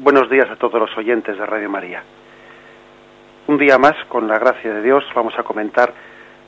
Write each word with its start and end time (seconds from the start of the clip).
Buenos 0.00 0.30
días 0.30 0.48
a 0.48 0.54
todos 0.54 0.80
los 0.80 0.96
oyentes 0.96 1.36
de 1.36 1.44
Radio 1.44 1.68
María. 1.68 2.04
Un 3.48 3.58
día 3.58 3.78
más, 3.78 3.96
con 4.08 4.28
la 4.28 4.38
gracia 4.38 4.72
de 4.72 4.80
Dios, 4.80 5.04
vamos 5.12 5.36
a 5.36 5.42
comentar 5.42 5.92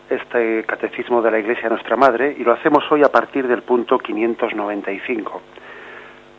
este 0.09 0.63
catecismo 0.63 1.21
de 1.21 1.33
la 1.33 1.41
Iglesia 1.41 1.69
Nuestra 1.69 1.97
Madre 1.97 2.37
y 2.39 2.45
lo 2.45 2.53
hacemos 2.53 2.85
hoy 2.93 3.03
a 3.03 3.11
partir 3.11 3.49
del 3.49 3.63
punto 3.63 3.99
595. 3.99 5.43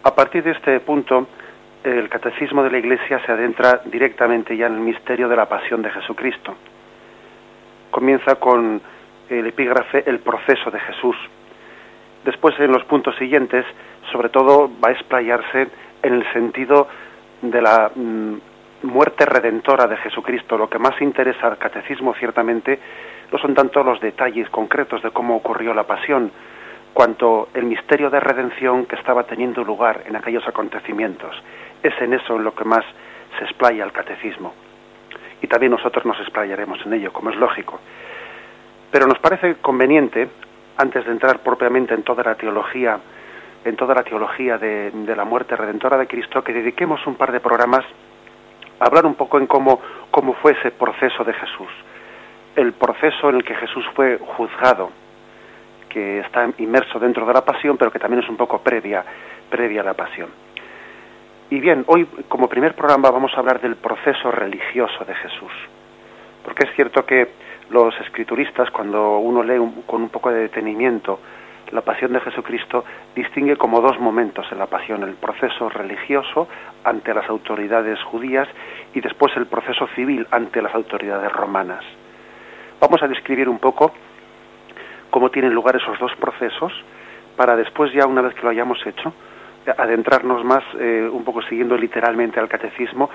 A 0.04 0.16
partir 0.16 0.42
de 0.42 0.52
este 0.52 0.80
punto, 0.80 1.28
el 1.84 2.08
catecismo 2.08 2.64
de 2.64 2.72
la 2.72 2.78
Iglesia 2.78 3.20
se 3.26 3.34
adentra 3.34 3.82
directamente 3.84 4.56
ya 4.56 4.68
en 4.68 4.76
el 4.76 4.80
misterio 4.80 5.28
de 5.28 5.36
la 5.36 5.50
pasión 5.50 5.82
de 5.82 5.90
Jesucristo. 5.90 6.56
Comienza 7.90 8.36
con 8.36 8.82
el 9.28 9.48
epígrafe 9.48 10.10
El 10.10 10.20
proceso 10.20 10.72
de 10.72 10.80
Jesús. 10.80 11.18
Después, 12.24 12.58
en 12.58 12.72
los 12.72 12.86
puntos 12.86 13.18
siguientes, 13.18 13.66
sobre 14.14 14.30
todo 14.30 14.72
va 14.82 14.90
a 14.90 14.94
explayarse 14.94 15.68
en 16.04 16.14
el 16.14 16.34
sentido 16.34 16.88
de 17.42 17.62
la 17.62 17.92
mm, 17.94 18.36
muerte 18.84 19.26
redentora 19.26 19.88
de 19.88 19.98
Jesucristo. 19.98 20.58
Lo 20.58 20.70
que 20.70 20.80
más 20.80 21.00
interesa 21.02 21.48
al 21.48 21.58
catecismo 21.58 22.14
ciertamente 22.16 22.80
no 23.32 23.38
son 23.38 23.54
tanto 23.54 23.84
los 23.84 24.00
detalles 24.00 24.50
concretos 24.50 25.02
de 25.02 25.12
cómo 25.12 25.36
ocurrió 25.36 25.74
la 25.74 25.84
pasión, 25.84 26.32
cuanto 26.94 27.50
el 27.54 27.66
misterio 27.66 28.10
de 28.10 28.20
redención 28.20 28.86
que 28.86 28.96
estaba 28.96 29.24
teniendo 29.24 29.64
lugar 29.64 30.04
en 30.06 30.16
aquellos 30.16 30.48
acontecimientos. 30.48 31.36
Es 31.82 31.94
en 32.02 32.14
eso 32.14 32.36
en 32.36 32.44
lo 32.44 32.54
que 32.54 32.66
más 32.66 32.84
se 33.38 33.46
explaya 33.46 33.84
el 33.84 33.92
catecismo. 33.92 34.54
Y 35.42 35.48
también 35.48 35.72
nosotros 35.72 36.06
nos 36.06 36.20
explayaremos 36.20 36.86
en 36.86 36.94
ello, 36.94 37.14
como 37.14 37.30
es 37.30 37.38
lógico. 37.38 37.80
Pero 38.92 39.08
nos 39.08 39.20
parece 39.20 39.56
conveniente, 39.56 40.28
antes 40.78 41.06
de 41.06 41.12
entrar 41.12 41.40
propiamente 41.40 41.94
en 41.94 42.04
toda 42.04 42.24
la 42.24 42.36
teología 42.36 43.00
en 43.64 43.76
toda 43.76 43.94
la 43.94 44.04
teología 44.04 44.58
de, 44.58 44.92
la 45.16 45.26
muerte 45.26 45.56
redentora 45.56 45.98
de 45.98 46.08
Cristo, 46.08 46.44
que 46.44 46.54
dediquemos 46.54 47.06
un 47.06 47.16
par 47.16 47.32
de 47.32 47.40
programas 47.40 47.86
a 48.80 48.86
hablar 48.86 49.06
un 49.06 49.16
poco 49.16 49.38
en 49.38 49.48
cómo, 49.48 49.80
cómo 50.10 50.34
fue 50.34 50.54
ese 50.54 50.72
proceso 50.72 51.24
de 51.24 51.34
Jesús, 51.34 51.70
el 52.56 52.74
proceso 52.74 53.30
en 53.30 53.36
el 53.38 53.44
que 53.44 53.56
Jesús 53.56 53.86
fue 53.96 54.18
juzgado, 54.18 54.90
que 55.90 56.20
está 56.20 56.50
inmerso 56.58 57.00
dentro 57.00 57.26
de 57.26 57.34
la 57.34 57.46
pasión, 57.46 57.78
pero 57.78 57.92
que 57.92 58.00
también 58.00 58.24
es 58.24 58.30
un 58.30 58.38
poco 58.38 58.60
previa, 58.60 59.04
previa 59.50 59.82
a 59.82 59.86
la 59.86 59.94
pasión. 59.94 60.30
Y 61.50 61.60
bien, 61.60 61.84
hoy 61.88 62.06
como 62.30 62.48
primer 62.48 62.74
programa 62.76 63.12
vamos 63.12 63.34
a 63.36 63.40
hablar 63.40 63.60
del 63.60 63.76
proceso 63.76 64.32
religioso 64.32 65.04
de 65.06 65.14
Jesús, 65.14 65.52
porque 66.44 66.66
es 66.66 66.76
cierto 66.76 67.06
que 67.06 67.28
los 67.70 67.94
escrituristas, 68.02 68.72
cuando 68.72 69.20
uno 69.20 69.44
lee 69.44 69.60
con 69.86 70.02
un 70.02 70.10
poco 70.10 70.32
de 70.32 70.42
detenimiento 70.42 71.20
la 71.72 71.82
pasión 71.82 72.14
de 72.14 72.20
Jesucristo 72.20 72.84
distingue 73.16 73.56
como 73.56 73.82
dos 73.82 74.00
momentos 74.00 74.46
en 74.52 74.60
la 74.60 74.68
pasión, 74.68 75.04
el 75.04 75.16
proceso 75.16 75.70
religioso 75.70 76.48
ante 76.84 77.14
las 77.14 77.30
autoridades 77.30 78.02
judías 78.04 78.48
y 78.94 79.02
después 79.02 79.36
el 79.38 79.48
proceso 79.48 79.88
civil 79.96 80.28
ante 80.32 80.62
las 80.62 80.74
autoridades 80.76 81.32
romanas. 81.32 81.84
Vamos 82.80 83.02
a 83.04 83.08
describir 83.08 83.48
un 83.48 83.60
poco 83.60 83.92
cómo 85.10 85.30
tienen 85.30 85.54
lugar 85.54 85.76
esos 85.76 86.00
dos 86.00 86.12
procesos 86.16 86.74
para 87.36 87.56
después 87.56 87.92
ya 87.94 88.06
una 88.06 88.22
vez 88.22 88.34
que 88.34 88.44
lo 88.44 88.50
hayamos 88.50 88.86
hecho 88.86 89.14
adentrarnos 89.78 90.44
más 90.44 90.64
eh, 90.80 91.08
un 91.12 91.24
poco 91.24 91.42
siguiendo 91.44 91.78
literalmente 91.78 92.40
al 92.40 92.50
catecismo 92.50 93.10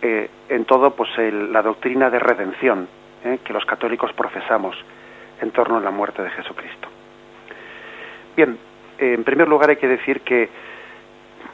eh, 0.00 0.30
en 0.48 0.64
todo 0.64 0.94
pues 0.96 1.10
la 1.18 1.62
doctrina 1.62 2.08
de 2.10 2.18
redención 2.18 2.88
eh, 3.24 3.38
que 3.44 3.52
los 3.52 3.64
católicos 3.64 4.12
profesamos 4.14 4.76
en 5.40 5.50
torno 5.50 5.76
a 5.76 5.80
la 5.80 5.90
muerte 5.90 6.22
de 6.22 6.30
Jesucristo. 6.30 6.88
Bien, 8.36 8.58
en 8.98 9.24
primer 9.24 9.48
lugar 9.48 9.70
hay 9.70 9.76
que 9.76 9.88
decir 9.88 10.20
que, 10.20 10.48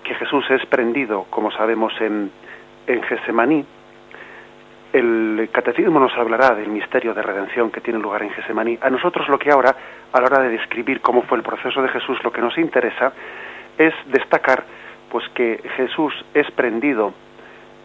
que 0.04 0.14
Jesús 0.14 0.44
es 0.50 0.64
prendido, 0.66 1.26
como 1.30 1.50
sabemos, 1.50 1.92
en, 2.00 2.30
en 2.86 3.02
Gesemaní. 3.02 3.64
El 4.92 5.48
catecismo 5.52 6.00
nos 6.00 6.16
hablará 6.16 6.54
del 6.54 6.68
misterio 6.68 7.12
de 7.14 7.22
redención 7.22 7.70
que 7.70 7.80
tiene 7.80 7.98
lugar 7.98 8.22
en 8.22 8.30
Gesemaní. 8.30 8.78
A 8.80 8.88
nosotros 8.90 9.28
lo 9.28 9.38
que 9.38 9.50
ahora, 9.50 9.74
a 10.12 10.20
la 10.20 10.26
hora 10.26 10.40
de 10.40 10.50
describir 10.50 11.00
cómo 11.00 11.22
fue 11.22 11.38
el 11.38 11.44
proceso 11.44 11.82
de 11.82 11.88
Jesús, 11.88 12.22
lo 12.24 12.32
que 12.32 12.40
nos 12.40 12.56
interesa 12.56 13.12
es 13.76 13.94
destacar 14.06 14.64
pues 15.10 15.26
que 15.30 15.60
Jesús 15.76 16.12
es 16.34 16.50
prendido 16.52 17.12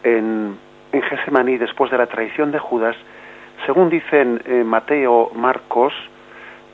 en, 0.04 0.58
en 0.92 1.02
Gesemaní 1.02 1.58
después 1.58 1.92
de 1.92 1.98
la 1.98 2.08
traición 2.08 2.52
de 2.52 2.60
Judas, 2.60 2.96
según 3.66 3.90
dicen 3.90 4.42
eh, 4.46 4.64
Mateo, 4.64 5.32
Marcos, 5.36 5.94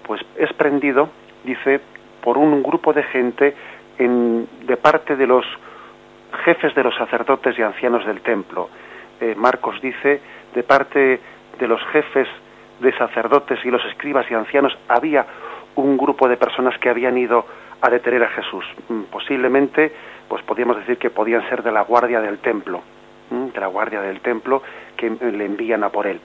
pues 0.06 0.22
es 0.38 0.52
prendido, 0.54 1.10
dice, 1.44 1.82
por 2.22 2.38
un 2.38 2.62
grupo 2.64 2.94
de 2.94 3.04
gente 3.04 3.56
en, 3.98 4.48
de 4.66 4.78
parte 4.78 5.16
de 5.16 5.28
los 5.28 5.46
jefes 6.46 6.74
de 6.76 6.84
los 6.84 6.96
sacerdotes 6.96 7.58
y 7.58 7.62
ancianos 7.62 8.06
del 8.06 8.22
templo. 8.22 8.70
Eh, 9.20 9.36
Marcos 9.36 9.80
dice, 9.82 10.22
de 10.54 10.64
parte 10.64 11.20
de 11.60 11.68
los 11.68 11.82
jefes 11.88 12.28
de 12.80 12.96
sacerdotes 12.98 13.60
y 13.66 13.72
los 13.72 13.84
escribas 13.86 14.30
y 14.32 14.34
ancianos 14.34 14.78
había 14.88 15.26
un 15.76 15.98
grupo 15.98 16.28
de 16.28 16.38
personas 16.38 16.78
que 16.80 16.90
habían 16.90 17.18
ido 17.18 17.46
a 17.82 17.90
detener 17.90 18.24
a 18.24 18.30
Jesús. 18.30 18.66
Mm, 18.88 19.04
posiblemente, 19.04 19.92
pues 20.28 20.44
podríamos 20.44 20.78
decir 20.78 20.98
que 20.98 21.10
podían 21.10 21.48
ser 21.50 21.64
de 21.64 21.72
la 21.72 21.82
guardia 21.82 22.22
del 22.22 22.40
templo, 22.40 22.82
de 23.30 23.60
la 23.60 23.68
guardia 23.68 24.02
del 24.02 24.22
templo 24.22 24.64
que 24.96 25.10
le 25.10 25.46
envían 25.46 25.84
a 25.84 25.90
por 25.90 26.08
él. 26.08 26.20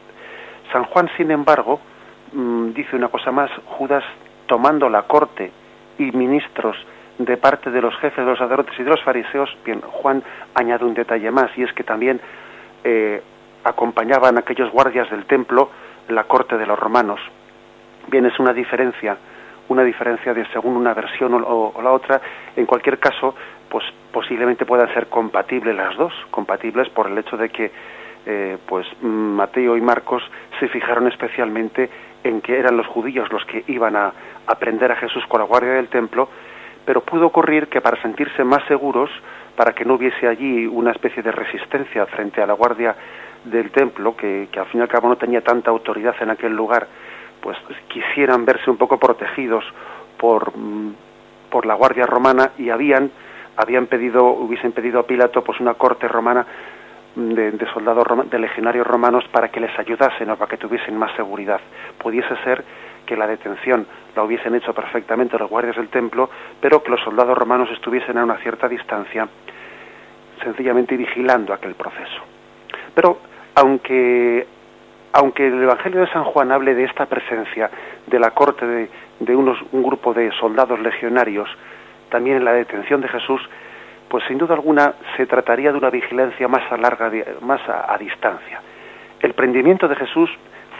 San 0.73 0.85
Juan, 0.85 1.11
sin 1.17 1.31
embargo, 1.31 1.81
mm, 2.33 2.73
dice 2.73 2.97
una 2.97 3.09
cosa 3.09 3.31
más, 3.33 3.51
Judas 3.67 4.05
tomando 4.47 4.89
la 4.89 5.03
corte 5.03 5.51
y 5.99 6.11
ministros 6.13 6.77
de 7.19 7.37
parte 7.37 7.71
de 7.71 7.81
los 7.81 7.95
jefes 7.97 8.25
de 8.25 8.31
los 8.31 8.39
sacerdotes 8.39 8.75
y 8.79 8.83
de 8.83 8.91
los 8.91 9.03
fariseos, 9.03 9.57
bien, 9.65 9.81
Juan 9.81 10.23
añade 10.55 10.85
un 10.85 10.95
detalle 10.95 11.31
más, 11.31 11.57
y 11.57 11.63
es 11.63 11.73
que 11.73 11.85
también 11.85 12.21
eh, 12.83 13.23
acompañaban 13.63 14.37
aquellos 14.37 14.71
guardias 14.71 15.09
del 15.11 15.25
templo 15.25 15.71
la 16.09 16.25
corte 16.25 16.57
de 16.59 16.67
los 16.67 16.79
romanos. 16.79 17.21
Bien, 18.09 18.27
es 18.27 18.39
una 18.39 18.53
diferencia, 18.53 19.17
una 19.69 19.83
diferencia 19.83 20.35
de 20.35 20.45
según 20.53 20.77
una 20.77 20.93
versión 20.93 21.33
o, 21.35 21.73
la 21.83 21.93
otra. 21.93 22.21
En 22.57 22.67
cualquier 22.67 22.99
caso, 22.99 23.35
pues 23.69 23.85
posiblemente 24.13 24.67
puedan 24.67 24.93
ser 24.93 25.07
compatibles 25.07 25.75
las 25.75 25.97
dos, 25.97 26.13
compatibles 26.31 26.89
por 26.91 27.07
el 27.09 27.17
hecho 27.17 27.37
de 27.37 27.49
que 27.49 27.73
eh, 28.27 28.59
pues 28.67 28.87
Mateo 29.03 29.77
y 29.77 29.81
Marcos 29.81 30.23
se 30.61 30.69
fijaron 30.69 31.09
especialmente 31.09 31.91
en 32.25 32.41
que 32.41 32.59
eran 32.59 32.77
los 32.77 32.87
judíos 32.87 33.31
los 33.31 33.45
que 33.45 33.65
iban 33.69 33.95
a 33.95 34.13
aprender 34.47 34.91
a 34.91 34.97
Jesús 34.97 35.25
con 35.29 35.41
la 35.41 35.47
guardia 35.47 35.75
del 35.75 35.89
templo, 35.89 36.29
pero 36.85 37.03
pudo 37.03 37.27
ocurrir 37.27 37.69
que 37.69 37.81
para 37.81 38.01
sentirse 38.03 38.43
más 38.45 38.65
seguros, 38.67 39.11
para 39.57 39.73
que 39.73 39.85
no 39.85 39.95
hubiese 39.95 40.27
allí 40.27 40.67
una 40.67 40.91
especie 40.91 41.23
de 41.23 41.31
resistencia 41.31 42.05
frente 42.07 42.43
a 42.43 42.47
la 42.47 42.55
guardia 42.55 42.95
del 43.45 43.71
templo, 43.71 44.17
que, 44.17 44.49
al 44.57 44.67
fin 44.67 44.81
y 44.81 44.83
al 44.83 44.89
cabo 44.89 45.09
no 45.09 45.17
tenía 45.17 45.43
tanta 45.43 45.71
autoridad 45.71 46.15
en 46.21 46.31
aquel 46.31 46.55
lugar, 46.55 46.87
pues 47.41 47.57
quisieran 47.89 48.45
verse 48.45 48.71
un 48.71 48.77
poco 48.77 48.99
protegidos 48.99 49.65
por, 50.19 50.57
mm, 50.57 50.95
por 51.51 51.67
la 51.67 51.75
guardia 51.75 52.07
romana 52.07 52.53
y 52.59 52.71
habían 52.71 53.11
habían 53.57 53.87
pedido 53.87 54.25
hubiesen 54.25 54.73
pedido 54.73 54.99
a 54.99 55.07
Pilato 55.07 55.45
pues 55.45 55.61
una 55.61 55.75
corte 55.75 56.09
romana 56.09 56.45
de, 57.17 57.67
soldados 57.73 58.07
de 58.31 58.39
legionarios 58.39 58.87
romanos 58.87 59.25
para 59.31 59.49
que 59.49 59.61
les 59.61 59.77
ayudasen 59.79 60.31
o 60.31 60.37
para 60.37 60.51
que 60.51 60.57
tuviesen 60.57 60.97
más 60.97 61.15
seguridad. 61.17 61.61
Pudiese 61.99 62.37
ser 62.45 62.65
que 63.07 63.17
la 63.17 63.27
detención 63.27 63.87
la 64.17 64.23
hubiesen 64.23 64.55
hecho 64.55 64.73
perfectamente 64.73 65.39
los 65.39 65.51
guardias 65.51 65.77
del 65.77 65.89
templo, 65.89 66.31
pero 66.61 66.83
que 66.83 66.91
los 66.91 67.01
soldados 67.01 67.37
romanos 67.37 67.69
estuviesen 67.73 68.19
a 68.19 68.25
una 68.25 68.37
cierta 68.39 68.69
distancia, 68.69 69.29
sencillamente 70.43 70.97
vigilando 70.97 71.53
aquel 71.53 71.75
proceso. 71.75 72.23
Pero 72.95 73.19
aunque 73.55 74.47
aunque 75.17 75.47
el 75.47 75.63
Evangelio 75.63 76.01
de 76.01 76.09
San 76.09 76.25
Juan 76.25 76.51
hable 76.51 76.75
de 76.75 76.83
esta 76.85 77.07
presencia 77.07 77.71
de 78.05 78.19
la 78.19 78.33
corte 78.33 78.67
de, 78.67 78.91
de 79.21 79.37
unos, 79.37 79.57
un 79.71 79.85
grupo 79.85 80.13
de 80.13 80.33
soldados 80.33 80.81
legionarios, 80.81 81.49
también 82.09 82.39
en 82.39 82.45
la 82.45 82.53
detención 82.53 83.01
de 83.01 83.07
Jesús, 83.07 83.41
pues 84.09 84.25
sin 84.29 84.39
duda 84.39 84.55
alguna 84.55 84.95
se 85.17 85.27
trataría 85.27 85.73
de 85.73 85.79
una 85.79 85.91
vigilancia 85.91 86.49
más 86.49 86.71
a 86.71 86.77
larga, 86.77 87.11
más 87.41 87.61
a, 87.69 87.97
distancia. 87.99 88.61
El 89.21 89.35
prendimiento 89.35 89.89
de 89.89 89.97
Jesús 89.97 90.31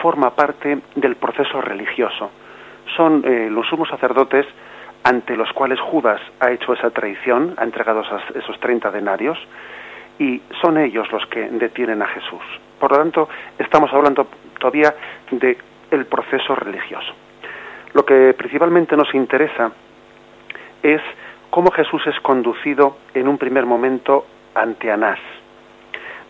forma 0.01 0.31
parte 0.31 0.79
del 0.95 1.17
proceso 1.17 1.61
religioso. 1.61 2.31
Son 2.97 3.23
eh, 3.25 3.49
los 3.51 3.67
sumos 3.67 3.89
sacerdotes 3.89 4.47
ante 5.03 5.37
los 5.37 5.53
cuales 5.53 5.81
Judas 5.81 6.21
ha 6.41 6.51
hecho 6.51 6.73
esa 6.73 6.91
traición, 6.91 7.55
ha 7.59 7.65
entregado 7.65 8.03
esos 8.35 8.59
30 8.61 8.91
denarios, 8.91 9.39
y 10.19 10.41
son 10.61 10.79
ellos 10.79 11.11
los 11.13 11.27
que 11.27 11.49
detienen 11.51 12.01
a 12.03 12.07
Jesús. 12.07 12.43
Por 12.79 12.93
lo 12.93 12.99
tanto, 12.99 13.29
estamos 13.59 13.93
hablando 13.93 14.29
todavía 14.59 14.95
del 15.31 15.57
el 15.91 16.07
proceso 16.07 16.55
religioso. 16.55 17.13
Lo 17.93 18.05
que 18.05 18.35
principalmente 18.37 18.97
nos 18.97 19.15
interesa 19.15 19.71
es 20.83 21.01
cómo 21.55 21.71
Jesús 21.71 22.05
es 22.09 22.19
conducido 22.19 22.97
en 23.15 23.29
un 23.29 23.39
primer 23.39 23.65
momento 23.65 24.27
ante 24.57 24.91
Anás. 24.91 25.21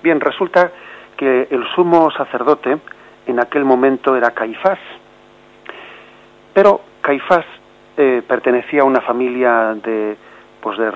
Bien, 0.02 0.20
resulta 0.20 0.70
que 1.16 1.48
el 1.50 1.64
sumo 1.74 2.10
sacerdote 2.10 2.76
en 3.26 3.40
aquel 3.40 3.64
momento 3.64 4.16
era 4.16 4.32
Caifás, 4.32 4.78
pero 6.52 6.82
Caifás 7.00 7.46
eh, 7.96 8.22
pertenecía 8.28 8.82
a 8.82 8.84
una 8.84 9.00
familia 9.00 9.74
de, 9.82 10.14
pues 10.60 10.76
de, 10.76 10.92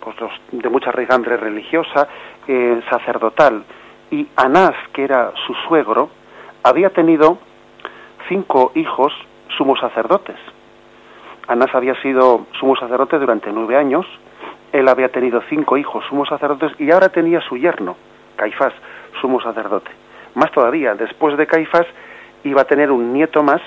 pues 0.00 0.16
de 0.50 0.68
mucha 0.68 0.90
raigambre 0.90 1.36
religiosa, 1.36 2.08
eh, 2.48 2.80
sacerdotal. 2.90 3.62
Y 4.10 4.26
Anás, 4.34 4.74
que 4.92 5.04
era 5.04 5.30
su 5.46 5.54
suegro, 5.68 6.10
había 6.64 6.90
tenido 6.90 7.38
cinco 8.28 8.72
hijos 8.74 9.12
sumos 9.56 9.78
sacerdotes. 9.78 10.57
Anás 11.48 11.74
había 11.74 11.94
sido 12.02 12.46
sumo 12.60 12.76
sacerdote 12.76 13.18
durante 13.18 13.50
nueve 13.50 13.74
años, 13.76 14.06
él 14.70 14.86
había 14.86 15.08
tenido 15.08 15.40
cinco 15.48 15.78
hijos 15.78 16.04
sumos 16.06 16.28
sacerdotes 16.28 16.78
y 16.78 16.90
ahora 16.90 17.08
tenía 17.08 17.40
su 17.40 17.56
yerno, 17.56 17.96
Caifás, 18.36 18.74
sumo 19.20 19.40
sacerdote. 19.40 19.90
Más 20.34 20.52
todavía, 20.52 20.94
después 20.94 21.38
de 21.38 21.46
Caifás 21.46 21.86
iba 22.44 22.60
a 22.60 22.66
tener 22.66 22.90
un 22.90 23.14
nieto 23.14 23.42
más, 23.42 23.62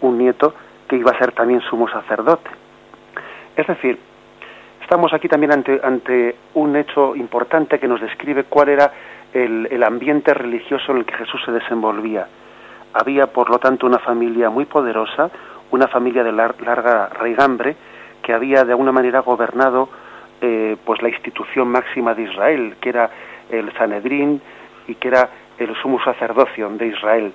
un 0.00 0.16
nieto 0.16 0.54
que 0.86 0.96
iba 0.96 1.10
a 1.10 1.18
ser 1.18 1.32
también 1.32 1.60
sumo 1.62 1.88
sacerdote. 1.88 2.48
Es 3.56 3.66
decir, 3.66 3.98
estamos 4.80 5.12
aquí 5.12 5.26
también 5.26 5.52
ante, 5.52 5.80
ante 5.82 6.36
un 6.54 6.76
hecho 6.76 7.16
importante 7.16 7.80
que 7.80 7.88
nos 7.88 8.00
describe 8.00 8.44
cuál 8.44 8.68
era 8.68 8.92
el, 9.34 9.66
el 9.72 9.82
ambiente 9.82 10.32
religioso 10.34 10.92
en 10.92 10.98
el 10.98 11.04
que 11.04 11.16
Jesús 11.16 11.42
se 11.44 11.50
desenvolvía. 11.50 12.28
Había, 12.94 13.26
por 13.26 13.50
lo 13.50 13.58
tanto, 13.58 13.86
una 13.86 13.98
familia 13.98 14.50
muy 14.50 14.66
poderosa, 14.66 15.30
una 15.70 15.88
familia 15.88 16.24
de 16.24 16.32
larga 16.32 17.08
raigambre, 17.08 17.76
que 18.22 18.32
había 18.32 18.64
de 18.64 18.72
alguna 18.72 18.92
manera 18.92 19.20
gobernado 19.20 19.88
eh, 20.40 20.76
pues 20.84 21.02
la 21.02 21.08
institución 21.08 21.68
máxima 21.68 22.14
de 22.14 22.22
Israel, 22.22 22.76
que 22.80 22.88
era 22.90 23.10
el 23.50 23.72
Sanedrín 23.74 24.40
y 24.86 24.94
que 24.94 25.08
era 25.08 25.28
el 25.58 25.74
sumo 25.76 26.00
sacerdocio 26.02 26.68
de 26.70 26.86
Israel. 26.86 27.32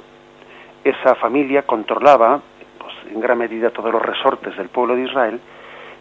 Esa 0.83 1.15
familia 1.15 1.63
controlaba 1.63 2.41
pues, 2.77 2.94
en 3.13 3.19
gran 3.19 3.38
medida 3.38 3.69
todos 3.71 3.91
los 3.91 4.01
resortes 4.01 4.56
del 4.57 4.69
pueblo 4.69 4.95
de 4.95 5.03
Israel 5.03 5.39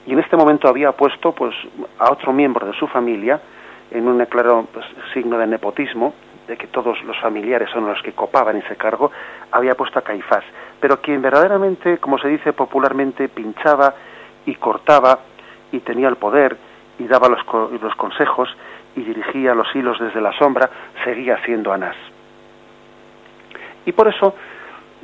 y 0.06 0.12
en 0.12 0.18
este 0.18 0.36
momento 0.36 0.68
había 0.68 0.92
puesto 0.92 1.32
pues 1.32 1.54
a 1.98 2.10
otro 2.10 2.32
miembro 2.32 2.66
de 2.66 2.72
su 2.74 2.86
familia 2.86 3.40
en 3.90 4.08
un 4.08 4.24
claro 4.26 4.66
pues, 4.72 4.84
signo 5.12 5.38
de 5.38 5.46
nepotismo 5.46 6.14
de 6.46 6.56
que 6.56 6.66
todos 6.66 7.02
los 7.04 7.18
familiares 7.20 7.70
son 7.70 7.86
los 7.86 8.00
que 8.02 8.12
copaban 8.12 8.56
ese 8.56 8.76
cargo 8.76 9.10
había 9.50 9.74
puesto 9.74 9.98
a 9.98 10.02
Caifás 10.02 10.44
pero 10.80 11.00
quien 11.00 11.22
verdaderamente 11.22 11.98
como 11.98 12.18
se 12.18 12.28
dice 12.28 12.52
popularmente 12.52 13.28
pinchaba 13.28 13.94
y 14.46 14.54
cortaba 14.56 15.20
y 15.70 15.80
tenía 15.80 16.08
el 16.08 16.16
poder 16.16 16.56
y 16.98 17.04
daba 17.04 17.28
los, 17.28 17.40
los 17.80 17.94
consejos 17.96 18.48
y 18.96 19.02
dirigía 19.02 19.54
los 19.54 19.74
hilos 19.74 19.98
desde 19.98 20.20
la 20.20 20.32
sombra 20.32 20.68
seguía 21.04 21.38
siendo 21.44 21.72
Anás 21.72 21.96
y 23.84 23.92
por 23.92 24.08
eso 24.08 24.34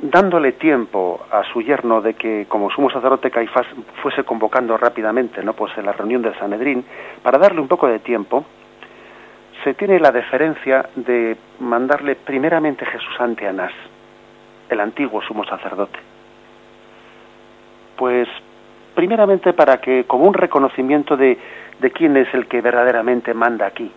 dándole 0.01 0.53
tiempo 0.53 1.25
a 1.31 1.43
su 1.51 1.61
yerno 1.61 2.01
de 2.01 2.13
que 2.13 2.45
como 2.47 2.69
sumo 2.69 2.89
sacerdote 2.89 3.31
Caifás 3.31 3.67
fuese 4.01 4.23
convocando 4.23 4.77
rápidamente, 4.77 5.43
¿no? 5.43 5.53
Pues 5.53 5.77
en 5.77 5.85
la 5.85 5.93
reunión 5.93 6.21
del 6.21 6.37
Sanedrín, 6.37 6.85
para 7.21 7.37
darle 7.37 7.59
un 7.59 7.67
poco 7.67 7.87
de 7.87 7.99
tiempo, 7.99 8.45
se 9.63 9.73
tiene 9.73 9.99
la 9.99 10.11
deferencia 10.11 10.89
de 10.95 11.37
mandarle 11.59 12.15
primeramente 12.15 12.85
Jesús 12.85 13.19
ante 13.19 13.47
Anás, 13.47 13.73
el 14.69 14.79
antiguo 14.79 15.21
sumo 15.21 15.43
sacerdote. 15.45 15.99
Pues 17.97 18.27
primeramente 18.95 19.53
para 19.53 19.77
que, 19.77 20.05
como 20.05 20.25
un 20.25 20.33
reconocimiento 20.33 21.17
de, 21.17 21.37
de 21.79 21.91
quién 21.91 22.17
es 22.17 22.33
el 22.33 22.47
que 22.47 22.61
verdaderamente 22.61 23.33
manda 23.33 23.65
aquí. 23.65 23.91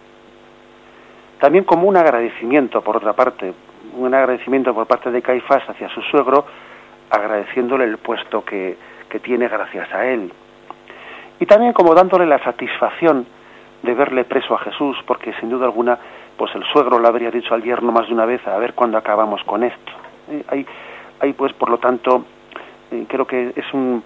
También 1.40 1.64
como 1.64 1.88
un 1.88 1.96
agradecimiento, 1.96 2.82
por 2.82 2.96
otra 2.96 3.12
parte, 3.12 3.52
un 3.96 4.14
agradecimiento 4.14 4.74
por 4.74 4.86
parte 4.86 5.10
de 5.10 5.22
Caifás 5.22 5.68
hacia 5.68 5.88
su 5.88 6.00
suegro, 6.02 6.46
agradeciéndole 7.10 7.84
el 7.84 7.98
puesto 7.98 8.44
que, 8.44 8.76
que 9.08 9.18
tiene 9.20 9.48
gracias 9.48 9.92
a 9.92 10.06
él. 10.06 10.32
Y 11.40 11.46
también 11.46 11.72
como 11.72 11.94
dándole 11.94 12.26
la 12.26 12.38
satisfacción 12.38 13.26
de 13.82 13.94
verle 13.94 14.24
preso 14.24 14.54
a 14.54 14.58
Jesús, 14.58 14.96
porque 15.06 15.32
sin 15.40 15.50
duda 15.50 15.66
alguna, 15.66 15.98
pues 16.36 16.54
el 16.54 16.64
suegro 16.64 16.98
le 16.98 17.08
habría 17.08 17.30
dicho 17.30 17.54
al 17.54 17.62
yerno 17.62 17.92
más 17.92 18.06
de 18.06 18.14
una 18.14 18.26
vez, 18.26 18.46
a 18.46 18.58
ver 18.58 18.74
cuándo 18.74 18.98
acabamos 18.98 19.42
con 19.44 19.64
esto. 19.64 19.92
Eh, 20.30 20.44
hay, 20.48 20.66
hay 21.20 21.32
pues, 21.32 21.52
por 21.52 21.70
lo 21.70 21.78
tanto, 21.78 22.24
eh, 22.90 23.04
creo 23.08 23.26
que 23.26 23.52
es 23.54 23.74
un, 23.74 24.02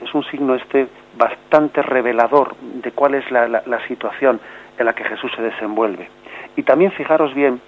es 0.00 0.12
un 0.14 0.24
signo 0.24 0.54
este 0.54 0.88
bastante 1.16 1.82
revelador 1.82 2.56
de 2.56 2.90
cuál 2.92 3.14
es 3.14 3.30
la, 3.30 3.46
la 3.48 3.86
situación 3.86 4.40
en 4.78 4.86
la 4.86 4.94
que 4.94 5.04
Jesús 5.04 5.30
se 5.36 5.42
desenvuelve. 5.42 6.08
Y 6.56 6.62
también 6.62 6.90
fijaros 6.92 7.34
bien, 7.34 7.60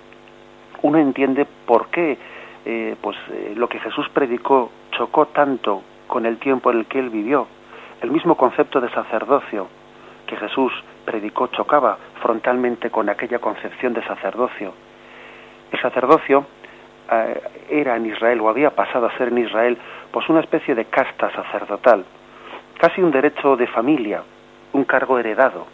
uno 0.82 0.98
entiende 0.98 1.46
por 1.66 1.88
qué 1.88 2.18
eh, 2.66 2.96
pues, 3.00 3.16
eh, 3.30 3.54
lo 3.56 3.68
que 3.68 3.78
Jesús 3.78 4.08
predicó 4.10 4.70
chocó 4.90 5.26
tanto 5.26 5.82
con 6.06 6.26
el 6.26 6.38
tiempo 6.38 6.70
en 6.70 6.78
el 6.78 6.86
que 6.86 6.98
él 6.98 7.10
vivió. 7.10 7.46
El 8.00 8.10
mismo 8.10 8.36
concepto 8.36 8.80
de 8.80 8.90
sacerdocio 8.90 9.68
Jesús 10.36 10.72
predicó 11.04 11.48
chocaba 11.48 11.98
frontalmente 12.20 12.90
con 12.90 13.08
aquella 13.08 13.38
concepción 13.38 13.94
de 13.94 14.02
sacerdocio. 14.04 14.72
El 15.70 15.80
sacerdocio 15.80 16.46
eh, 17.10 17.40
era 17.68 17.96
en 17.96 18.06
Israel 18.06 18.40
o 18.40 18.48
había 18.48 18.70
pasado 18.70 19.06
a 19.06 19.16
ser 19.16 19.28
en 19.28 19.38
Israel 19.38 19.76
pues 20.10 20.28
una 20.28 20.40
especie 20.40 20.74
de 20.74 20.86
casta 20.86 21.30
sacerdotal, 21.30 22.04
casi 22.78 23.02
un 23.02 23.10
derecho 23.10 23.56
de 23.56 23.66
familia, 23.66 24.22
un 24.72 24.84
cargo 24.84 25.18
heredado, 25.18 25.66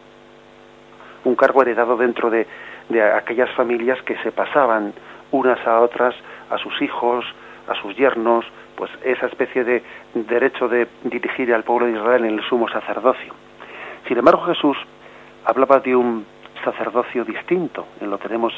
un 1.24 1.34
cargo 1.36 1.62
heredado 1.62 1.96
dentro 1.96 2.30
de, 2.30 2.46
de 2.88 3.02
aquellas 3.02 3.50
familias 3.50 4.00
que 4.02 4.16
se 4.18 4.32
pasaban 4.32 4.92
unas 5.30 5.64
a 5.66 5.80
otras, 5.80 6.14
a 6.50 6.58
sus 6.58 6.80
hijos, 6.82 7.24
a 7.68 7.74
sus 7.74 7.96
yernos, 7.96 8.44
pues 8.74 8.90
esa 9.04 9.26
especie 9.26 9.62
de 9.62 9.82
derecho 10.14 10.68
de 10.68 10.88
dirigir 11.04 11.52
al 11.54 11.62
pueblo 11.62 11.86
de 11.86 11.92
Israel 11.92 12.24
en 12.24 12.38
el 12.38 12.44
sumo 12.44 12.68
sacerdocio. 12.68 13.34
Sin 14.06 14.18
embargo, 14.18 14.42
Jesús 14.46 14.76
hablaba 15.44 15.80
de 15.80 15.94
un 15.96 16.26
sacerdocio 16.64 17.24
distinto, 17.24 17.86
lo 18.00 18.18
tenemos 18.18 18.52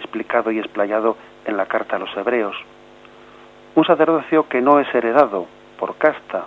explicado 0.00 0.50
y 0.50 0.58
explayado 0.58 1.16
en 1.44 1.56
la 1.56 1.66
carta 1.66 1.96
a 1.96 1.98
los 1.98 2.14
hebreos. 2.16 2.56
Un 3.74 3.84
sacerdocio 3.84 4.48
que 4.48 4.60
no 4.60 4.80
es 4.80 4.94
heredado 4.94 5.46
por 5.78 5.96
casta, 5.96 6.44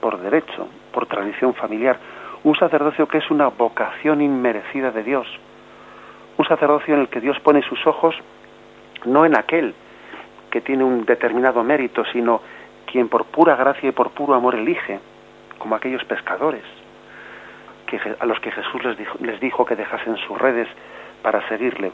por 0.00 0.18
derecho, 0.18 0.68
por 0.92 1.06
tradición 1.06 1.54
familiar, 1.54 1.98
un 2.42 2.56
sacerdocio 2.56 3.06
que 3.06 3.18
es 3.18 3.30
una 3.30 3.48
vocación 3.48 4.20
inmerecida 4.20 4.90
de 4.90 5.02
Dios, 5.02 5.26
un 6.36 6.44
sacerdocio 6.46 6.94
en 6.94 7.00
el 7.00 7.08
que 7.08 7.20
Dios 7.20 7.38
pone 7.40 7.62
sus 7.62 7.86
ojos 7.86 8.14
no 9.04 9.24
en 9.24 9.36
aquel 9.36 9.74
que 10.50 10.60
tiene 10.60 10.84
un 10.84 11.04
determinado 11.04 11.62
mérito, 11.62 12.04
sino 12.12 12.40
quien 12.86 13.08
por 13.08 13.24
pura 13.26 13.56
gracia 13.56 13.88
y 13.88 13.92
por 13.92 14.10
puro 14.10 14.34
amor 14.34 14.54
elige, 14.54 15.00
como 15.58 15.74
aquellos 15.74 16.04
pescadores, 16.04 16.62
que, 17.86 18.00
a 18.18 18.26
los 18.26 18.40
que 18.40 18.50
Jesús 18.50 18.84
les 18.84 18.96
dijo, 18.96 19.18
les 19.20 19.40
dijo 19.40 19.64
que 19.64 19.76
dejasen 19.76 20.16
sus 20.18 20.38
redes 20.38 20.68
para 21.22 21.46
seguirle. 21.48 21.92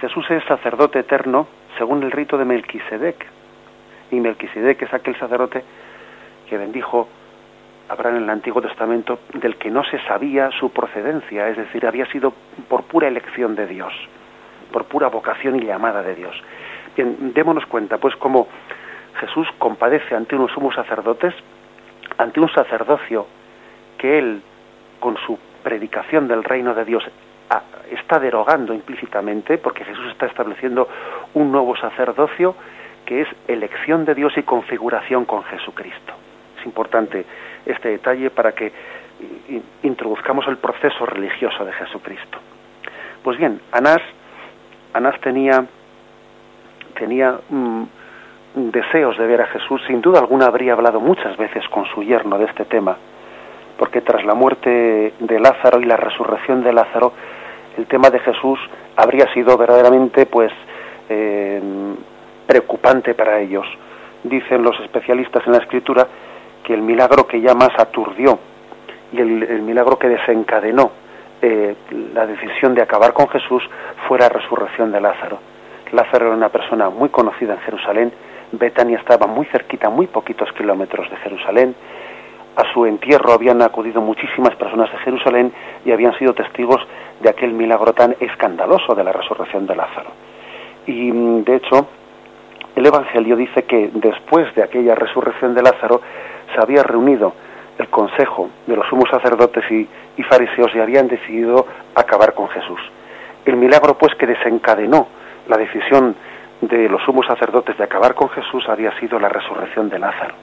Jesús 0.00 0.30
es 0.30 0.44
sacerdote 0.44 1.00
eterno 1.00 1.46
según 1.78 2.02
el 2.02 2.10
rito 2.10 2.38
de 2.38 2.44
Melquisedec, 2.44 3.26
y 4.10 4.20
Melquisedec 4.20 4.82
es 4.82 4.94
aquel 4.94 5.16
sacerdote 5.18 5.64
que 6.48 6.58
bendijo 6.58 7.08
Abraham 7.88 8.16
en 8.16 8.22
el 8.24 8.30
Antiguo 8.30 8.62
Testamento 8.62 9.20
del 9.34 9.56
que 9.56 9.70
no 9.70 9.84
se 9.84 9.98
sabía 10.00 10.50
su 10.52 10.70
procedencia, 10.70 11.48
es 11.48 11.56
decir, 11.56 11.86
había 11.86 12.06
sido 12.06 12.32
por 12.68 12.84
pura 12.84 13.08
elección 13.08 13.54
de 13.54 13.66
Dios, 13.66 13.92
por 14.72 14.84
pura 14.84 15.08
vocación 15.08 15.56
y 15.56 15.66
llamada 15.66 16.02
de 16.02 16.14
Dios. 16.14 16.34
Bien, 16.96 17.32
démonos 17.34 17.66
cuenta, 17.66 17.98
pues, 17.98 18.14
cómo 18.16 18.48
Jesús 19.20 19.48
compadece 19.58 20.14
ante 20.14 20.36
unos 20.36 20.52
sumos 20.52 20.74
sacerdotes, 20.74 21.34
ante 22.18 22.40
un 22.40 22.48
sacerdocio 22.50 23.26
que 23.98 24.18
él, 24.18 24.42
con 25.04 25.18
su 25.18 25.38
predicación 25.62 26.26
del 26.26 26.42
reino 26.42 26.72
de 26.72 26.82
Dios, 26.86 27.04
está 27.90 28.18
derogando 28.18 28.72
implícitamente, 28.72 29.58
porque 29.58 29.84
Jesús 29.84 30.06
está 30.10 30.24
estableciendo 30.24 30.88
un 31.34 31.52
nuevo 31.52 31.76
sacerdocio 31.76 32.56
que 33.04 33.20
es 33.20 33.28
elección 33.46 34.06
de 34.06 34.14
Dios 34.14 34.32
y 34.38 34.44
configuración 34.44 35.26
con 35.26 35.44
Jesucristo. 35.44 36.14
Es 36.58 36.64
importante 36.64 37.26
este 37.66 37.90
detalle 37.90 38.30
para 38.30 38.52
que 38.52 38.72
introduzcamos 39.82 40.48
el 40.48 40.56
proceso 40.56 41.04
religioso 41.04 41.66
de 41.66 41.72
Jesucristo. 41.74 42.38
Pues 43.22 43.36
bien, 43.36 43.60
Anás, 43.72 44.00
Anás 44.94 45.20
tenía, 45.20 45.66
tenía 46.98 47.40
mm, 47.50 47.82
deseos 48.54 49.18
de 49.18 49.26
ver 49.26 49.42
a 49.42 49.46
Jesús, 49.48 49.82
sin 49.86 50.00
duda 50.00 50.20
alguna 50.20 50.46
habría 50.46 50.72
hablado 50.72 50.98
muchas 50.98 51.36
veces 51.36 51.68
con 51.68 51.84
su 51.88 52.02
yerno 52.02 52.38
de 52.38 52.46
este 52.46 52.64
tema, 52.64 52.96
porque 53.78 54.00
tras 54.00 54.24
la 54.24 54.34
muerte 54.34 55.14
de 55.18 55.40
Lázaro 55.40 55.80
y 55.80 55.84
la 55.84 55.96
resurrección 55.96 56.62
de 56.62 56.72
Lázaro, 56.72 57.12
el 57.76 57.86
tema 57.86 58.10
de 58.10 58.20
Jesús 58.20 58.58
habría 58.96 59.32
sido 59.32 59.56
verdaderamente 59.56 60.26
pues 60.26 60.52
eh, 61.08 61.60
preocupante 62.46 63.14
para 63.14 63.40
ellos. 63.40 63.66
Dicen 64.22 64.62
los 64.62 64.78
especialistas 64.80 65.44
en 65.46 65.52
la 65.52 65.58
escritura 65.58 66.06
que 66.62 66.74
el 66.74 66.82
milagro 66.82 67.26
que 67.26 67.40
ya 67.40 67.54
más 67.54 67.70
aturdió 67.78 68.38
y 69.12 69.20
el, 69.20 69.62
milagro 69.62 69.98
que 69.98 70.08
desencadenó 70.08 70.90
eh, 71.42 71.74
la 72.14 72.26
decisión 72.26 72.74
de 72.74 72.82
acabar 72.82 73.12
con 73.12 73.28
Jesús 73.28 73.62
fue 74.08 74.18
la 74.18 74.28
resurrección 74.28 74.92
de 74.92 75.00
Lázaro. 75.00 75.38
Lázaro 75.92 76.26
era 76.26 76.34
una 76.34 76.48
persona 76.48 76.88
muy 76.88 77.10
conocida 77.10 77.54
en 77.54 77.60
Jerusalén, 77.60 78.12
Betania 78.52 78.98
estaba 78.98 79.26
muy 79.26 79.46
cerquita, 79.46 79.90
muy 79.90 80.06
poquitos 80.06 80.50
kilómetros 80.52 81.08
de 81.10 81.16
Jerusalén, 81.16 81.74
a 82.56 82.72
su 82.72 82.86
entierro 82.86 83.32
habían 83.32 83.62
acudido 83.62 84.00
muchísimas 84.00 84.54
personas 84.56 84.90
de 84.92 84.98
Jerusalén 84.98 85.52
y 85.84 85.92
habían 85.92 86.16
sido 86.18 86.34
testigos 86.34 86.80
de 87.20 87.30
aquel 87.30 87.52
milagro 87.52 87.92
tan 87.92 88.16
escandaloso 88.20 88.94
de 88.94 89.04
la 89.04 89.12
resurrección 89.12 89.66
de 89.66 89.76
Lázaro. 89.76 90.10
Y 90.86 91.12
mm, 91.12 91.44
de 91.44 91.56
hecho, 91.56 91.88
el 92.76 92.86
Evangelio 92.86 93.36
dice 93.36 93.64
que 93.64 93.90
después 93.94 94.54
de 94.54 94.62
aquella 94.62 94.94
resurrección 94.94 95.54
de 95.54 95.62
Lázaro 95.62 96.00
se 96.54 96.60
había 96.60 96.82
reunido 96.82 97.32
el 97.78 97.88
consejo 97.88 98.50
de 98.66 98.76
los 98.76 98.86
sumos 98.88 99.08
sacerdotes 99.10 99.64
y, 99.70 99.88
fariseos 100.22 100.74
y 100.74 100.80
habían 100.80 101.08
decidido 101.08 101.66
acabar 101.94 102.34
con 102.34 102.48
Jesús. 102.48 102.80
El 103.44 103.56
milagro 103.56 103.98
pues 103.98 104.14
que 104.14 104.26
desencadenó 104.26 105.08
la 105.48 105.56
decisión 105.56 106.14
de 106.60 106.88
los 106.88 107.02
sumos 107.02 107.26
sacerdotes 107.26 107.76
de 107.76 107.84
acabar 107.84 108.14
con 108.14 108.28
Jesús 108.30 108.64
había 108.68 108.96
sido 108.98 109.18
la 109.18 109.28
resurrección 109.28 109.88
de 109.90 109.98
Lázaro. 109.98 110.34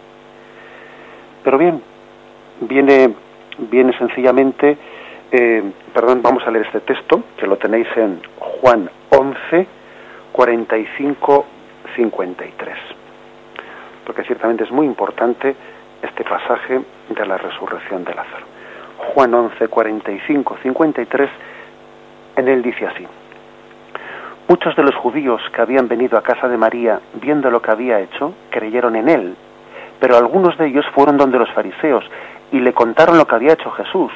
Pero 1.43 1.57
bien, 1.57 1.81
viene, 2.61 3.13
viene 3.57 3.97
sencillamente, 3.97 4.77
eh, 5.31 5.63
perdón, 5.93 6.21
vamos 6.21 6.43
a 6.45 6.51
leer 6.51 6.65
este 6.65 6.81
texto, 6.81 7.23
que 7.37 7.47
lo 7.47 7.57
tenéis 7.57 7.87
en 7.95 8.21
Juan 8.37 8.89
11, 9.09 9.67
45, 10.31 11.45
53. 11.95 12.77
Porque 14.05 14.23
ciertamente 14.23 14.63
es 14.63 14.71
muy 14.71 14.85
importante 14.85 15.55
este 16.01 16.23
pasaje 16.23 16.81
de 17.09 17.25
la 17.25 17.37
resurrección 17.37 18.03
de 18.03 18.13
Lázaro. 18.13 18.45
Juan 19.13 19.33
11, 19.33 19.67
45, 19.67 20.57
53, 20.61 21.29
en 22.37 22.47
él 22.47 22.61
dice 22.61 22.87
así. 22.87 23.05
Muchos 24.47 24.75
de 24.75 24.83
los 24.83 24.95
judíos 24.95 25.41
que 25.53 25.61
habían 25.61 25.87
venido 25.87 26.17
a 26.17 26.23
casa 26.23 26.47
de 26.47 26.57
María, 26.57 26.99
viendo 27.21 27.49
lo 27.49 27.61
que 27.61 27.71
había 27.71 27.99
hecho, 27.99 28.33
creyeron 28.49 28.95
en 28.95 29.09
él, 29.09 29.35
pero 29.99 30.17
algunos 30.17 30.57
de 30.57 30.67
ellos 30.67 30.85
fueron 30.93 31.17
donde 31.17 31.39
los 31.39 31.49
fariseos 31.51 32.03
y 32.51 32.59
le 32.59 32.73
contaron 32.73 33.17
lo 33.17 33.25
que 33.25 33.35
había 33.35 33.53
hecho 33.53 33.71
Jesús, 33.71 34.11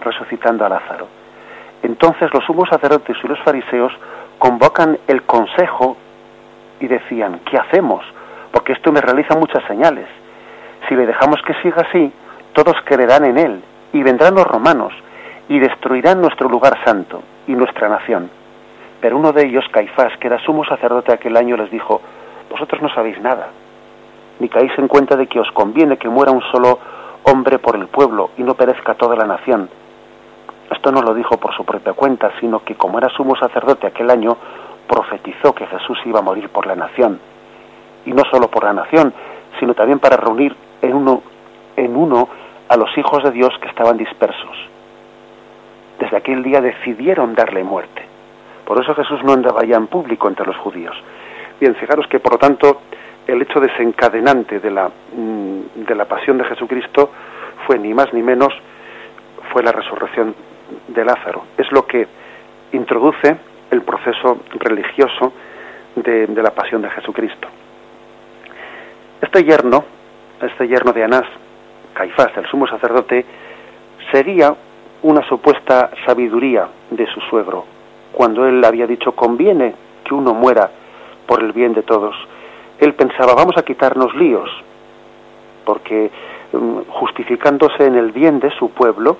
resucitando 0.00 0.64
a 0.64 0.68
Lázaro. 0.68 1.08
Entonces 1.82 2.32
los 2.32 2.44
sumos 2.44 2.68
sacerdotes 2.68 3.16
y 3.22 3.28
los 3.28 3.40
fariseos 3.40 3.92
convocan 4.38 4.98
el 5.08 5.22
consejo 5.22 5.96
y 6.80 6.86
decían, 6.86 7.40
¿qué 7.50 7.58
hacemos? 7.58 8.04
Porque 8.52 8.72
esto 8.72 8.92
me 8.92 9.00
realiza 9.00 9.36
muchas 9.36 9.64
señales. 9.64 10.06
Si 10.88 10.94
le 10.94 11.06
dejamos 11.06 11.40
que 11.42 11.54
siga 11.62 11.86
así, 11.88 12.12
todos 12.52 12.76
creerán 12.84 13.24
en 13.24 13.38
él, 13.38 13.62
y 13.92 14.02
vendrán 14.02 14.34
los 14.34 14.46
romanos, 14.46 14.92
y 15.48 15.58
destruirán 15.58 16.20
nuestro 16.20 16.48
lugar 16.48 16.78
santo 16.84 17.22
y 17.46 17.52
nuestra 17.52 17.88
nación. 17.88 18.30
Pero 19.00 19.16
uno 19.16 19.32
de 19.32 19.46
ellos, 19.46 19.64
Caifás, 19.72 20.16
que 20.18 20.28
era 20.28 20.38
sumo 20.40 20.64
sacerdote 20.64 21.12
aquel 21.12 21.36
año, 21.36 21.56
les 21.56 21.70
dijo, 21.70 22.00
vosotros 22.50 22.80
no 22.82 22.88
sabéis 22.94 23.20
nada, 23.20 23.48
ni 24.38 24.48
caéis 24.48 24.72
en 24.78 24.88
cuenta 24.88 25.16
de 25.16 25.26
que 25.26 25.40
os 25.40 25.50
conviene 25.52 25.96
que 25.96 26.08
muera 26.08 26.30
un 26.30 26.42
solo 26.52 26.78
hombre 27.24 27.58
por 27.58 27.76
el 27.76 27.86
pueblo 27.86 28.30
y 28.36 28.42
no 28.42 28.54
perezca 28.54 28.94
toda 28.94 29.16
la 29.16 29.26
nación. 29.26 29.68
Esto 30.70 30.90
no 30.90 31.02
lo 31.02 31.14
dijo 31.14 31.36
por 31.36 31.54
su 31.54 31.64
propia 31.64 31.92
cuenta, 31.92 32.30
sino 32.40 32.64
que 32.64 32.74
como 32.74 32.98
era 32.98 33.08
sumo 33.10 33.36
sacerdote 33.36 33.86
aquel 33.86 34.10
año, 34.10 34.36
profetizó 34.88 35.54
que 35.54 35.66
Jesús 35.66 35.98
iba 36.04 36.20
a 36.20 36.22
morir 36.22 36.48
por 36.48 36.66
la 36.66 36.74
nación. 36.74 37.20
Y 38.06 38.12
no 38.12 38.22
solo 38.30 38.48
por 38.48 38.64
la 38.64 38.72
nación, 38.72 39.12
sino 39.60 39.74
también 39.74 39.98
para 39.98 40.16
reunir 40.16 40.56
en 40.80 40.94
uno, 40.94 41.22
en 41.76 41.96
uno 41.96 42.28
a 42.68 42.76
los 42.76 42.96
hijos 42.96 43.22
de 43.22 43.30
Dios 43.30 43.52
que 43.60 43.68
estaban 43.68 43.96
dispersos. 43.96 44.56
Desde 45.98 46.16
aquel 46.16 46.42
día 46.42 46.60
decidieron 46.60 47.34
darle 47.34 47.62
muerte. 47.62 48.06
Por 48.64 48.80
eso 48.82 48.94
Jesús 48.94 49.22
no 49.22 49.32
andaba 49.32 49.64
ya 49.64 49.76
en 49.76 49.86
público 49.86 50.28
entre 50.28 50.46
los 50.46 50.56
judíos. 50.56 50.96
Bien, 51.60 51.74
fijaros 51.74 52.06
que 52.06 52.18
por 52.18 52.32
lo 52.32 52.38
tanto 52.38 52.80
el 53.26 53.42
hecho 53.42 53.60
desencadenante 53.60 54.60
de 54.60 54.70
la, 54.70 54.88
mm, 54.88 55.84
de 55.86 55.94
la 55.94 56.04
pasión 56.06 56.38
de 56.38 56.44
Jesucristo 56.44 57.10
fue 57.66 57.78
ni 57.78 57.94
más 57.94 58.12
ni 58.12 58.22
menos 58.22 58.52
fue 59.52 59.62
la 59.62 59.72
resurrección 59.72 60.34
de 60.88 61.04
Lázaro. 61.04 61.44
Es 61.56 61.70
lo 61.72 61.86
que 61.86 62.06
introduce 62.72 63.36
el 63.70 63.82
proceso 63.82 64.40
religioso 64.58 65.32
de, 65.96 66.26
de 66.26 66.42
la 66.42 66.50
pasión 66.50 66.82
de 66.82 66.90
Jesucristo. 66.90 67.48
Este 69.20 69.44
yerno, 69.44 69.84
este 70.40 70.66
yerno 70.66 70.92
de 70.92 71.04
Anás, 71.04 71.26
Caifás, 71.94 72.36
el 72.36 72.46
sumo 72.46 72.66
sacerdote, 72.66 73.24
sería 74.10 74.54
una 75.02 75.22
supuesta 75.28 75.90
sabiduría 76.06 76.68
de 76.90 77.06
su 77.06 77.20
suegro, 77.22 77.64
cuando 78.12 78.46
él 78.46 78.64
había 78.64 78.86
dicho 78.86 79.12
conviene 79.12 79.74
que 80.04 80.14
uno 80.14 80.34
muera 80.34 80.70
por 81.26 81.42
el 81.42 81.52
bien 81.52 81.74
de 81.74 81.82
todos 81.82 82.14
él 82.78 82.94
pensaba, 82.94 83.34
vamos 83.34 83.56
a 83.56 83.62
quitarnos 83.62 84.14
líos, 84.14 84.50
porque 85.64 86.10
mm, 86.52 86.90
justificándose 86.90 87.86
en 87.86 87.96
el 87.96 88.12
bien 88.12 88.40
de 88.40 88.50
su 88.58 88.70
pueblo, 88.70 89.16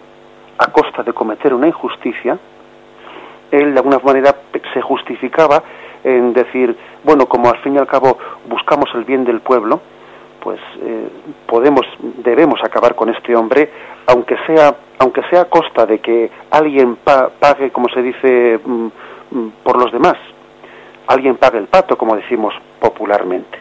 a 0.59 0.67
costa 0.71 1.03
de 1.03 1.13
cometer 1.13 1.55
una 1.55 1.67
injusticia, 1.67 2.39
él 3.51 3.73
de 3.73 3.79
alguna 3.79 3.99
manera 3.99 4.35
se 4.73 4.81
justificaba 4.81 5.63
en 6.05 6.33
decir, 6.33 6.77
bueno, 7.05 7.27
como 7.27 7.49
al 7.49 7.59
fin 7.59 7.75
y 7.75 7.79
al 7.79 7.87
cabo 7.87 8.19
buscamos 8.49 8.91
el 8.95 9.05
bien 9.05 9.25
del 9.25 9.41
pueblo, 9.41 9.81
pues 10.41 10.59
eh, 10.81 11.09
podemos, 11.47 11.87
debemos 12.01 12.61
acabar 12.65 12.95
con 12.95 13.09
este 13.11 13.37
hombre, 13.37 13.71
aunque 14.07 14.37
sea, 14.47 14.75
aunque 14.99 15.23
sea 15.31 15.43
a 15.43 15.45
costa 15.45 15.87
de 15.87 16.01
que 16.01 16.31
alguien 16.51 16.97
pague, 16.97 17.71
como 17.71 17.89
se 17.89 18.03
dice, 18.03 18.59
mm, 18.65 18.87
mm, 19.31 19.53
por 19.63 19.77
los 19.77 19.93
demás 19.93 20.17
alguien 21.07 21.37
pague 21.37 21.59
el 21.59 21.67
pato, 21.67 21.97
como 21.97 22.17
decimos 22.17 22.55
popularmente. 22.81 23.59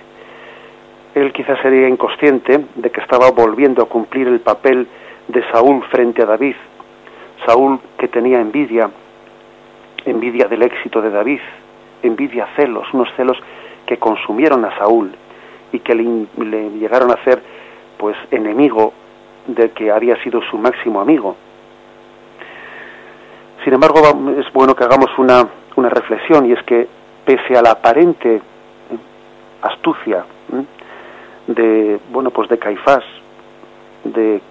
Él 1.15 1.33
quizás 1.33 1.59
sería 1.61 1.87
inconsciente 1.87 2.65
de 2.75 2.89
que 2.89 3.01
estaba 3.01 3.31
volviendo 3.31 3.83
a 3.83 3.89
cumplir 3.89 4.27
el 4.27 4.39
papel 4.39 4.87
de 5.27 5.43
Saúl 5.51 5.83
frente 5.91 6.23
a 6.23 6.25
David. 6.25 6.55
Saúl 7.45 7.79
que 7.97 8.07
tenía 8.07 8.39
envidia, 8.39 8.89
envidia 10.05 10.47
del 10.47 10.63
éxito 10.63 11.01
de 11.01 11.09
David, 11.09 11.41
envidia 12.03 12.47
celos, 12.55 12.87
unos 12.93 13.09
celos 13.15 13.37
que 13.85 13.97
consumieron 13.97 14.63
a 14.63 14.77
Saúl 14.77 15.11
y 15.73 15.79
que 15.79 15.95
le, 15.95 16.69
llegaron 16.79 17.11
a 17.11 17.15
hacer 17.15 17.41
pues 17.97 18.15
enemigo 18.31 18.93
del 19.47 19.71
que 19.71 19.91
había 19.91 20.21
sido 20.23 20.41
su 20.43 20.57
máximo 20.57 21.01
amigo. 21.01 21.35
Sin 23.63 23.73
embargo, 23.73 23.99
es 24.39 24.51
bueno 24.53 24.75
que 24.75 24.83
hagamos 24.83 25.11
una, 25.17 25.47
una 25.75 25.89
reflexión 25.89 26.45
y 26.47 26.53
es 26.53 26.63
que 26.63 26.87
pese 27.31 27.57
a 27.57 27.61
la 27.61 27.71
aparente 27.71 28.35
¿eh? 28.35 28.41
astucia 29.61 30.25
¿eh? 30.51 30.65
de 31.47 31.99
bueno 32.11 32.29
pues 32.31 32.49
de 32.49 32.57
Caifás 32.57 33.03
de 34.03 34.41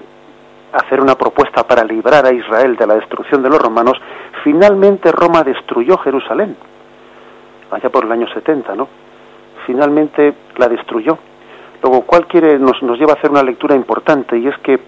hacer 0.73 1.01
una 1.01 1.15
propuesta 1.15 1.67
para 1.67 1.85
librar 1.85 2.25
a 2.25 2.33
Israel 2.33 2.77
de 2.77 2.87
la 2.87 2.95
destrucción 2.95 3.43
de 3.43 3.51
los 3.51 3.61
romanos, 3.61 4.01
finalmente 4.45 5.11
Roma 5.11 5.43
destruyó 5.43 5.99
Jerusalén, 5.99 6.57
allá 7.73 7.91
por 7.91 8.05
el 8.05 8.13
año 8.13 8.29
70, 8.33 8.77
¿no? 8.77 8.87
Finalmente 9.67 10.33
la 10.57 10.69
destruyó. 10.69 11.19
Luego, 11.83 12.03
¿cuál 12.03 12.29
quiere, 12.29 12.57
nos, 12.61 12.81
nos 12.85 12.97
lleva 13.01 13.15
a 13.15 13.17
hacer 13.17 13.33
una 13.33 13.43
lectura 13.43 13.75
importante, 13.75 14.39
y 14.39 14.47
es 14.47 14.57
que 14.59 14.79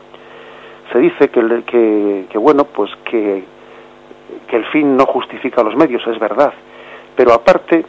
se 0.93 0.99
dice 1.01 1.31
que, 1.31 1.65
que, 1.67 2.27
que 2.31 2.39
bueno, 2.39 2.63
pues 2.63 2.93
que, 3.05 3.45
que 4.47 4.57
el 4.57 4.65
fin 4.67 4.97
no 4.97 5.05
justifica 5.07 5.65
los 5.65 5.75
medios, 5.75 6.07
es 6.07 6.19
verdad, 6.21 6.53
pero 7.17 7.33
aparte, 7.33 7.85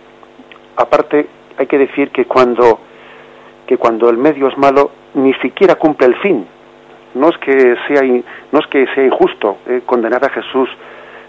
aparte 0.76 1.28
hay 1.58 1.68
que 1.68 1.78
decir 1.78 2.10
que 2.10 2.26
cuando, 2.26 2.80
que 3.66 3.78
cuando 3.78 4.10
el 4.10 4.18
medio 4.18 4.48
es 4.48 4.58
malo, 4.58 4.92
ni 5.16 5.34
siquiera 5.36 5.76
cumple 5.76 6.08
el 6.08 6.16
fin. 6.16 6.48
No 7.16 7.30
es 7.30 7.38
que 7.38 7.76
sea, 7.88 8.02
no 8.52 8.60
es 8.60 8.68
que 8.68 8.88
sea 8.94 9.06
injusto 9.06 9.58
eh, 9.68 9.82
condenar 9.86 10.26
a 10.26 10.30
Jesús 10.30 10.70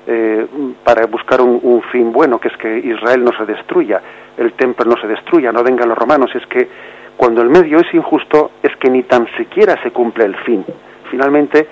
eh, 0.06 0.46
para 0.82 1.06
buscar 1.06 1.40
un, 1.40 1.60
un, 1.62 1.82
fin 1.82 2.12
bueno, 2.12 2.38
que 2.38 2.48
es 2.48 2.56
que 2.56 2.78
Israel 2.78 3.22
no 3.22 3.32
se 3.36 3.44
destruya, 3.44 4.00
el 4.36 4.52
templo 4.54 4.86
no 4.86 4.96
se 5.00 5.06
destruya, 5.06 5.52
no 5.52 5.62
vengan 5.62 5.88
los 5.88 5.98
romanos. 5.98 6.34
Es 6.34 6.46
que 6.46 6.68
cuando 7.16 7.42
el 7.42 7.50
medio 7.50 7.78
es 7.78 7.94
injusto, 7.94 8.52
es 8.62 8.74
que 8.76 8.90
ni 8.90 9.02
tan 9.02 9.26
siquiera 9.36 9.80
se 9.82 9.90
cumple 9.90 10.24
el 10.24 10.36
fin. 10.36 10.64
Finalmente, 11.10 11.68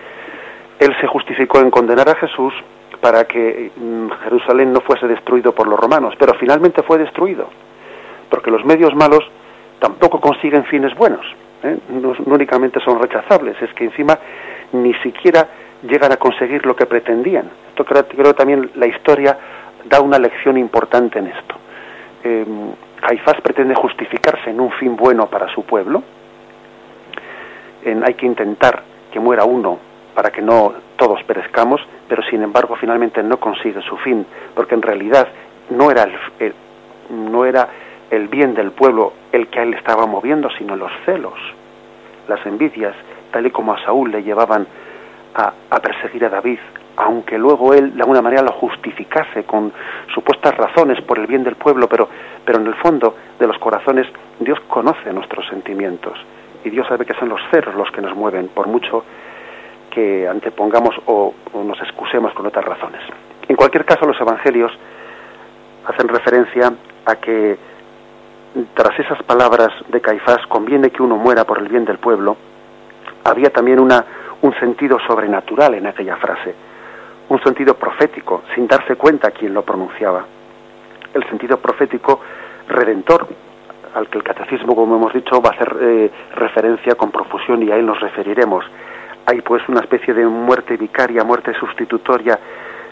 él 0.78 0.94
se 1.00 1.06
justificó 1.06 1.60
en 1.60 1.70
condenar 1.70 2.08
a 2.08 2.14
Jesús 2.16 2.52
para 3.02 3.25
que 3.25 3.73
mm, 3.75 4.11
Jerusalén 4.23 4.73
no 4.73 4.80
fuese 4.80 5.09
destruido 5.09 5.52
por 5.52 5.66
los 5.66 5.78
romanos, 5.78 6.14
pero 6.16 6.35
finalmente 6.35 6.85
fue 6.85 6.99
destruido, 6.99 7.49
porque 8.30 8.49
los 8.49 8.64
medios 8.64 8.94
malos 8.94 9.28
tampoco 9.80 10.21
consiguen 10.21 10.64
fines 10.66 10.94
buenos, 10.94 11.26
¿eh? 11.64 11.78
no, 11.90 12.14
únicamente 12.26 12.78
son 12.78 13.02
rechazables, 13.02 13.61
es 13.61 13.75
que 13.75 13.87
encima 13.87 14.16
ni 14.71 14.94
siquiera 15.02 15.49
llegan 15.82 16.12
a 16.12 16.16
conseguir 16.16 16.64
lo 16.64 16.76
que 16.76 16.87
pretendían. 16.87 17.50
Esto 17.71 17.85
creo, 17.85 18.06
que 18.06 18.35
también 18.35 18.71
la 18.76 18.87
historia 18.87 19.37
da 19.85 20.00
una 20.00 20.21
lección 20.21 20.56
importante 20.56 21.18
en 21.18 21.26
esto. 21.26 21.56
Eh, 22.23 22.47
pretende 23.42 23.75
justificarse 23.75 24.50
en 24.50 24.61
un 24.61 24.71
fin 24.71 24.94
bueno 24.94 25.26
para 25.26 25.49
su 25.49 25.64
pueblo, 25.64 26.04
hay 27.85 28.14
que 28.14 28.26
intentar 28.26 28.85
que 29.11 29.18
muera 29.18 29.44
uno 29.44 29.91
para 30.14 30.31
que 30.31 30.42
no 30.42 30.75
todos 30.97 31.23
perezcamos, 31.25 31.81
pero 32.09 32.23
sin 32.25 32.42
embargo 32.42 32.76
finalmente 32.76 33.23
no 33.23 33.38
consigue 33.38 33.81
su 33.83 33.97
fin, 33.99 34.26
porque 34.54 34.75
en 34.75 34.83
realidad 34.83 35.28
no 35.71 35.90
era 35.90 36.07
el, 36.38 36.54
no 37.11 37.45
era 37.45 37.69
el 38.11 38.28
bien 38.28 38.54
del 38.54 38.73
pueblo 38.73 39.14
el 39.33 39.49
que 39.49 39.61
a 39.61 39.62
él 39.62 39.75
estaba 39.75 40.07
moviendo, 40.07 40.50
sino 40.59 40.76
los 40.76 40.92
celos, 41.04 41.38
las 42.28 42.45
envidias 42.47 42.95
tal 43.31 43.47
y 43.47 43.50
como 43.50 43.73
a 43.73 43.83
Saúl 43.83 44.11
le 44.11 44.23
llevaban 44.23 44.66
a, 45.35 45.52
a 45.71 45.81
perseguir 45.81 46.25
a 46.26 46.28
David, 46.28 46.59
aunque 46.97 47.38
luego 47.38 47.73
él 47.73 47.95
de 47.95 48.02
alguna 48.02 48.21
manera 48.21 48.42
lo 48.42 48.52
justificase 48.52 49.45
con 49.45 49.73
supuestas 50.14 50.54
razones 50.57 51.00
por 51.00 51.19
el 51.19 51.26
bien 51.26 51.42
del 51.42 51.57
pueblo, 51.57 51.88
pero, 51.88 52.09
pero 52.45 52.59
en 52.59 52.66
el 52.66 52.75
fondo 52.75 53.16
de 53.38 53.47
los 53.47 53.59
corazones 53.59 54.07
Dios 54.38 54.61
conoce 54.69 55.12
nuestros 55.12 55.47
sentimientos 55.49 56.19
y 56.64 56.71
Dios 56.71 56.87
sabe 56.87 57.07
que 57.07 57.14
son 57.14 57.28
los 57.28 57.40
ceros 57.50 57.75
los 57.75 57.90
que 57.90 58.02
nos 58.02 58.14
mueven, 58.14 58.49
por 58.49 58.66
mucho 58.69 59.04
que 59.92 60.26
antepongamos 60.26 60.94
o, 61.06 61.34
nos 61.52 61.80
excusemos 61.80 62.32
con 62.32 62.46
otras 62.46 62.64
razones. 62.64 63.02
En 63.49 63.56
cualquier 63.56 63.84
caso, 63.84 64.06
los 64.06 64.18
evangelios 64.20 64.72
hacen 65.87 66.08
referencia 66.08 66.72
a 67.04 67.16
que 67.16 67.58
tras 68.75 68.99
esas 68.99 69.22
palabras 69.22 69.70
de 69.88 70.00
Caifás, 70.00 70.46
conviene 70.46 70.90
que 70.90 71.02
uno 71.02 71.16
muera 71.16 71.44
por 71.44 71.58
el 71.58 71.68
bien 71.68 71.84
del 71.84 71.99
pueblo, 71.99 72.37
había 73.25 73.50
también 73.50 73.80
una, 73.80 74.04
un 74.42 74.54
sentido 74.54 74.99
sobrenatural 75.06 75.75
en 75.75 75.87
aquella 75.87 76.16
frase, 76.16 76.54
un 77.28 77.42
sentido 77.42 77.75
profético, 77.75 78.42
sin 78.54 78.66
darse 78.66 78.96
cuenta 78.96 79.30
quien 79.30 79.54
lo 79.54 79.62
pronunciaba. 79.62 80.25
El 81.14 81.25
sentido 81.28 81.58
profético 81.58 82.20
redentor, 82.68 83.26
al 83.94 84.08
que 84.08 84.18
el 84.18 84.25
catecismo, 84.25 84.75
como 84.75 84.96
hemos 84.96 85.12
dicho, 85.12 85.40
va 85.40 85.50
a 85.50 85.52
hacer 85.52 85.76
eh, 85.80 86.11
referencia 86.34 86.94
con 86.94 87.11
profusión 87.11 87.62
y 87.62 87.70
a 87.70 87.76
él 87.76 87.87
nos 87.87 88.00
referiremos. 88.00 88.64
Hay 89.26 89.40
pues 89.40 89.66
una 89.68 89.80
especie 89.80 90.14
de 90.14 90.26
muerte 90.26 90.76
vicaria, 90.76 91.24
muerte 91.24 91.52
sustitutoria 91.54 92.38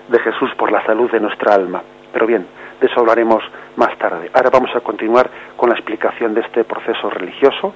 de 0.09 0.19
Jesús 0.21 0.51
por 0.57 0.71
la 0.71 0.85
salud 0.85 1.11
de 1.11 1.21
nuestra 1.21 1.55
alma. 1.55 1.83
Pero 2.13 2.27
bien, 2.27 2.47
de 2.81 2.87
eso 2.87 3.01
hablaremos 3.01 3.43
más 3.77 3.97
tarde. 3.99 4.31
Ahora 4.33 4.51
vamos 4.51 4.75
a 4.75 4.81
continuar 4.81 5.31
con 5.57 5.69
la 5.69 5.77
explicación 5.77 6.35
de 6.35 6.41
este 6.41 6.65
proceso 6.65 7.11
religioso 7.11 7.75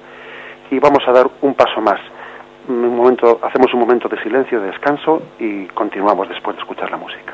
y 0.71 0.79
vamos 0.79 1.07
a 1.07 1.11
dar 1.11 1.29
un 1.41 1.53
paso 1.53 1.79
más. 1.81 1.99
Un 2.67 2.95
momento, 2.95 3.39
hacemos 3.43 3.73
un 3.73 3.79
momento 3.79 4.09
de 4.09 4.21
silencio, 4.23 4.59
de 4.59 4.67
descanso 4.67 5.21
y 5.39 5.65
continuamos 5.67 6.27
después 6.27 6.55
de 6.55 6.61
escuchar 6.61 6.89
la 6.89 6.97
música. 6.97 7.33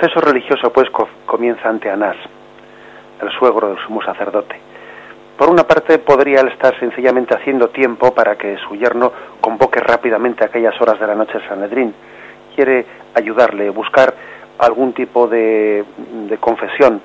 Proceso 0.00 0.20
religioso, 0.20 0.72
pues, 0.72 0.88
comienza 1.26 1.68
ante 1.68 1.90
Anás, 1.90 2.16
el 3.20 3.30
suegro 3.32 3.68
del 3.68 3.78
sumo 3.84 4.00
sacerdote. 4.02 4.58
Por 5.36 5.50
una 5.50 5.64
parte, 5.64 5.98
podría 5.98 6.40
él 6.40 6.48
estar 6.48 6.78
sencillamente 6.80 7.34
haciendo 7.34 7.68
tiempo 7.68 8.14
para 8.14 8.36
que 8.36 8.56
su 8.66 8.76
yerno 8.76 9.12
convoque 9.42 9.78
rápidamente 9.80 10.42
aquellas 10.42 10.78
horas 10.80 10.98
de 10.98 11.06
la 11.06 11.14
noche 11.14 11.36
el 11.36 11.46
Sanedrín. 11.46 11.94
Quiere 12.54 12.86
ayudarle, 13.14 13.68
buscar 13.68 14.14
algún 14.58 14.94
tipo 14.94 15.26
de, 15.26 15.84
de 16.28 16.38
confesión 16.38 17.02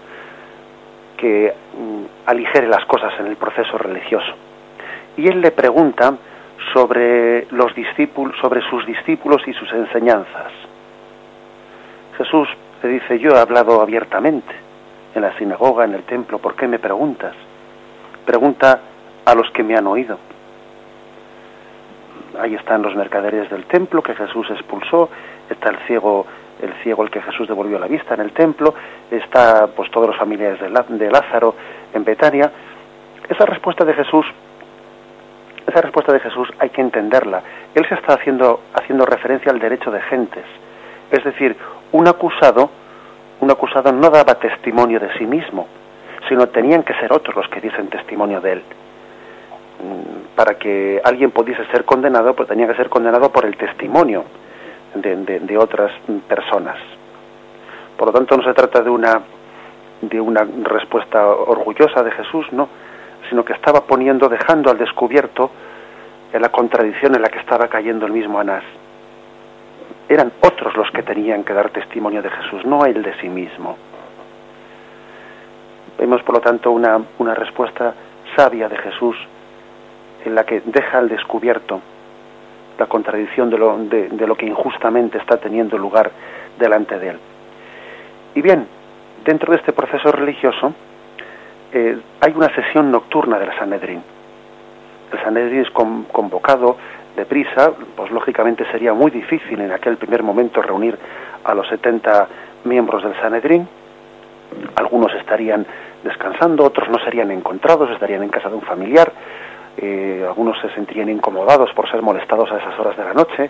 que 1.18 1.54
mm, 1.78 2.28
aligere 2.28 2.68
las 2.68 2.86
cosas 2.86 3.14
en 3.20 3.28
el 3.28 3.36
proceso 3.36 3.78
religioso. 3.78 4.34
Y 5.18 5.28
él 5.28 5.42
le 5.42 5.52
pregunta 5.52 6.14
sobre 6.74 7.48
los 7.52 7.76
discípulos, 7.76 8.38
sobre 8.40 8.62
sus 8.70 8.86
discípulos 8.86 9.42
y 9.48 9.54
sus 9.54 9.72
enseñanzas. 9.74 10.65
Dice, 13.08 13.20
yo 13.20 13.36
he 13.36 13.40
hablado 13.40 13.82
abiertamente 13.82 14.52
en 15.14 15.22
la 15.22 15.38
sinagoga, 15.38 15.86
en 15.86 15.94
el 15.94 16.04
templo, 16.04 16.40
¿por 16.40 16.56
qué 16.56 16.68
me 16.68 16.80
preguntas? 16.80 17.36
Pregunta 18.26 18.80
a 19.24 19.36
los 19.36 19.52
que 19.52 19.62
me 19.64 19.76
han 19.76 19.86
oído. 19.86 20.18
Ahí 22.40 22.56
están 22.56 22.82
los 22.82 22.96
mercaderes 22.96 23.48
del 23.52 23.66
templo 23.66 24.02
que 24.02 24.16
Jesús 24.16 24.50
expulsó, 24.50 25.10
está 25.52 25.70
el 25.70 25.78
ciego, 25.86 26.26
el 26.60 26.74
ciego 26.82 27.04
el 27.04 27.12
que 27.12 27.22
Jesús 27.22 27.48
devolvió 27.48 27.78
la 27.78 27.86
vista 27.88 28.16
en 28.16 28.22
el 28.22 28.32
templo, 28.32 28.74
está 29.12 29.68
pues 29.68 29.92
todos 29.92 30.08
los 30.08 30.18
familiares 30.18 30.60
de 30.60 31.12
Lázaro 31.12 31.54
en 31.94 32.04
Betania. 32.04 32.52
Esa 33.30 33.46
respuesta 33.46 33.86
de 33.86 33.94
Jesús 33.94 34.26
esa 35.68 35.82
respuesta 35.82 36.14
de 36.14 36.20
Jesús 36.20 36.48
hay 36.60 36.70
que 36.70 36.82
entenderla. 36.82 37.42
Él 37.74 37.88
se 37.88 37.96
está 37.96 38.14
haciendo, 38.14 38.62
haciendo 38.74 39.06
referencia 39.06 39.52
al 39.52 39.60
derecho 39.60 39.92
de 39.92 40.02
gentes. 40.02 40.46
Es 41.12 41.24
decir, 41.24 41.56
un 41.92 42.08
acusado, 42.08 42.70
un 43.42 43.52
acusado 43.52 43.92
no 43.92 44.10
daba 44.10 44.36
testimonio 44.36 45.00
de 45.00 45.12
sí 45.18 45.26
mismo, 45.26 45.68
sino 46.28 46.48
tenían 46.48 46.84
que 46.84 46.94
ser 46.96 47.12
otros 47.14 47.36
los 47.36 47.48
que 47.50 47.62
diesen 47.62 47.88
testimonio 47.88 48.42
de 48.42 48.54
él. 48.54 48.64
Mm, 49.80 50.36
para 50.36 50.56
que 50.56 51.02
alguien 51.04 51.32
pudiese 51.32 51.66
ser 51.68 51.86
condenado, 51.86 52.34
pues 52.34 52.48
tenía 52.48 52.68
que 52.68 52.76
ser 52.76 52.90
condenado 52.90 53.32
por 53.32 53.46
el 53.46 53.56
testimonio 53.58 54.24
de, 54.96 55.58
otras 55.58 55.92
personas. 56.28 56.78
Por 57.98 58.08
lo 58.08 58.14
tanto, 58.14 58.38
no 58.38 58.44
se 58.44 58.54
trata 58.54 58.82
de 58.82 58.90
una 58.90 59.22
de 60.02 60.20
una 60.20 60.46
respuesta 60.64 61.26
orgullosa 61.26 62.04
de 62.04 62.12
Jesús, 62.12 62.46
no, 62.52 62.68
sino 63.30 63.44
que 63.44 63.54
estaba 63.54 63.82
poniendo, 63.86 64.28
dejando 64.28 64.70
al 64.70 64.78
descubierto 64.78 65.50
la 66.34 66.50
contradicción 66.50 67.16
en 67.16 67.22
la 67.22 67.30
que 67.30 67.40
estaba 67.40 67.70
cayendo 67.70 68.06
el 68.06 68.12
mismo 68.12 68.40
Anás 68.40 68.64
eran 70.08 70.32
otros 70.42 70.76
los 70.76 70.90
que 70.92 71.04
tenían 71.04 71.44
que 71.44 71.54
dar 71.54 71.70
testimonio 71.70 72.22
de 72.22 72.30
Jesús, 72.30 72.66
no 72.66 72.86
él 72.86 73.02
de 73.02 73.14
sí 73.20 73.30
mismo. 73.30 73.78
Vemos, 75.98 76.22
por 76.24 76.36
lo 76.36 76.42
tanto, 76.42 76.72
una, 76.72 77.02
una 77.20 77.34
respuesta 77.34 77.94
sabia 78.36 78.68
de 78.68 78.78
Jesús 78.78 79.16
en 80.26 80.36
la 80.36 80.44
que 80.44 80.62
deja 80.66 80.98
al 81.00 81.08
descubierto 81.08 81.82
la 82.78 82.88
contradicción 82.88 83.50
de 83.50 83.58
lo, 83.58 83.78
de, 83.78 84.28
lo 84.28 84.36
que 84.36 84.46
injustamente 84.46 85.18
está 85.18 85.38
teniendo 85.38 85.78
lugar 85.78 86.12
delante 86.60 87.00
de 87.00 87.10
él. 87.10 87.20
Y 88.36 88.42
bien, 88.42 88.68
dentro 89.24 89.52
de 89.52 89.60
este 89.60 89.72
proceso 89.72 90.12
religioso 90.12 90.74
eh, 91.72 91.98
hay 92.20 92.34
una 92.36 92.54
sesión 92.54 92.92
nocturna 92.92 93.40
del 93.40 93.56
Sanedrín. 93.58 94.02
El 95.12 95.20
Sanedrín 95.22 95.62
es 95.62 95.70
convocado 95.70 96.78
deprisa, 97.16 97.72
pues 97.96 98.12
lógicamente 98.12 98.66
sería 98.72 98.94
muy 98.94 99.12
difícil 99.12 99.60
en 99.62 99.72
aquel 99.72 99.98
primer 99.98 100.24
momento 100.24 100.62
reunir 100.62 100.98
a 101.44 101.54
los 101.54 101.68
70 101.68 102.28
miembros 102.66 103.04
del 103.04 103.16
Sanedrín. 103.16 103.68
Algunos 104.76 105.14
estarían 105.16 105.66
descansando, 106.04 106.64
otros 106.64 106.90
no 106.90 107.00
serían 107.00 107.32
encontrados, 107.32 107.90
estarían 107.90 108.24
en 108.24 108.30
casa 108.30 108.50
de 108.50 108.56
un 108.56 108.62
familiar, 108.62 109.12
eh, 109.78 110.24
algunos 110.26 110.60
se 110.62 110.70
sentirían 110.70 111.10
incomodados 111.10 111.72
por 111.74 111.90
ser 111.90 112.02
molestados 112.02 112.52
a 112.52 112.58
esas 112.58 112.80
horas 112.80 112.96
de 112.96 113.04
la 113.04 113.14
noche. 113.14 113.50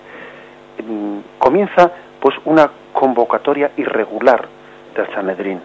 Mm, 0.88 1.20
comienza 1.38 1.92
pues 2.20 2.36
una 2.46 2.70
convocatoria 2.94 3.72
irregular 3.78 4.48
del 4.96 5.08
Sanedrín. 5.14 5.60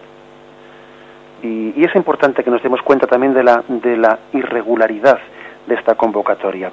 Y, 1.41 1.83
es 1.83 1.95
importante 1.95 2.43
que 2.43 2.51
nos 2.51 2.61
demos 2.61 2.81
cuenta 2.83 3.07
también 3.07 3.33
de 3.33 3.43
la, 3.43 3.63
de 3.67 3.97
la 3.97 4.19
irregularidad 4.33 5.19
de 5.65 5.75
esta 5.75 5.95
convocatoria. 5.95 6.71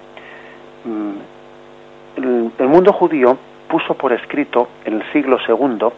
Mm, 0.84 2.52
el, 2.58 2.68
mundo 2.68 2.92
judío 2.92 3.36
puso 3.68 3.94
por 3.94 4.12
escrito 4.12 4.68
en 4.84 4.94
el 4.94 5.12
siglo 5.12 5.38
II 5.46 5.88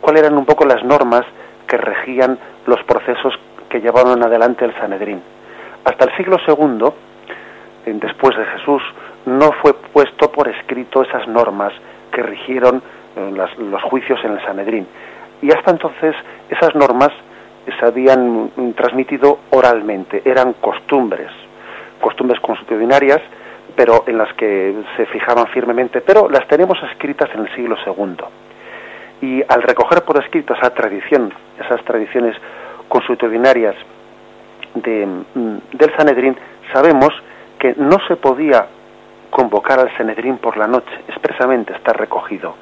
cuáles 0.00 0.22
eran 0.22 0.36
un 0.36 0.44
poco 0.44 0.64
las 0.64 0.82
normas 0.84 1.22
que 1.66 1.76
regían 1.76 2.38
los 2.66 2.82
procesos 2.84 3.34
que 3.68 3.80
llevaron 3.80 4.22
adelante 4.22 4.64
el 4.64 4.74
Sanedrín. 4.74 5.20
Hasta 5.84 6.04
el 6.04 6.16
siglo 6.16 6.38
II, 6.46 7.92
después 7.98 8.36
de 8.36 8.44
Jesús, 8.44 8.82
no 9.26 9.52
fue 9.62 9.74
puesto 9.74 10.30
por 10.30 10.48
escrito 10.48 11.02
esas 11.02 11.26
normas 11.28 11.72
que 12.12 12.22
rigieron 12.22 12.82
eh, 13.16 13.46
los 13.58 13.82
juicios 13.82 14.18
en 14.24 14.32
el 14.32 14.42
Sanedrín. 14.44 14.86
Y 15.42 15.52
hasta 15.52 15.70
entonces 15.72 16.14
esas 16.48 16.74
normas 16.74 17.10
se 17.78 17.86
habían 17.86 18.50
transmitido 18.76 19.38
oralmente, 19.50 20.22
eran 20.24 20.54
costumbres, 20.54 21.30
costumbres 22.00 22.40
constitucionarias, 22.40 23.20
pero 23.76 24.04
en 24.06 24.18
las 24.18 24.32
que 24.34 24.74
se 24.96 25.06
fijaban 25.06 25.46
firmemente, 25.48 26.00
pero 26.00 26.28
las 26.28 26.46
tenemos 26.46 26.78
escritas 26.90 27.28
en 27.34 27.40
el 27.40 27.54
siglo 27.54 27.76
II. 27.86 28.24
Y 29.20 29.42
al 29.48 29.62
recoger 29.62 30.02
por 30.02 30.22
escrito 30.22 30.54
esa 30.54 30.70
tradición, 30.70 31.32
esas 31.58 31.82
tradiciones 31.84 32.36
constitucionarias 32.88 33.74
de, 34.74 35.06
mm, 35.06 35.56
del 35.72 35.96
Sanedrín, 35.96 36.36
sabemos 36.72 37.10
que 37.58 37.74
no 37.76 37.98
se 38.06 38.16
podía 38.16 38.66
convocar 39.30 39.80
al 39.80 39.96
Sanedrín 39.96 40.38
por 40.38 40.56
la 40.56 40.66
noche, 40.66 40.92
expresamente 41.08 41.72
está 41.72 41.92
recogido 41.92 42.54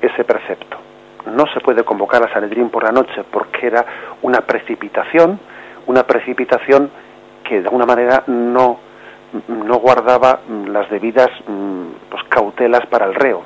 ese 0.00 0.24
precepto. 0.24 0.78
No 1.26 1.46
se 1.52 1.60
puede 1.60 1.84
convocar 1.84 2.22
al 2.22 2.32
Sanedrín 2.32 2.70
por 2.70 2.82
la 2.82 2.92
noche 2.92 3.22
porque 3.30 3.66
era 3.66 3.84
una 4.22 4.40
precipitación, 4.40 5.38
una 5.86 6.04
precipitación 6.04 6.90
que 7.44 7.60
de 7.60 7.66
alguna 7.66 7.86
manera 7.86 8.24
no, 8.26 8.80
no 9.48 9.76
guardaba 9.78 10.40
las 10.66 10.88
debidas 10.90 11.30
mm, 11.46 11.86
pues, 12.10 12.22
cautelas 12.28 12.86
para 12.86 13.06
el 13.06 13.14
reo. 13.14 13.42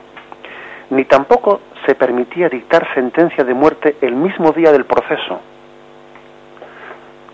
Ni 0.91 1.05
tampoco 1.05 1.61
se 1.87 1.95
permitía 1.95 2.49
dictar 2.49 2.87
sentencia 2.95 3.45
de 3.45 3.55
muerte 3.55 3.97
el 4.01 4.15
mismo 4.15 4.53
día 4.53 4.73
del 4.73 4.85
proceso. 4.85 5.41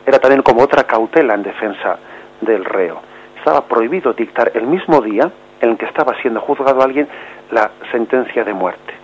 Era 0.04 0.18
también 0.18 0.42
como 0.42 0.62
otra 0.62 0.84
cautela 0.84 1.34
en 1.34 1.42
defensa 1.42 1.98
del 2.40 2.64
reo. 2.64 3.00
Estaba 3.38 3.64
prohibido 3.64 4.12
dictar 4.12 4.52
el 4.54 4.66
mismo 4.66 5.00
día 5.00 5.30
en 5.60 5.70
el 5.70 5.76
que 5.76 5.86
estaba 5.86 6.14
siendo 6.20 6.40
juzgado 6.40 6.82
alguien 6.82 7.08
la 7.50 7.70
sentencia 7.90 8.44
de 8.44 8.52
muerte. 8.52 8.94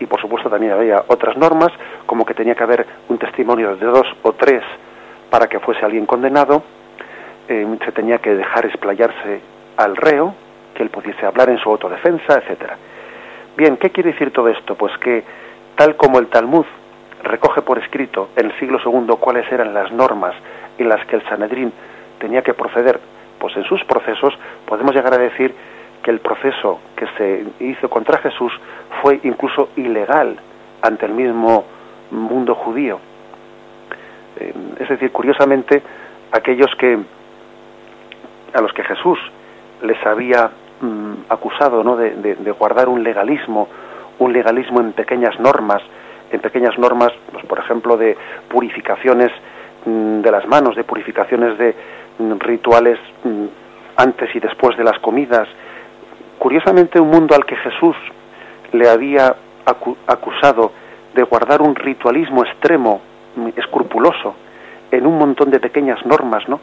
Y 0.00 0.06
por 0.06 0.20
supuesto 0.20 0.50
también 0.50 0.72
había 0.72 1.04
otras 1.08 1.36
normas, 1.36 1.72
como 2.06 2.24
que 2.24 2.34
tenía 2.34 2.54
que 2.54 2.62
haber 2.62 2.86
un 3.08 3.18
testimonio 3.18 3.76
de 3.76 3.86
dos 3.86 4.06
o 4.22 4.32
tres 4.32 4.62
para 5.30 5.46
que 5.46 5.60
fuese 5.60 5.84
alguien 5.84 6.06
condenado, 6.06 6.62
eh, 7.48 7.78
se 7.84 7.92
tenía 7.92 8.18
que 8.18 8.34
dejar 8.34 8.66
explayarse 8.66 9.40
al 9.76 9.96
reo, 9.96 10.34
que 10.74 10.82
él 10.82 10.90
pudiese 10.90 11.26
hablar 11.26 11.50
en 11.50 11.58
su 11.58 11.70
autodefensa, 11.70 12.38
etcétera. 12.38 12.76
Bien, 13.56 13.76
¿qué 13.76 13.90
quiere 13.90 14.12
decir 14.12 14.32
todo 14.32 14.48
esto? 14.48 14.74
Pues 14.74 14.96
que 14.98 15.22
tal 15.76 15.96
como 15.96 16.18
el 16.18 16.28
Talmud 16.28 16.64
recoge 17.22 17.62
por 17.62 17.78
escrito 17.78 18.30
en 18.36 18.46
el 18.46 18.58
siglo 18.58 18.78
II 18.84 19.14
cuáles 19.20 19.50
eran 19.52 19.74
las 19.74 19.92
normas 19.92 20.34
en 20.78 20.88
las 20.88 21.04
que 21.06 21.16
el 21.16 21.22
Sanedrín 21.28 21.72
tenía 22.18 22.42
que 22.42 22.54
proceder, 22.54 23.00
pues 23.38 23.56
en 23.56 23.64
sus 23.64 23.84
procesos 23.84 24.34
podemos 24.66 24.94
llegar 24.94 25.14
a 25.14 25.18
decir 25.18 25.54
que 26.02 26.10
el 26.10 26.20
proceso 26.20 26.80
que 26.96 27.06
se 27.16 27.44
hizo 27.64 27.88
contra 27.88 28.18
Jesús 28.18 28.52
fue 29.00 29.20
incluso 29.22 29.68
ilegal 29.76 30.36
ante 30.80 31.06
el 31.06 31.12
mismo 31.12 31.64
mundo 32.10 32.54
judío. 32.54 32.98
Eh, 34.38 34.52
es 34.80 34.88
decir, 34.88 35.12
curiosamente, 35.12 35.82
aquellos 36.32 36.74
que 36.76 36.98
a 38.54 38.60
los 38.60 38.72
que 38.72 38.84
Jesús 38.84 39.18
les 39.82 40.04
había 40.06 40.50
Mm, 40.82 41.26
acusado 41.28 41.84
¿no? 41.84 41.94
de, 41.94 42.54
guardar 42.58 42.88
un 42.88 43.04
legalismo, 43.04 43.68
un 44.18 44.32
legalismo 44.32 44.80
en 44.80 44.92
pequeñas 44.92 45.38
normas, 45.38 45.80
en 46.32 46.40
pequeñas 46.40 46.76
normas, 46.76 47.12
pues, 47.30 47.46
por 47.46 47.60
ejemplo, 47.60 47.96
de 47.96 48.16
purificaciones 48.48 49.30
mm, 49.86 50.22
de 50.22 50.30
las 50.32 50.44
manos, 50.48 50.74
de 50.74 50.82
purificaciones 50.82 51.56
de 51.56 51.76
mm, 52.18 52.32
rituales 52.40 52.98
antes 53.94 54.34
y 54.34 54.40
después 54.40 54.76
de 54.76 54.82
las 54.82 54.98
comidas. 54.98 55.46
Curiosamente, 56.40 56.98
un 56.98 57.10
mundo 57.10 57.36
al 57.36 57.46
que 57.46 57.54
Jesús 57.54 57.94
le 58.72 58.88
había 58.88 59.36
acusado 60.08 60.72
de 61.14 61.22
guardar 61.22 61.62
un 61.62 61.76
ritualismo 61.76 62.44
extremo, 62.44 63.00
escrupuloso, 63.54 64.34
en 64.90 65.06
un 65.06 65.16
montón 65.16 65.52
de 65.52 65.60
pequeñas 65.60 66.04
normas, 66.04 66.48
¿no? 66.48 66.58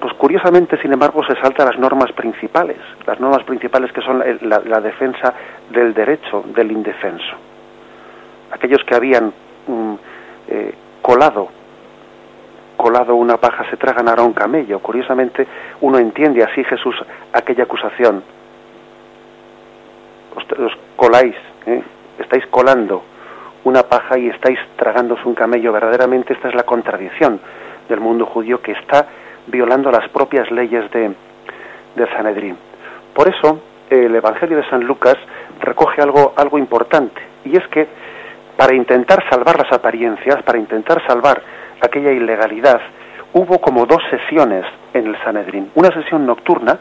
Pues 0.00 0.14
curiosamente, 0.14 0.80
sin 0.80 0.92
embargo, 0.92 1.22
se 1.24 1.34
salta 1.40 1.64
las 1.64 1.78
normas 1.78 2.10
principales, 2.12 2.78
las 3.06 3.20
normas 3.20 3.44
principales 3.44 3.92
que 3.92 4.00
son 4.00 4.22
la, 4.40 4.80
defensa 4.80 5.34
del 5.70 5.92
derecho 5.92 6.42
del 6.54 6.72
indefenso. 6.72 7.36
Aquellos 8.50 8.82
que 8.84 8.94
habían 8.94 9.32
mm, 9.66 9.94
eh, 10.48 10.74
colado 11.02 11.48
colado 12.80 13.14
una 13.14 13.36
paja 13.36 13.68
se 13.68 13.76
tragan 13.76 14.08
ahora 14.08 14.22
un 14.22 14.32
camello. 14.32 14.78
Curiosamente, 14.78 15.46
uno 15.82 15.98
entiende 15.98 16.42
así 16.42 16.64
Jesús 16.64 16.96
aquella 17.30 17.64
acusación. 17.64 18.22
Os, 20.34 20.72
coláis, 20.96 21.36
¿eh? 21.66 21.82
estáis 22.18 22.46
colando 22.46 23.02
una 23.64 23.82
paja 23.82 24.16
y 24.18 24.28
estáis 24.28 24.58
tragándose 24.76 25.28
un 25.28 25.34
camello. 25.34 25.72
Verdaderamente 25.72 26.32
esta 26.32 26.48
es 26.48 26.54
la 26.54 26.62
contradicción 26.62 27.38
del 27.86 28.00
mundo 28.00 28.24
judío 28.24 28.62
que 28.62 28.72
está 28.72 29.06
violando 29.50 29.90
las 29.90 30.08
propias 30.10 30.50
leyes 30.50 30.90
de, 30.90 31.12
del 31.94 32.08
Sanedrín. 32.10 32.56
Por 33.14 33.28
eso, 33.28 33.60
el 33.90 34.14
Evangelio 34.14 34.56
de 34.56 34.68
San 34.68 34.84
Lucas 34.84 35.16
recoge 35.60 36.00
algo, 36.00 36.32
algo 36.36 36.58
importante, 36.58 37.20
y 37.44 37.56
es 37.56 37.66
que 37.68 37.88
para 38.56 38.74
intentar 38.74 39.24
salvar 39.30 39.58
las 39.58 39.72
apariencias, 39.72 40.42
para 40.42 40.58
intentar 40.58 41.04
salvar 41.06 41.42
aquella 41.80 42.12
ilegalidad, 42.12 42.80
hubo 43.32 43.58
como 43.60 43.86
dos 43.86 44.02
sesiones 44.10 44.64
en 44.92 45.06
el 45.06 45.18
Sanedrín. 45.22 45.70
Una 45.74 45.88
sesión 45.90 46.26
nocturna, 46.26 46.78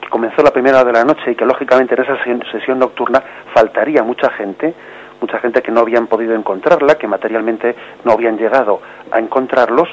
que 0.00 0.08
comenzó 0.08 0.42
la 0.42 0.50
primera 0.50 0.84
de 0.84 0.92
la 0.92 1.04
noche 1.04 1.32
y 1.32 1.34
que 1.34 1.44
lógicamente 1.44 1.94
en 1.94 2.02
esa 2.02 2.22
sesión 2.52 2.78
nocturna 2.78 3.22
faltaría 3.54 4.02
mucha 4.02 4.30
gente, 4.30 4.74
mucha 5.20 5.38
gente 5.38 5.62
que 5.62 5.70
no 5.70 5.80
habían 5.80 6.06
podido 6.06 6.34
encontrarla, 6.34 6.96
que 6.96 7.06
materialmente 7.06 7.74
no 8.04 8.12
habían 8.12 8.36
llegado 8.36 8.80
a 9.10 9.18
encontrarlos, 9.18 9.88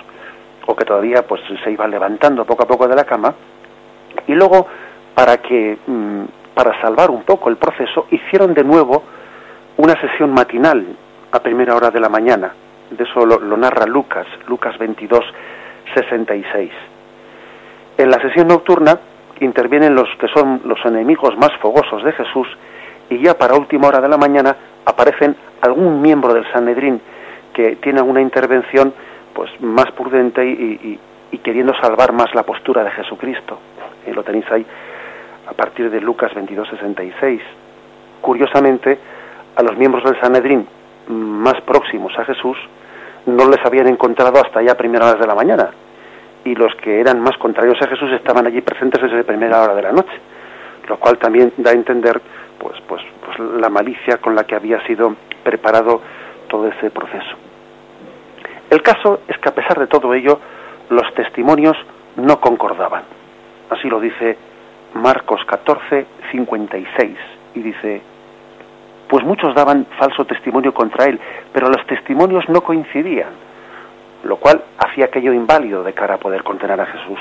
o 0.67 0.75
que 0.75 0.85
todavía 0.85 1.23
pues 1.23 1.41
se 1.63 1.71
iba 1.71 1.87
levantando 1.87 2.45
poco 2.45 2.63
a 2.63 2.67
poco 2.67 2.87
de 2.87 2.95
la 2.95 3.03
cama 3.03 3.33
y 4.27 4.33
luego 4.33 4.67
para 5.15 5.37
que 5.37 5.77
mm, 5.85 6.23
para 6.53 6.79
salvar 6.81 7.09
un 7.09 7.23
poco 7.23 7.49
el 7.49 7.57
proceso 7.57 8.07
hicieron 8.11 8.53
de 8.53 8.63
nuevo 8.63 9.03
una 9.77 9.99
sesión 9.99 10.31
matinal 10.31 10.85
a 11.31 11.39
primera 11.39 11.75
hora 11.75 11.91
de 11.91 11.99
la 11.99 12.09
mañana. 12.09 12.51
De 12.89 13.03
eso 13.03 13.25
lo, 13.25 13.57
narra 13.57 13.85
Lucas 13.85 14.27
Lucas 14.47 14.77
22 14.77 15.23
66 15.93 16.71
en 17.97 18.11
la 18.11 18.21
sesión 18.21 18.47
nocturna 18.47 18.99
intervienen 19.39 19.95
los 19.95 20.07
que 20.19 20.27
son 20.27 20.61
los 20.65 20.83
enemigos 20.85 21.35
más 21.37 21.51
fogosos 21.59 22.03
de 22.03 22.11
Jesús 22.13 22.47
y 23.09 23.19
ya 23.19 23.37
para 23.37 23.55
última 23.55 23.87
hora 23.87 24.01
de 24.01 24.07
la 24.07 24.17
mañana 24.17 24.55
aparecen 24.85 25.35
algún 25.61 26.01
miembro 26.01 26.33
del 26.33 26.49
Sanedrín 26.51 27.01
que 27.53 27.77
tiene 27.77 28.01
una 28.01 28.21
intervención 28.21 28.93
pues 29.37 29.51
más 29.61 29.91
prudente 29.91 30.43
y, 30.43 30.99
queriendo 31.43 31.71
salvar 31.79 32.11
más 32.11 32.33
la 32.33 32.41
postura 32.41 32.83
de 32.83 32.89
Jesucristo. 32.89 33.59
y 34.07 34.11
lo 34.11 34.23
tenéis 34.23 34.49
ahí 34.51 34.65
a 35.47 35.53
partir 35.53 35.91
de 35.91 36.01
Lucas 36.01 36.33
22:66. 36.33 37.39
Curiosamente, 38.19 38.97
a 39.55 39.61
los 39.61 39.77
miembros 39.77 40.03
del 40.05 40.19
Sanedrín 40.19 40.67
más 41.07 41.61
próximos 41.61 42.17
a 42.17 42.25
Jesús 42.25 42.57
no 43.27 43.47
les 43.47 43.63
habían 43.63 43.87
encontrado 43.87 44.41
hasta 44.43 44.63
ya 44.63 44.75
primeras 44.75 45.09
horas 45.09 45.21
de 45.21 45.27
la 45.27 45.35
mañana. 45.35 45.69
y 46.43 46.55
los 46.55 46.73
que 46.75 47.01
eran 47.01 47.19
más 47.19 47.37
contrarios 47.37 47.79
a 47.81 47.87
Jesús 47.87 48.09
estaban 48.13 48.47
allí 48.47 48.61
presentes 48.61 49.01
desde 49.01 49.23
primera 49.25 49.61
hora 49.61 49.75
de 49.75 49.81
la 49.81 49.91
noche, 49.91 50.17
lo 50.87 50.97
cual 50.97 51.17
también 51.17 51.51
da 51.57 51.71
a 51.71 51.73
entender 51.73 52.21
pues, 52.57 52.79
pues, 52.87 53.01
pues 53.25 53.37
la 53.59 53.69
malicia 53.69 54.17
con 54.17 54.33
la 54.33 54.45
que 54.45 54.55
había 54.55 54.79
sido 54.87 55.13
preparado 55.43 56.01
todo 56.47 56.69
ese 56.69 56.89
proceso. 56.89 57.46
El 58.69 58.81
caso 58.81 59.21
es 59.27 59.37
que 59.37 59.49
a 59.49 59.55
pesar 59.55 59.79
de 59.79 59.87
todo 59.87 60.13
ello, 60.13 60.39
los 60.89 61.13
testimonios 61.13 61.77
no 62.17 62.39
concordaban. 62.39 63.03
Así 63.69 63.87
lo 63.89 63.99
dice 63.99 64.37
Marcos 64.93 65.43
14, 65.45 66.05
56, 66.31 67.17
y 67.55 67.59
dice, 67.61 68.01
pues 69.07 69.23
muchos 69.23 69.53
daban 69.55 69.85
falso 69.97 70.25
testimonio 70.25 70.73
contra 70.73 71.05
él, 71.05 71.19
pero 71.53 71.69
los 71.69 71.85
testimonios 71.85 72.47
no 72.49 72.61
coincidían, 72.61 73.29
lo 74.23 74.37
cual 74.37 74.63
hacía 74.77 75.05
aquello 75.05 75.33
inválido 75.33 75.83
de 75.83 75.93
cara 75.93 76.15
a 76.15 76.19
poder 76.19 76.43
condenar 76.43 76.81
a 76.81 76.85
Jesús. 76.87 77.19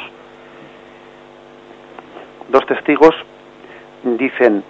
Dos 2.49 2.67
testigos 2.67 3.15
dicen 4.03 4.63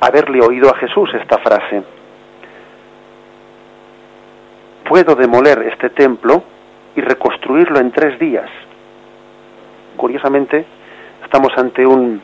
haberle 0.00 0.40
oído 0.40 0.70
a 0.70 0.78
Jesús 0.78 1.12
esta 1.14 1.38
frase. 1.38 1.82
Puedo 4.90 5.14
demoler 5.14 5.68
este 5.72 5.90
templo 5.90 6.42
y 6.96 7.00
reconstruirlo 7.00 7.78
en 7.78 7.92
tres 7.92 8.18
días. 8.18 8.50
Curiosamente, 9.96 10.66
estamos 11.22 11.52
ante 11.56 11.86
un, 11.86 12.20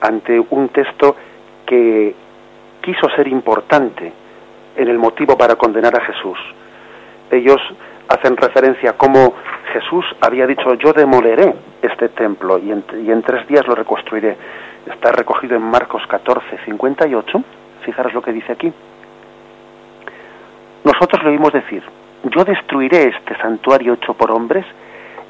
ante 0.00 0.40
un 0.50 0.70
texto 0.70 1.14
que 1.64 2.12
quiso 2.82 3.08
ser 3.14 3.28
importante 3.28 4.12
en 4.74 4.88
el 4.88 4.98
motivo 4.98 5.38
para 5.38 5.54
condenar 5.54 5.94
a 5.94 6.04
Jesús. 6.04 6.36
Ellos 7.30 7.60
hacen 8.08 8.36
referencia 8.36 8.90
a 8.90 8.94
cómo 8.94 9.34
Jesús 9.72 10.04
había 10.20 10.48
dicho 10.48 10.74
yo 10.74 10.92
demoleré 10.92 11.54
este 11.80 12.08
templo 12.08 12.58
y 12.58 12.72
en, 12.72 13.22
tres 13.22 13.46
días 13.46 13.64
lo 13.68 13.76
reconstruiré. 13.76 14.36
Está 14.92 15.12
recogido 15.12 15.54
en 15.54 15.62
Marcos 15.62 16.02
14, 16.08 16.58
58. 16.64 17.44
Fijaros 17.84 18.12
lo 18.12 18.20
que 18.20 18.32
dice 18.32 18.50
aquí. 18.50 18.72
Nosotros 20.82 21.22
le 21.22 21.30
oímos 21.30 21.52
decir, 21.52 21.84
yo 22.24 22.44
destruiré 22.44 23.08
este 23.08 23.36
santuario 23.40 23.94
hecho 23.94 24.14
por 24.14 24.30
hombres 24.30 24.64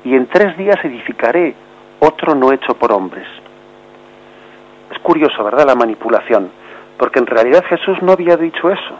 y 0.04 0.14
en 0.14 0.26
tres 0.26 0.56
días 0.56 0.76
edificaré 0.84 1.54
otro 2.00 2.34
no 2.34 2.52
hecho 2.52 2.74
por 2.74 2.92
hombres. 2.92 3.26
Es 4.90 4.98
curioso, 5.00 5.44
¿verdad? 5.44 5.66
La 5.66 5.74
manipulación, 5.74 6.50
porque 6.98 7.20
en 7.20 7.26
realidad 7.26 7.64
Jesús 7.68 7.98
no 8.02 8.12
había 8.12 8.36
dicho 8.36 8.70
eso. 8.70 8.98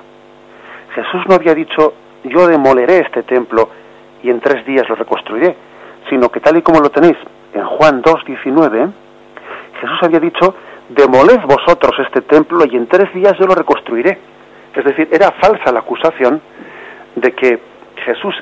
Jesús 0.95 1.23
no 1.29 1.35
había 1.35 1.55
dicho, 1.55 1.95
yo 2.25 2.47
demoleré 2.47 2.99
este 2.99 3.23
templo 3.23 3.69
y 4.23 4.31
en 4.31 4.41
tres 4.41 4.65
días 4.67 4.89
lo 4.89 4.95
reconstruiré, 4.95 5.57
sino 6.09 6.29
que 6.29 6.41
tal 6.41 6.59
y 6.59 6.63
como 6.63 6.81
lo 6.81 6.91
tenéis 6.91 7.17
en 7.55 7.65
Juan 7.65 8.03
2, 8.03 8.25
19, 8.27 8.89
Jesús 9.81 9.99
había 10.03 10.21
dicho, 10.21 10.55
demoled 10.89 11.41
vosotros 11.47 11.93
este 12.05 12.23
templo 12.23 12.65
y 12.71 12.77
en 12.77 12.87
tres 12.87 13.13
días 13.15 13.35
yo 13.39 13.47
lo 13.47 13.55
reconstruiré. 13.55 14.19
Es 14.75 14.85
decir, 14.85 15.09
era 15.11 15.33
falsa 15.33 15.73
la 15.73 15.81
acusación 15.81 16.41
de 17.17 17.33
que 17.33 17.61
Jesús 18.01 18.35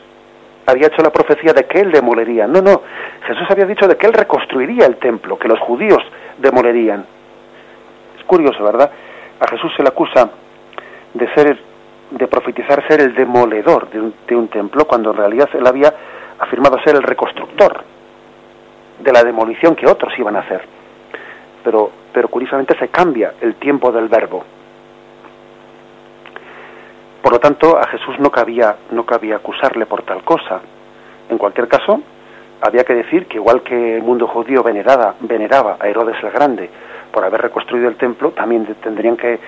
había 0.66 0.88
hecho 0.88 1.02
la 1.02 1.10
profecía 1.10 1.52
de 1.52 1.64
que 1.64 1.80
él 1.80 1.90
demolería. 1.90 2.46
No, 2.46 2.60
no, 2.60 2.82
Jesús 3.26 3.46
había 3.50 3.64
dicho 3.64 3.88
de 3.88 3.96
que 3.96 4.06
él 4.06 4.12
reconstruiría 4.12 4.86
el 4.86 4.96
templo, 4.96 5.38
que 5.38 5.48
los 5.48 5.58
judíos 5.60 6.02
demolerían. 6.36 7.06
Es 8.18 8.24
curioso, 8.24 8.62
¿verdad? 8.62 8.90
A 9.40 9.48
Jesús 9.48 9.72
se 9.76 9.82
le 9.82 9.88
acusa 9.88 10.28
de 11.14 11.34
ser, 11.34 11.58
de 12.10 12.26
profetizar 12.26 12.86
ser 12.86 13.00
el 13.00 13.14
demoledor 13.14 13.88
de 13.90 14.00
un, 14.00 14.14
de 14.26 14.36
un 14.36 14.48
templo, 14.48 14.84
cuando 14.86 15.12
en 15.12 15.16
realidad 15.16 15.48
él 15.54 15.66
había 15.66 15.94
afirmado 16.38 16.78
ser 16.82 16.96
el 16.96 17.02
reconstructor 17.02 17.82
de 18.98 19.12
la 19.12 19.24
demolición 19.24 19.74
que 19.74 19.86
otros 19.86 20.12
iban 20.18 20.36
a 20.36 20.40
hacer. 20.40 20.62
Pero, 21.64 21.90
pero 22.12 22.28
curiosamente 22.28 22.78
se 22.78 22.88
cambia 22.88 23.34
el 23.40 23.54
tiempo 23.54 23.90
del 23.90 24.08
verbo. 24.08 24.44
Por 27.22 27.32
lo 27.32 27.40
tanto, 27.40 27.78
a 27.78 27.86
Jesús 27.88 28.18
no 28.18 28.30
cabía, 28.30 28.76
no 28.90 29.04
cabía 29.04 29.36
acusarle 29.36 29.86
por 29.86 30.02
tal 30.02 30.22
cosa. 30.22 30.60
En 31.28 31.36
cualquier 31.36 31.68
caso, 31.68 32.00
había 32.60 32.84
que 32.84 32.94
decir 32.94 33.26
que 33.26 33.36
igual 33.36 33.62
que 33.62 33.96
el 33.96 34.02
mundo 34.02 34.26
judío 34.26 34.62
venerada, 34.62 35.14
veneraba 35.20 35.76
a 35.80 35.88
Herodes 35.88 36.16
el 36.22 36.30
Grande 36.30 36.70
por 37.12 37.24
haber 37.24 37.42
reconstruido 37.42 37.88
el 37.88 37.96
templo, 37.96 38.30
también 38.30 38.66
tendrían 38.82 39.16
que 39.16 39.38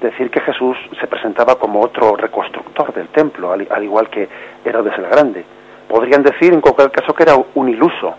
decir 0.00 0.30
que 0.30 0.40
Jesús 0.40 0.76
se 1.00 1.06
presentaba 1.06 1.56
como 1.56 1.80
otro 1.80 2.16
reconstructor 2.16 2.92
del 2.92 3.08
templo, 3.08 3.52
al, 3.52 3.66
al 3.70 3.82
igual 3.82 4.08
que 4.10 4.28
Herodes 4.64 4.96
el 4.98 5.06
Grande. 5.06 5.44
Podrían 5.88 6.22
decir 6.22 6.52
en 6.52 6.60
cualquier 6.60 6.90
caso 6.90 7.14
que 7.14 7.22
era 7.22 7.34
un 7.54 7.68
iluso, 7.68 8.14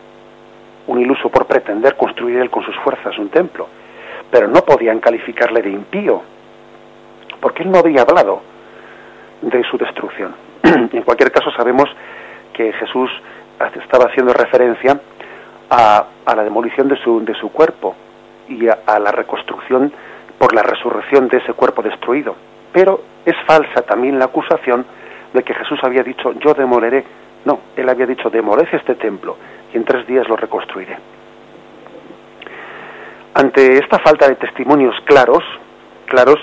un 0.88 1.00
iluso 1.00 1.30
por 1.30 1.46
pretender 1.46 1.96
construir 1.96 2.38
él 2.38 2.50
con 2.50 2.63
sus 2.63 2.76
fuerzas 2.78 3.18
un 3.18 3.30
templo, 3.30 3.68
pero 4.32 4.48
no 4.48 4.62
podían 4.62 5.00
calificarle 5.00 5.62
de 5.62 5.70
impío, 5.70 6.22
porque 7.39 7.63
él 7.63 7.72
no 7.72 7.80
había 7.80 8.02
hablado 8.02 8.55
de 9.41 9.63
su 9.63 9.78
destrucción. 9.78 10.36
en 10.63 11.02
cualquier 11.04 11.32
caso 11.32 11.52
sabemos 11.52 11.89
que 12.54 12.71
Jesús 12.74 13.10
estaba 13.82 14.06
haciendo 14.06 14.34
referencia 14.34 15.00
a, 15.69 16.06
a 16.26 16.36
la 16.36 16.43
demolición 16.43 16.88
de 16.88 16.98
su, 16.98 17.24
de 17.24 17.34
su 17.36 17.52
cuerpo 17.52 17.95
y 18.48 18.67
a, 18.67 18.80
a 18.86 19.00
la 19.00 19.12
reconstrucción 19.12 19.91
por 20.38 20.54
la 20.54 20.63
resurrección 20.63 21.28
de 21.28 21.38
ese 21.38 21.54
cuerpo 21.54 21.82
destruido. 21.82 22.36
Pero 22.71 23.02
es 23.26 23.36
falsa 23.45 23.82
también 23.84 24.19
la 24.19 24.26
acusación 24.26 24.86
de 25.34 25.43
que 25.43 25.54
Jesús 25.54 25.80
había 25.84 26.04
dicho 26.04 26.34
yo 26.34 26.54
demoleré. 26.54 27.04
No, 27.45 27.60
él 27.76 27.89
había 27.89 28.06
dicho 28.06 28.30
demolece 28.30 28.78
este 28.78 28.95
templo 28.95 29.38
y 29.74 29.78
en 29.78 29.86
tres 29.86 30.06
días 30.08 30.28
lo 30.28 30.36
reconstruiré. 30.36 30.98
Ante 33.34 33.78
esta 33.78 34.00
falta 34.00 34.30
de 34.30 34.36
testimonios 34.36 34.95
claros, 35.04 35.43
claros, 36.06 36.39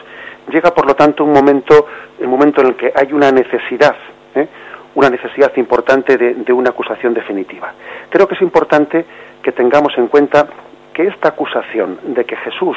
llega 0.48 0.72
por 0.72 0.87
lo 0.87 0.94
tanto 0.94 1.24
un 1.24 1.33
momento, 1.33 1.87
el 2.20 2.28
momento 2.28 2.61
en 2.61 2.68
el 2.68 2.76
que 2.76 2.92
hay 2.94 3.12
una 3.12 3.31
necesidad, 3.31 3.96
¿eh? 4.35 4.48
una 4.94 5.09
necesidad 5.09 5.52
importante 5.57 6.16
de, 6.16 6.52
una 6.52 6.70
acusación 6.70 7.14
definitiva. 7.14 7.72
Creo 8.11 8.28
que 8.28 8.35
es 8.35 8.42
importante 8.42 9.05
que 9.42 9.52
tengamos 9.52 9.96
en 9.96 10.09
cuenta 10.09 10.46
que 10.92 11.07
esta 11.07 11.31
acusación 11.31 11.98
de 12.05 12.24
que 12.24 12.37
Jesús 12.37 12.76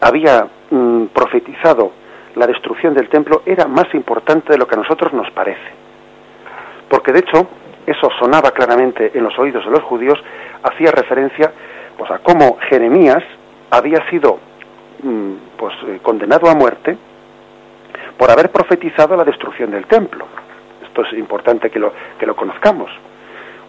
había 0.00 0.46
mm, 0.70 1.06
profetizado 1.06 1.92
la 2.36 2.46
destrucción 2.46 2.94
del 2.94 3.08
templo 3.08 3.42
era 3.46 3.66
más 3.66 3.92
importante 3.94 4.52
de 4.52 4.58
lo 4.58 4.66
que 4.66 4.74
a 4.74 4.78
nosotros 4.78 5.12
nos 5.12 5.30
parece. 5.30 5.70
Porque 6.88 7.12
de 7.12 7.20
hecho, 7.20 7.48
eso 7.86 8.08
sonaba 8.18 8.50
claramente 8.50 9.10
en 9.14 9.24
los 9.24 9.38
oídos 9.38 9.64
de 9.64 9.70
los 9.70 9.82
judíos, 9.82 10.22
hacía 10.62 10.90
referencia 10.92 11.52
pues, 11.96 12.10
a 12.10 12.18
cómo 12.18 12.58
Jeremías 12.68 13.22
había 13.70 14.08
sido 14.10 14.38
pues, 15.56 15.74
eh, 15.86 16.00
condenado 16.02 16.48
a 16.48 16.54
muerte 16.54 16.96
por 18.16 18.30
haber 18.30 18.50
profetizado 18.50 19.16
la 19.16 19.24
destrucción 19.24 19.70
del 19.70 19.86
templo. 19.86 20.26
Esto 20.82 21.02
es 21.02 21.12
importante 21.14 21.70
que 21.70 21.78
lo, 21.78 21.92
que 22.18 22.26
lo 22.26 22.36
conozcamos. 22.36 22.90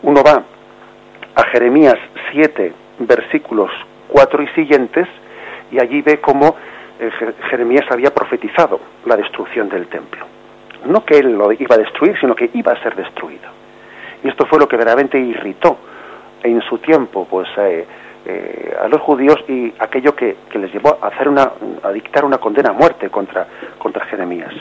Uno 0.04 0.24
va 0.24 0.44
a 1.36 1.44
Jeremías 1.44 1.98
7, 2.32 2.74
versículos 3.00 3.72
4 4.08 4.44
y 4.44 4.48
siguientes, 4.50 5.08
y 5.72 5.80
allí 5.80 6.02
ve 6.02 6.20
cómo 6.20 6.56
eh, 7.00 7.10
Jeremías 7.50 7.86
había 7.90 8.14
profetizado 8.14 8.80
la 9.06 9.16
destrucción 9.16 9.70
del 9.70 9.88
templo. 9.88 10.26
No 10.86 11.06
que 11.06 11.20
él 11.20 11.38
lo 11.38 11.52
iba 11.52 11.76
a 11.76 11.78
destruir, 11.78 12.20
sino 12.20 12.36
que 12.36 12.50
iba 12.54 12.74
a 12.74 12.84
ser 12.84 12.96
destruido. 12.96 13.50
Y 14.24 14.28
esto 14.28 14.46
fue 14.46 14.60
lo 14.60 14.68
que 14.68 14.76
verdaderamente 14.76 15.20
irritó 15.20 15.78
en 16.44 16.62
su 16.62 16.80
tiempo 16.80 17.28
pues, 17.30 17.48
eh, 17.58 17.86
eh, 18.26 18.76
a 18.82 18.88
los 18.88 19.02
judíos 19.02 19.38
y 19.48 19.74
aquello 19.80 20.16
que, 20.16 20.38
que, 20.50 20.60
les 20.60 20.72
llevó 20.72 20.98
a, 21.02 21.08
hacer 21.08 21.28
una, 21.28 21.52
dictar 21.94 22.24
una 22.26 22.38
condena 22.38 22.70
a 22.70 22.74
muerte 22.74 23.10
contra, 23.10 23.48
contra 23.78 24.06
Jeremías. 24.06 24.54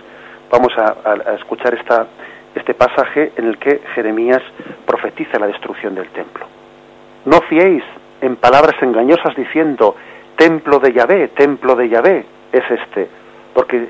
Vamos 0.50 0.72
a, 0.78 0.96
a, 1.04 1.30
a 1.30 1.34
escuchar 1.34 1.74
esta, 1.74 2.06
este 2.54 2.74
pasaje 2.74 3.32
en 3.36 3.46
el 3.46 3.58
que 3.58 3.80
Jeremías 3.94 4.42
profetiza 4.86 5.38
la 5.38 5.46
destrucción 5.46 5.94
del 5.94 6.08
templo. 6.08 6.46
No 7.24 7.40
fiéis 7.42 7.84
en 8.20 8.36
palabras 8.36 8.80
engañosas 8.82 9.34
diciendo, 9.36 9.94
templo 10.36 10.78
de 10.78 10.92
Yahvé, 10.92 11.28
templo 11.28 11.74
de 11.76 11.88
Yahvé 11.88 12.24
es 12.52 12.70
este, 12.70 13.08
porque 13.54 13.88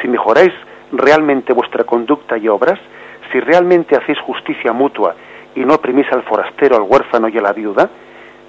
si 0.00 0.08
mejoráis 0.08 0.52
realmente 0.92 1.52
vuestra 1.52 1.84
conducta 1.84 2.36
y 2.36 2.48
obras, 2.48 2.78
si 3.30 3.40
realmente 3.40 3.96
hacéis 3.96 4.18
justicia 4.20 4.72
mutua 4.72 5.14
y 5.54 5.60
no 5.60 5.74
oprimís 5.74 6.10
al 6.12 6.22
forastero, 6.22 6.76
al 6.76 6.82
huérfano 6.82 7.28
y 7.28 7.38
a 7.38 7.42
la 7.42 7.52
viuda, 7.52 7.88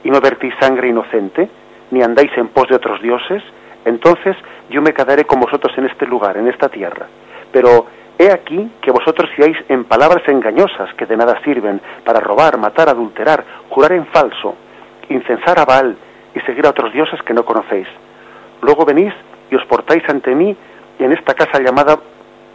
y 0.03 0.09
no 0.09 0.19
vertís 0.21 0.53
sangre 0.59 0.89
inocente, 0.89 1.49
ni 1.91 2.01
andáis 2.01 2.31
en 2.37 2.47
pos 2.49 2.67
de 2.67 2.75
otros 2.75 3.01
dioses, 3.01 3.43
entonces 3.85 4.35
yo 4.69 4.81
me 4.81 4.93
quedaré 4.93 5.25
con 5.25 5.39
vosotros 5.39 5.77
en 5.77 5.85
este 5.85 6.05
lugar, 6.05 6.37
en 6.37 6.47
esta 6.47 6.69
tierra. 6.69 7.07
Pero 7.51 7.85
he 8.17 8.31
aquí 8.31 8.71
que 8.81 8.91
vosotros 8.91 9.29
fiáis 9.35 9.57
en 9.69 9.83
palabras 9.85 10.27
engañosas 10.27 10.93
que 10.95 11.05
de 11.05 11.17
nada 11.17 11.39
sirven 11.43 11.81
para 12.05 12.19
robar, 12.19 12.57
matar, 12.57 12.89
adulterar, 12.89 13.43
jurar 13.69 13.93
en 13.93 14.05
falso, 14.07 14.55
incensar 15.09 15.59
a 15.59 15.65
Baal 15.65 15.95
y 16.33 16.39
seguir 16.41 16.65
a 16.65 16.69
otros 16.69 16.93
dioses 16.93 17.21
que 17.23 17.33
no 17.33 17.45
conocéis. 17.45 17.87
Luego 18.61 18.85
venís 18.85 19.13
y 19.51 19.55
os 19.55 19.65
portáis 19.65 20.03
ante 20.07 20.33
mí 20.33 20.55
en 20.99 21.11
esta 21.11 21.33
casa 21.33 21.59
llamada 21.59 21.97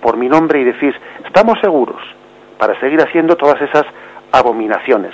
por 0.00 0.16
mi 0.16 0.28
nombre 0.28 0.60
y 0.60 0.64
decís, 0.64 0.94
estamos 1.24 1.58
seguros, 1.60 2.00
para 2.58 2.78
seguir 2.80 3.00
haciendo 3.00 3.36
todas 3.36 3.60
esas 3.60 3.84
abominaciones. 4.32 5.12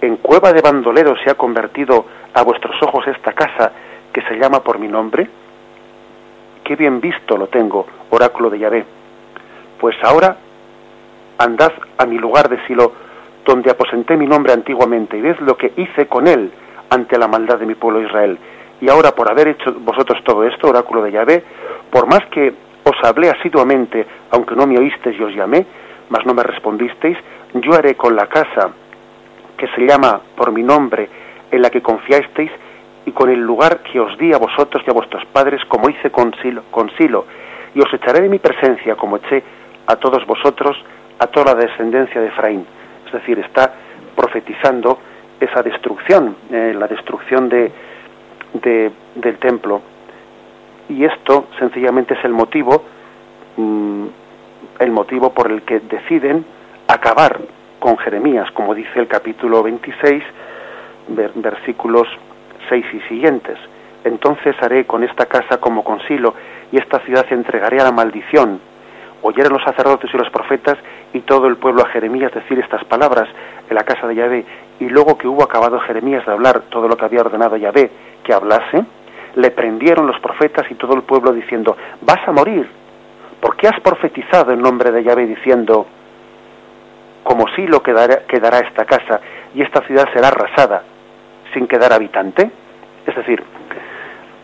En 0.00 0.16
cueva 0.16 0.52
de 0.52 0.60
bandoleros 0.60 1.18
se 1.24 1.30
ha 1.30 1.34
convertido 1.34 2.06
a 2.32 2.42
vuestros 2.42 2.80
ojos 2.82 3.06
esta 3.08 3.32
casa 3.32 3.72
que 4.12 4.22
se 4.22 4.36
llama 4.36 4.60
por 4.60 4.78
mi 4.78 4.88
nombre. 4.88 5.28
Qué 6.62 6.76
bien 6.76 7.00
visto 7.00 7.36
lo 7.36 7.48
tengo, 7.48 7.86
oráculo 8.10 8.50
de 8.50 8.58
Yahvé. 8.58 8.84
Pues 9.80 9.96
ahora 10.02 10.36
andad 11.38 11.72
a 11.96 12.06
mi 12.06 12.18
lugar 12.18 12.48
de 12.48 12.64
Silo, 12.66 12.92
donde 13.44 13.70
aposenté 13.70 14.16
mi 14.16 14.26
nombre 14.26 14.52
antiguamente, 14.52 15.16
y 15.16 15.20
ved 15.20 15.38
lo 15.40 15.56
que 15.56 15.72
hice 15.76 16.06
con 16.06 16.26
él 16.26 16.52
ante 16.90 17.18
la 17.18 17.28
maldad 17.28 17.58
de 17.58 17.66
mi 17.66 17.74
pueblo 17.74 18.02
Israel. 18.02 18.38
Y 18.80 18.88
ahora, 18.88 19.12
por 19.12 19.30
haber 19.30 19.48
hecho 19.48 19.74
vosotros 19.80 20.22
todo 20.24 20.44
esto, 20.44 20.68
oráculo 20.68 21.02
de 21.02 21.12
Yahvé, 21.12 21.44
por 21.90 22.06
más 22.06 22.24
que 22.26 22.54
os 22.84 22.96
hablé 23.02 23.30
asiduamente, 23.30 24.06
aunque 24.30 24.54
no 24.54 24.66
me 24.66 24.78
oísteis 24.78 25.18
y 25.18 25.22
os 25.22 25.34
llamé, 25.34 25.66
mas 26.08 26.24
no 26.24 26.34
me 26.34 26.42
respondisteis, 26.42 27.18
yo 27.54 27.74
haré 27.74 27.96
con 27.96 28.14
la 28.14 28.26
casa 28.26 28.70
que 29.58 29.68
se 29.68 29.82
llama 29.82 30.20
por 30.34 30.52
mi 30.52 30.62
nombre, 30.62 31.08
en 31.50 31.60
la 31.60 31.68
que 31.68 31.82
confiasteis, 31.82 32.50
y 33.04 33.12
con 33.12 33.28
el 33.30 33.40
lugar 33.40 33.80
que 33.80 34.00
os 34.00 34.16
di 34.18 34.32
a 34.32 34.38
vosotros 34.38 34.82
y 34.86 34.90
a 34.90 34.94
vuestros 34.94 35.24
padres, 35.26 35.60
como 35.68 35.90
hice 35.90 36.10
con 36.10 36.32
Silo, 36.96 37.24
y 37.74 37.80
os 37.80 37.92
echaré 37.92 38.22
de 38.22 38.28
mi 38.28 38.38
presencia, 38.38 38.96
como 38.96 39.16
eché 39.16 39.42
a 39.86 39.96
todos 39.96 40.26
vosotros, 40.26 40.76
a 41.18 41.26
toda 41.26 41.54
la 41.54 41.60
descendencia 41.60 42.20
de 42.20 42.28
Efraín. 42.28 42.66
Es 43.06 43.12
decir, 43.12 43.38
está 43.38 43.72
profetizando 44.14 44.98
esa 45.40 45.62
destrucción, 45.62 46.36
eh, 46.50 46.74
la 46.76 46.86
destrucción 46.86 47.48
de, 47.48 47.72
del 48.52 49.38
templo. 49.38 49.80
Y 50.88 51.04
esto 51.04 51.48
sencillamente 51.58 52.14
es 52.14 52.24
el 52.24 52.32
motivo, 52.32 52.84
mm, 53.56 54.06
el 54.80 54.90
motivo 54.90 55.32
por 55.32 55.50
el 55.50 55.62
que 55.62 55.80
deciden 55.80 56.44
acabar 56.86 57.38
con 57.78 57.96
Jeremías, 57.98 58.50
como 58.52 58.74
dice 58.74 58.98
el 58.98 59.08
capítulo 59.08 59.62
26, 59.62 60.22
versículos 61.36 62.08
6 62.68 62.84
y 62.92 63.00
siguientes. 63.08 63.58
Entonces 64.04 64.56
haré 64.60 64.84
con 64.84 65.02
esta 65.04 65.26
casa 65.26 65.58
como 65.58 65.82
con 65.84 66.00
Silo, 66.06 66.34
y 66.70 66.78
esta 66.78 66.98
ciudad 67.00 67.26
entregaré 67.30 67.80
a 67.80 67.84
la 67.84 67.92
maldición. 67.92 68.60
Oyeron 69.22 69.54
los 69.54 69.64
sacerdotes 69.64 70.10
y 70.12 70.16
los 70.16 70.30
profetas 70.30 70.78
y 71.12 71.20
todo 71.20 71.46
el 71.48 71.56
pueblo 71.56 71.82
a 71.82 71.88
Jeremías 71.88 72.32
decir 72.32 72.58
estas 72.58 72.84
palabras 72.84 73.28
en 73.68 73.74
la 73.74 73.84
casa 73.84 74.06
de 74.06 74.14
Yahvé, 74.14 74.44
y 74.80 74.88
luego 74.88 75.18
que 75.18 75.26
hubo 75.26 75.42
acabado 75.42 75.80
Jeremías 75.80 76.24
de 76.24 76.32
hablar 76.32 76.62
todo 76.70 76.88
lo 76.88 76.96
que 76.96 77.04
había 77.04 77.20
ordenado 77.20 77.56
Yahvé 77.56 77.90
que 78.22 78.32
hablase, 78.32 78.84
le 79.34 79.50
prendieron 79.50 80.06
los 80.06 80.18
profetas 80.20 80.70
y 80.70 80.74
todo 80.74 80.94
el 80.94 81.02
pueblo 81.02 81.32
diciendo, 81.32 81.76
vas 82.00 82.26
a 82.26 82.32
morir, 82.32 82.68
¿por 83.40 83.56
qué 83.56 83.68
has 83.68 83.80
profetizado 83.80 84.52
en 84.52 84.62
nombre 84.62 84.90
de 84.90 85.02
Yahvé 85.02 85.26
diciendo, 85.26 85.86
como 87.22 87.46
si 87.54 87.66
lo 87.66 87.82
quedará, 87.82 88.20
quedará 88.26 88.58
esta 88.60 88.84
casa 88.84 89.20
y 89.54 89.62
esta 89.62 89.80
ciudad 89.82 90.08
será 90.12 90.28
arrasada 90.28 90.82
sin 91.52 91.66
quedar 91.66 91.92
habitante? 91.92 92.50
Es 93.06 93.16
decir, 93.16 93.42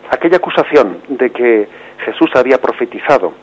aquella 0.09 0.37
acusación 0.37 0.99
de 1.07 1.29
que 1.31 1.67
Jesús 2.05 2.29
había 2.35 2.57
profetizado 2.59 3.33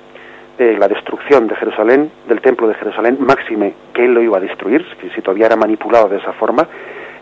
la 0.79 0.87
destrucción 0.87 1.49
de 1.49 1.57
Jerusalén, 1.57 2.11
del 2.29 2.41
templo 2.41 2.69
de 2.69 2.75
Jerusalén, 2.75 3.17
máxime 3.21 3.75
que 3.93 4.05
él 4.05 4.15
lo 4.15 4.23
iba 4.23 4.39
a 4.39 4.41
destruir, 4.41 4.87
si 5.15 5.21
todavía 5.21 5.47
era 5.47 5.57
manipulado 5.57 6.09
de 6.09 6.19
esa 6.19 6.33
forma, 6.35 6.69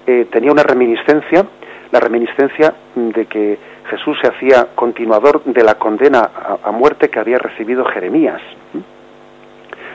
eh, 0.06 0.26
tenía 0.30 0.52
una 0.52 0.62
reminiscencia, 0.62 1.46
la 1.90 2.00
reminiscencia 2.00 2.74
de 2.94 3.26
que 3.26 3.58
Jesús 3.88 4.18
se 4.20 4.28
hacía 4.28 4.68
continuador 4.74 5.42
de 5.44 5.64
la 5.64 5.76
condena 5.76 6.30
a, 6.62 6.70
muerte 6.70 7.08
que 7.08 7.18
había 7.18 7.38
recibido 7.38 7.84
Jeremías. 7.86 8.40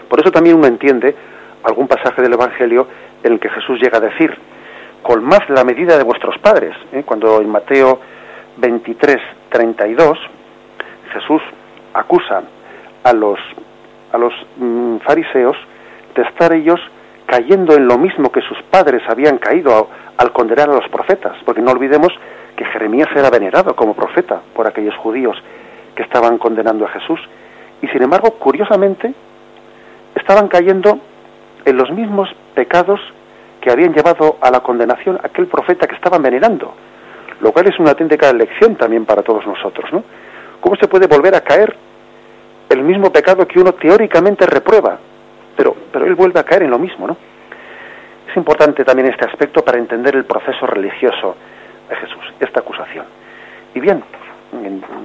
Por 0.09 0.19
eso 0.19 0.31
también 0.31 0.57
uno 0.57 0.67
entiende 0.67 1.15
algún 1.65 1.87
pasaje 1.87 2.21
del 2.21 2.33
Evangelio 2.33 2.87
en 3.23 3.33
el 3.33 3.39
que 3.39 3.49
Jesús 3.49 3.79
llega 3.81 3.97
a 3.97 4.01
decir, 4.01 4.35
colmad 5.01 5.41
la 5.49 5.63
medida 5.63 5.97
de 5.97 6.03
vuestros 6.03 6.37
padres. 6.39 6.75
¿eh? 6.91 7.03
Cuando 7.05 7.41
en 7.41 7.49
Mateo 7.49 7.99
23, 8.57 9.17
32, 9.49 10.17
Jesús 11.13 11.41
acusa 11.93 12.43
a 13.03 13.13
los, 13.13 13.39
a 14.11 14.17
los 14.17 14.33
mm, 14.57 14.97
fariseos 14.97 15.57
de 16.15 16.23
estar 16.23 16.53
ellos 16.53 16.79
cayendo 17.25 17.75
en 17.75 17.87
lo 17.87 17.97
mismo 17.97 18.31
que 18.31 18.41
sus 18.41 18.61
padres 18.63 19.01
habían 19.07 19.37
caído 19.37 19.89
al 20.17 20.31
condenar 20.31 20.69
a 20.69 20.73
los 20.73 20.87
profetas, 20.89 21.35
porque 21.45 21.61
no 21.61 21.71
olvidemos 21.71 22.13
que 22.55 22.65
Jeremías 22.65 23.09
era 23.15 23.29
venerado 23.29 23.75
como 23.75 23.93
profeta 23.93 24.41
por 24.53 24.67
aquellos 24.67 24.95
judíos 24.97 25.35
que 25.95 26.03
estaban 26.03 26.37
condenando 26.37 26.85
a 26.85 26.89
Jesús. 26.89 27.19
Y 27.81 27.87
sin 27.87 28.03
embargo, 28.03 28.31
curiosamente, 28.39 29.13
estaban 30.15 30.47
cayendo 30.47 30.99
en 31.65 31.77
los 31.77 31.91
mismos 31.91 32.29
pecados 32.53 33.01
que 33.59 33.71
habían 33.71 33.93
llevado 33.93 34.37
a 34.41 34.51
la 34.51 34.59
condenación 34.59 35.17
a 35.17 35.27
aquel 35.27 35.47
profeta 35.47 35.87
que 35.87 35.95
estaban 35.95 36.21
venerando, 36.21 36.73
lo 37.41 37.51
cual 37.51 37.67
es 37.67 37.79
una 37.79 37.91
auténtica 37.91 38.31
lección 38.31 38.75
también 38.75 39.05
para 39.05 39.23
todos 39.23 39.45
nosotros, 39.45 39.91
¿no? 39.91 40.03
¿Cómo 40.61 40.75
se 40.75 40.87
puede 40.87 41.07
volver 41.07 41.35
a 41.35 41.41
caer 41.41 41.75
el 42.69 42.83
mismo 42.83 43.11
pecado 43.11 43.47
que 43.47 43.59
uno 43.59 43.73
teóricamente 43.73 44.45
reprueba? 44.45 44.97
Pero, 45.57 45.75
pero 45.91 46.05
él 46.05 46.15
vuelve 46.15 46.39
a 46.39 46.43
caer 46.43 46.63
en 46.63 46.71
lo 46.71 46.79
mismo, 46.79 47.07
¿no? 47.07 47.17
Es 48.29 48.37
importante 48.37 48.83
también 48.83 49.09
este 49.09 49.25
aspecto 49.25 49.63
para 49.63 49.77
entender 49.77 50.15
el 50.15 50.25
proceso 50.25 50.65
religioso 50.67 51.35
de 51.89 51.95
Jesús, 51.95 52.33
esta 52.39 52.59
acusación. 52.59 53.05
Y 53.73 53.79
bien, 53.79 54.03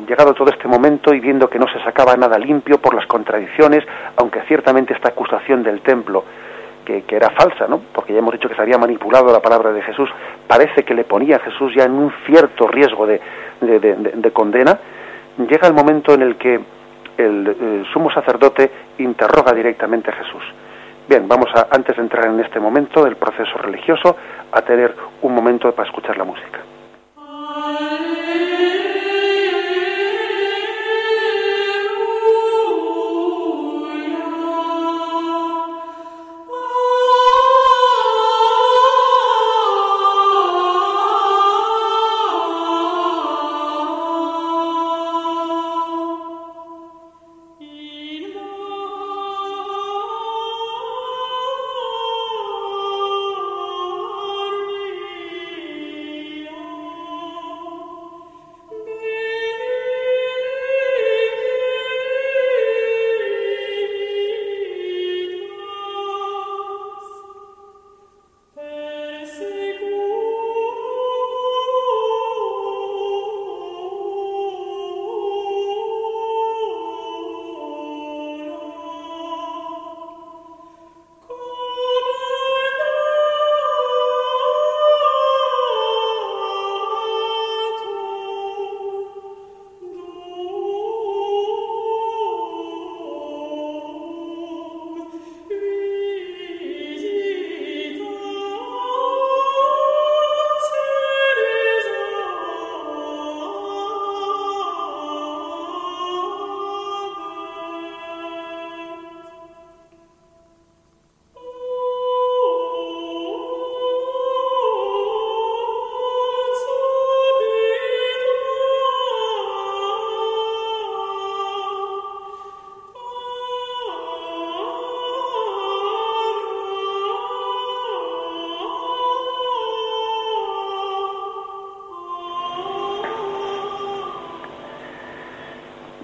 llegado 0.07 0.35
todo 0.35 0.51
este 0.51 0.69
momento 0.69 1.15
y 1.15 1.21
viendo 1.21 1.49
que 1.49 1.59
no 1.59 1.67
se 1.69 1.83
sacaba 1.83 2.17
nada 2.17 2.39
limpio 2.39 2.79
por 2.79 2.95
las 2.95 3.07
contradicciones, 3.07 3.85
aunque 4.17 4.43
ciertamente 4.43 4.95
esta 4.95 5.11
acusación 5.11 5.63
del 5.63 5.81
templo, 5.81 6.25
que, 6.85 7.05
era 7.09 7.31
falsa, 7.31 7.67
¿no? 7.69 7.81
porque 7.93 8.13
ya 8.13 8.19
hemos 8.19 8.33
dicho 8.33 8.49
que 8.49 8.55
se 8.55 8.63
había 8.63 8.79
manipulado 8.79 9.33
la 9.33 9.41
palabra 9.41 9.73
de 9.73 9.83
Jesús, 9.83 10.09
parece 10.47 10.85
que 10.85 10.95
le 10.95 11.05
ponía 11.05 11.37
a 11.37 11.41
Jesús 11.41 11.73
ya 11.75 11.85
en 11.85 11.93
un 11.93 12.13
cierto 12.27 12.67
riesgo 12.67 13.07
de, 13.07 13.21
de, 13.61 14.31
condena, 14.33 14.79
llega 15.39 15.69
el 15.69 15.75
momento 15.75 16.15
en 16.15 16.23
el 16.23 16.37
que 16.37 16.55
el, 16.55 17.47
el, 17.47 17.87
sumo 17.93 18.11
sacerdote 18.11 18.71
interroga 18.99 19.53
directamente 19.53 20.11
a 20.11 20.15
Jesús. 20.15 20.43
Bien, 21.09 21.27
vamos 21.27 21.49
a, 21.55 21.69
antes 21.71 21.97
de 21.97 22.03
entrar 22.03 22.27
en 22.27 22.41
este 22.41 22.61
momento 22.61 23.05
del 23.05 23.17
proceso 23.17 23.59
religioso, 23.59 24.17
a 24.53 24.63
tener 24.63 24.95
un 25.23 25.35
momento 25.35 25.73
para 25.73 25.89
escuchar 25.89 26.17
la 26.17 26.25
música. 26.25 26.61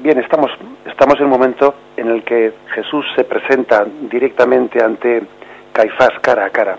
Estamos, 0.08 0.52
estamos 0.86 1.18
en 1.18 1.24
un 1.24 1.30
momento 1.30 1.74
en 1.96 2.06
el 2.08 2.22
que 2.22 2.52
Jesús 2.72 3.04
se 3.16 3.24
presenta 3.24 3.84
directamente 4.02 4.80
ante 4.80 5.20
Caifás 5.72 6.20
cara 6.20 6.44
a 6.44 6.50
cara. 6.50 6.78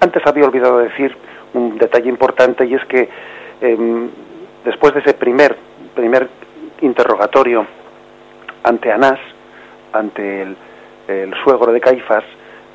Antes 0.00 0.26
había 0.26 0.44
olvidado 0.44 0.78
decir 0.78 1.16
un 1.52 1.78
detalle 1.78 2.08
importante 2.08 2.66
y 2.66 2.74
es 2.74 2.84
que 2.86 3.08
em, 3.60 4.10
después 4.64 4.92
de 4.92 5.00
ese 5.00 5.14
primer, 5.14 5.56
primer 5.94 6.28
interrogatorio 6.80 7.64
ante 8.64 8.90
Anás, 8.90 9.20
ante 9.92 10.42
el, 10.42 10.56
el 11.06 11.32
suegro 11.44 11.72
de 11.72 11.80
Caifás, 11.80 12.24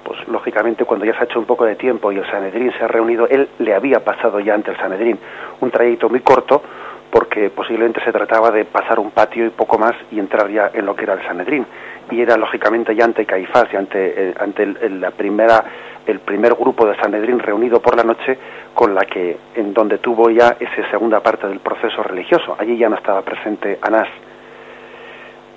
pues 0.05 0.25
lógicamente 0.29 0.85
cuando 0.85 1.05
ya 1.05 1.11
se 1.11 1.19
ha 1.19 1.23
hecho 1.25 1.39
un 1.39 1.45
poco 1.45 1.65
de 1.65 1.75
tiempo 1.75 2.09
y 2.13 2.19
el 2.19 2.31
Sanedrín 2.31 2.71
se 2.71 2.85
ha 2.85 2.87
reunido, 2.87 3.27
él 3.27 3.49
le 3.59 3.75
había 3.75 3.99
pasado 3.99 4.39
ya 4.39 4.53
ante 4.53 4.71
el 4.71 4.77
Sanedrín 4.77 5.19
un 5.59 5.71
trayecto 5.71 6.07
muy 6.07 6.21
corto 6.21 6.63
porque 7.11 7.49
posiblemente 7.49 8.03
se 8.03 8.11
trataba 8.11 8.51
de 8.51 8.65
pasar 8.65 8.99
un 8.99 9.11
patio 9.11 9.45
y 9.45 9.49
poco 9.49 9.77
más 9.77 9.93
y 10.11 10.19
entrar 10.19 10.49
ya 10.49 10.71
en 10.73 10.85
lo 10.85 10.95
que 10.95 11.03
era 11.03 11.13
el 11.13 11.23
Sanedrín 11.23 11.65
y 12.11 12.21
era 12.21 12.37
lógicamente 12.37 12.95
ya 12.95 13.05
ante 13.05 13.25
Caifás 13.25 13.65
y 13.73 13.75
ante, 13.75 14.29
eh, 14.29 14.33
ante 14.39 14.63
el, 14.63 15.01
la 15.01 15.11
primera 15.11 15.63
el 16.05 16.19
primer 16.19 16.55
grupo 16.55 16.87
de 16.87 16.95
Sanedrín 16.95 17.39
reunido 17.39 17.81
por 17.81 17.95
la 17.95 18.03
noche 18.03 18.37
con 18.73 18.95
la 18.95 19.01
que 19.01 19.37
en 19.55 19.73
donde 19.73 19.99
tuvo 19.99 20.29
ya 20.29 20.55
esa 20.59 20.89
segunda 20.89 21.19
parte 21.19 21.47
del 21.47 21.59
proceso 21.59 22.01
religioso. 22.01 22.55
Allí 22.57 22.77
ya 22.77 22.89
no 22.89 22.95
estaba 22.95 23.21
presente 23.21 23.77
Anás. 23.81 24.07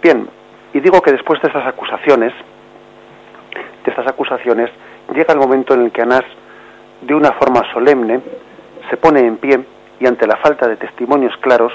Bien 0.02 0.28
y 0.74 0.80
digo 0.80 1.00
que 1.00 1.12
después 1.12 1.40
de 1.40 1.48
esas 1.48 1.66
acusaciones 1.66 2.32
de 3.84 3.90
estas 3.90 4.06
acusaciones, 4.06 4.70
llega 5.14 5.32
el 5.32 5.40
momento 5.40 5.74
en 5.74 5.82
el 5.82 5.92
que 5.92 6.02
Anás, 6.02 6.24
de 7.00 7.14
una 7.14 7.32
forma 7.32 7.62
solemne, 7.72 8.20
se 8.88 8.96
pone 8.96 9.20
en 9.20 9.36
pie 9.36 9.60
y 10.02 10.06
ante 10.06 10.26
la 10.26 10.36
falta 10.36 10.66
de 10.66 10.76
testimonios 10.76 11.36
claros, 11.36 11.72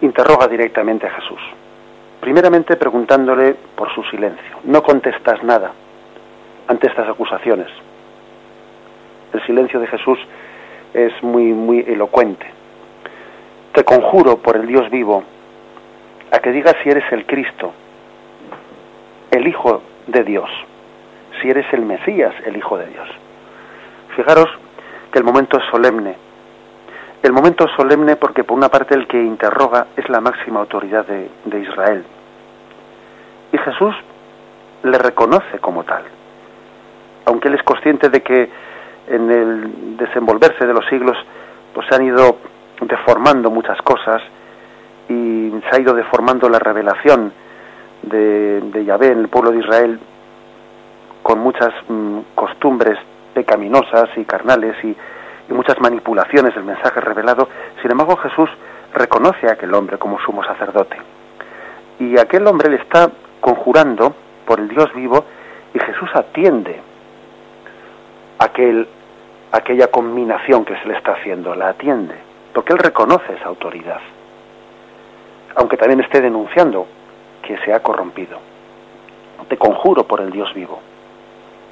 interroga 0.00 0.48
directamente 0.48 1.06
a 1.06 1.10
Jesús. 1.10 1.40
Primeramente 2.20 2.76
preguntándole 2.76 3.54
por 3.76 3.94
su 3.94 4.02
silencio. 4.04 4.58
No 4.64 4.82
contestas 4.82 5.44
nada 5.44 5.70
ante 6.66 6.88
estas 6.88 7.08
acusaciones. 7.08 7.68
El 9.32 9.46
silencio 9.46 9.78
de 9.78 9.86
Jesús 9.86 10.18
es 10.92 11.12
muy, 11.22 11.52
muy 11.52 11.84
elocuente. 11.86 12.46
Te 13.72 13.84
conjuro 13.84 14.38
por 14.38 14.56
el 14.56 14.66
Dios 14.66 14.90
vivo 14.90 15.22
a 16.32 16.38
que 16.40 16.50
digas 16.50 16.74
si 16.82 16.90
eres 16.90 17.04
el 17.12 17.26
Cristo, 17.26 17.72
el 19.30 19.46
Hijo 19.46 19.82
de 20.08 20.24
Dios, 20.24 20.50
si 21.40 21.48
eres 21.48 21.66
el 21.72 21.82
Mesías, 21.82 22.34
el 22.44 22.56
Hijo 22.56 22.76
de 22.76 22.86
Dios. 22.86 23.08
Fijaros 24.16 24.48
que 25.12 25.18
el 25.18 25.24
momento 25.24 25.58
es 25.58 25.64
solemne. 25.70 26.16
El 27.22 27.32
momento 27.32 27.66
es 27.66 27.70
solemne 27.76 28.16
porque 28.16 28.42
por 28.42 28.56
una 28.56 28.68
parte 28.68 28.94
el 28.94 29.06
que 29.06 29.22
interroga 29.22 29.86
es 29.96 30.08
la 30.08 30.20
máxima 30.20 30.60
autoridad 30.60 31.06
de, 31.06 31.30
de 31.44 31.60
Israel. 31.60 32.04
Y 33.52 33.58
Jesús 33.58 33.94
le 34.82 34.98
reconoce 34.98 35.58
como 35.60 35.84
tal. 35.84 36.02
Aunque 37.26 37.48
él 37.48 37.54
es 37.54 37.62
consciente 37.62 38.08
de 38.08 38.22
que 38.22 38.50
en 39.06 39.30
el 39.30 39.96
desenvolverse 39.96 40.66
de 40.66 40.72
los 40.72 40.84
siglos 40.86 41.16
pues 41.74 41.86
se 41.88 41.94
han 41.94 42.04
ido 42.04 42.38
deformando 42.80 43.50
muchas 43.50 43.80
cosas 43.82 44.22
y 45.08 45.52
se 45.68 45.76
ha 45.76 45.80
ido 45.80 45.94
deformando 45.94 46.48
la 46.48 46.58
revelación 46.58 47.32
de, 48.02 48.60
de 48.60 48.84
Yahvé 48.84 49.08
en 49.08 49.20
el 49.20 49.28
pueblo 49.28 49.52
de 49.52 49.58
Israel 49.58 50.00
con 51.22 51.38
muchas 51.38 51.72
mm, 51.88 52.18
costumbres 52.34 52.98
pecaminosas 53.34 54.10
y 54.16 54.24
carnales 54.24 54.76
y, 54.84 54.96
muchas 55.52 55.78
manipulaciones 55.80 56.54
del 56.54 56.64
mensaje 56.64 56.98
revelado, 56.98 57.46
sin 57.82 57.90
embargo 57.90 58.16
Jesús 58.16 58.48
reconoce 58.94 59.48
a 59.48 59.52
aquel 59.52 59.74
hombre 59.74 59.98
como 59.98 60.18
sumo 60.20 60.42
sacerdote. 60.42 60.96
Y 61.98 62.18
aquel 62.18 62.46
hombre 62.46 62.70
le 62.70 62.76
está 62.76 63.10
conjurando 63.38 64.14
por 64.46 64.60
el 64.60 64.68
Dios 64.68 64.90
vivo 64.94 65.26
y 65.74 65.78
Jesús 65.78 66.08
atiende 66.14 66.80
aquel, 68.38 68.88
aquella 69.50 69.88
combinación 69.88 70.64
que 70.64 70.74
se 70.78 70.88
le 70.88 70.96
está 70.96 71.12
haciendo, 71.12 71.54
la 71.54 71.68
atiende, 71.68 72.14
porque 72.54 72.72
él 72.72 72.78
reconoce 72.78 73.34
esa 73.34 73.48
autoridad, 73.48 74.00
aunque 75.54 75.76
también 75.76 76.00
esté 76.00 76.22
denunciando 76.22 76.86
que 77.42 77.58
se 77.58 77.74
ha 77.74 77.80
corrompido. 77.80 78.38
Te 79.48 79.58
conjuro 79.58 80.04
por 80.04 80.20
el 80.20 80.30
Dios 80.30 80.52
vivo, 80.54 80.80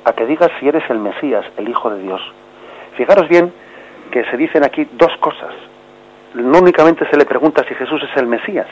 a 0.05 0.13
que 0.13 0.27
digas 0.27 0.51
si 0.59 0.69
eres 0.69 0.89
el 0.91 0.99
Mesías, 0.99 1.45
el 1.57 1.69
Hijo 1.69 1.91
de 1.91 2.03
Dios. 2.03 2.21
Fijaros 2.97 3.29
bien 3.29 3.53
que 4.11 4.25
se 4.25 4.37
dicen 4.37 4.65
aquí 4.65 4.87
dos 4.93 5.17
cosas. 5.19 5.55
No 6.35 6.59
únicamente 6.59 7.09
se 7.09 7.17
le 7.17 7.25
pregunta 7.25 7.65
si 7.69 7.75
Jesús 7.75 8.03
es 8.03 8.17
el 8.17 8.27
Mesías, 8.27 8.69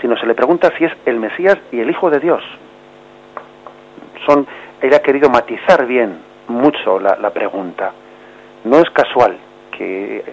sino 0.00 0.16
se 0.16 0.26
le 0.26 0.34
pregunta 0.34 0.70
si 0.76 0.84
es 0.84 0.92
el 1.06 1.18
Mesías 1.18 1.58
y 1.72 1.80
el 1.80 1.90
Hijo 1.90 2.10
de 2.10 2.20
Dios. 2.20 2.42
Son, 4.26 4.46
él 4.80 4.94
ha 4.94 5.00
querido 5.00 5.28
matizar 5.28 5.86
bien 5.86 6.18
mucho 6.48 6.98
la, 6.98 7.30
pregunta. 7.30 7.92
No 8.64 8.78
es 8.78 8.90
casual 8.90 9.36
que 9.70 10.24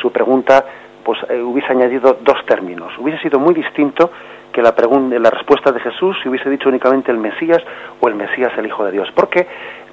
su 0.00 0.10
pregunta 0.10 0.64
pues 1.04 1.18
eh, 1.28 1.40
hubiese 1.40 1.72
añadido 1.72 2.18
dos 2.20 2.44
términos. 2.46 2.92
Hubiese 2.98 3.22
sido 3.22 3.38
muy 3.38 3.54
distinto 3.54 4.10
que 4.58 4.62
la, 4.62 4.74
la 5.20 5.30
respuesta 5.30 5.70
de 5.70 5.78
Jesús 5.78 6.16
si 6.20 6.28
hubiese 6.28 6.50
dicho 6.50 6.68
únicamente 6.68 7.12
el 7.12 7.18
Mesías 7.18 7.62
o 8.00 8.08
el 8.08 8.16
Mesías 8.16 8.50
el 8.58 8.66
Hijo 8.66 8.84
de 8.84 8.90
Dios. 8.90 9.08
Porque 9.14 9.46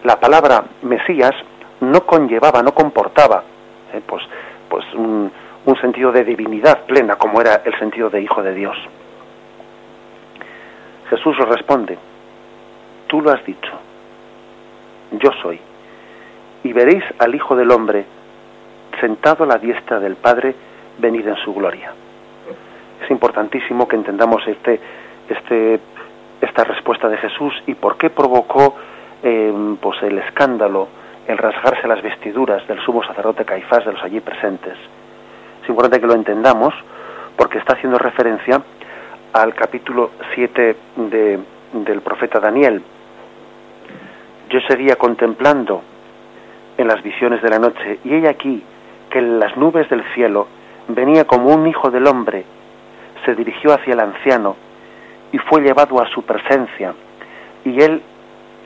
la 0.03 0.20
palabra 0.20 0.63
Mesías 0.82 1.34
no 1.82 2.01
conllevaba, 2.01 2.63
no 2.63 2.74
comportaba 2.74 3.43
eh, 3.93 4.01
pues, 4.03 4.24
pues 4.68 4.84
un, 4.95 5.32
un 5.66 5.82
sentido 5.82 6.11
de 6.11 6.24
divinidad 6.24 6.84
plena 6.88 7.16
como 7.16 7.41
era 7.41 7.61
el 7.63 7.78
sentido 7.78 8.09
de 8.09 8.22
Hijo 8.22 8.41
de 8.41 8.55
Dios. 8.55 8.76
Jesús 11.11 11.38
responde, 11.38 11.99
tú 13.05 13.22
lo 13.22 13.32
has 13.32 13.45
dicho, 13.45 13.72
yo 15.11 15.30
soy, 15.43 15.59
y 16.63 16.74
veréis 16.74 17.03
al 17.20 17.36
Hijo 17.36 17.55
del 17.55 17.70
Hombre 17.70 18.03
sentado 18.99 19.43
a 19.43 19.47
la 19.47 19.59
diestra 19.59 19.99
del 19.99 20.16
Padre, 20.16 20.55
venir 20.97 21.28
en 21.28 21.36
su 21.36 21.53
gloria 21.53 21.93
es 23.06 23.12
importantísimo 23.12 23.88
que 23.88 23.95
entendamos 23.95 24.45
este, 24.47 24.80
este, 25.30 25.80
esta 26.41 26.64
respuesta 26.64 27.08
de 27.08 27.18
Jesús 27.18 27.53
y 27.68 27.76
por 27.76 27.97
qué 27.97 28.10
provocó 28.10 28.76
eh, 29.24 29.53
pues 29.80 30.01
el 30.03 30.18
escándalo, 30.20 30.88
el 31.28 31.38
rasgarse 31.38 31.88
las 31.88 32.01
vestiduras 32.01 32.68
del 32.68 32.80
sumo 32.82 33.03
sacerdote 33.03 33.45
Caifás 33.45 33.86
de 33.86 33.93
los 33.93 34.03
allí 34.03 34.20
presentes. 34.20 34.78
Es 35.64 35.70
importante 35.70 35.99
que 35.99 36.08
lo 36.08 36.16
entendamos 36.16 36.74
porque 37.36 37.60
está 37.60 37.74
haciendo 37.74 37.97
referencia 37.97 38.62
al 39.34 39.53
capítulo 39.53 40.12
7 40.34 40.76
de, 40.95 41.39
del 41.74 42.01
profeta 42.01 42.39
Daniel. 42.39 42.82
Yo 44.49 44.60
seguía 44.62 44.95
contemplando 44.95 45.82
en 46.78 46.88
las 46.88 47.01
visiones 47.03 47.41
de 47.41 47.49
la 47.49 47.60
noche 47.60 47.99
y 48.03 48.14
he 48.14 48.28
aquí 48.28 48.64
que 49.10 49.20
en 49.20 49.39
las 49.39 49.56
nubes 49.58 49.89
del 49.89 50.03
cielo 50.14 50.47
venía 50.88 51.26
como 51.26 51.49
un 51.49 51.68
hijo 51.68 51.89
del 51.89 52.08
hombre 52.08 52.45
se 53.26 53.36
dirigió 53.36 53.73
hacia 53.73 53.93
el 53.93 53.99
anciano 53.99 54.55
y 55.32 55.38
fue 55.39 55.61
llevado 55.61 56.01
a 56.01 56.07
su 56.09 56.23
presencia, 56.23 56.93
y 57.63 57.82
él 57.82 58.01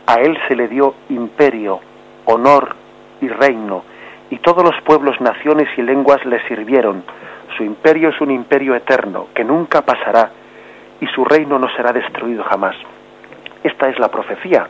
a 0.05 0.15
él 0.15 0.37
se 0.47 0.55
le 0.55 0.67
dio 0.67 0.95
imperio, 1.09 1.79
honor 2.25 2.75
y 3.21 3.27
reino, 3.27 3.83
y 4.31 4.37
todos 4.39 4.63
los 4.63 4.79
pueblos, 4.81 5.19
naciones 5.21 5.67
y 5.77 5.81
lenguas 5.81 6.23
le 6.25 6.39
sirvieron. 6.47 7.03
Su 7.57 7.63
imperio 7.63 8.09
es 8.09 8.19
un 8.19 8.31
imperio 8.31 8.75
eterno, 8.75 9.27
que 9.33 9.43
nunca 9.43 9.83
pasará, 9.83 10.31
y 10.99 11.07
su 11.07 11.23
reino 11.25 11.59
no 11.59 11.69
será 11.75 11.91
destruido 11.91 12.43
jamás. 12.43 12.75
Esta 13.63 13.89
es 13.89 13.99
la 13.99 14.09
profecía 14.09 14.67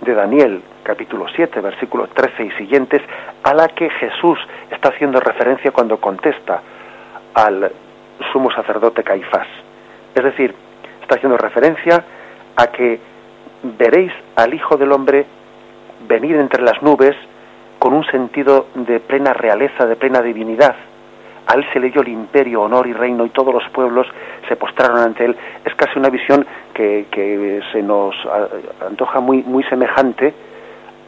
de 0.00 0.14
Daniel, 0.14 0.62
capítulo 0.82 1.26
7, 1.34 1.60
versículos 1.60 2.08
13 2.10 2.44
y 2.44 2.50
siguientes, 2.52 3.02
a 3.42 3.54
la 3.54 3.68
que 3.68 3.90
Jesús 3.90 4.38
está 4.70 4.90
haciendo 4.90 5.20
referencia 5.20 5.70
cuando 5.70 5.98
contesta 5.98 6.62
al 7.34 7.70
sumo 8.32 8.50
sacerdote 8.50 9.02
Caifás. 9.02 9.46
Es 10.14 10.24
decir, 10.24 10.54
está 11.02 11.16
haciendo 11.16 11.36
referencia 11.36 12.04
a 12.56 12.66
que 12.68 13.00
veréis 13.62 14.12
al 14.36 14.54
Hijo 14.54 14.76
del 14.76 14.92
Hombre 14.92 15.26
venir 16.06 16.36
entre 16.36 16.62
las 16.62 16.82
nubes 16.82 17.16
con 17.78 17.92
un 17.92 18.04
sentido 18.04 18.66
de 18.74 19.00
plena 19.00 19.32
realeza, 19.32 19.86
de 19.86 19.96
plena 19.96 20.20
divinidad. 20.20 20.74
A 21.46 21.54
él 21.54 21.64
se 21.72 21.80
le 21.80 21.90
dio 21.90 22.02
el 22.02 22.08
imperio, 22.08 22.62
honor 22.62 22.86
y 22.86 22.92
reino 22.92 23.24
y 23.24 23.30
todos 23.30 23.54
los 23.54 23.66
pueblos 23.70 24.06
se 24.48 24.56
postraron 24.56 24.98
ante 24.98 25.24
él. 25.24 25.36
Es 25.64 25.74
casi 25.74 25.98
una 25.98 26.10
visión 26.10 26.44
que, 26.74 27.06
que 27.10 27.60
se 27.72 27.82
nos 27.82 28.14
antoja 28.86 29.20
muy, 29.20 29.42
muy 29.44 29.64
semejante 29.64 30.34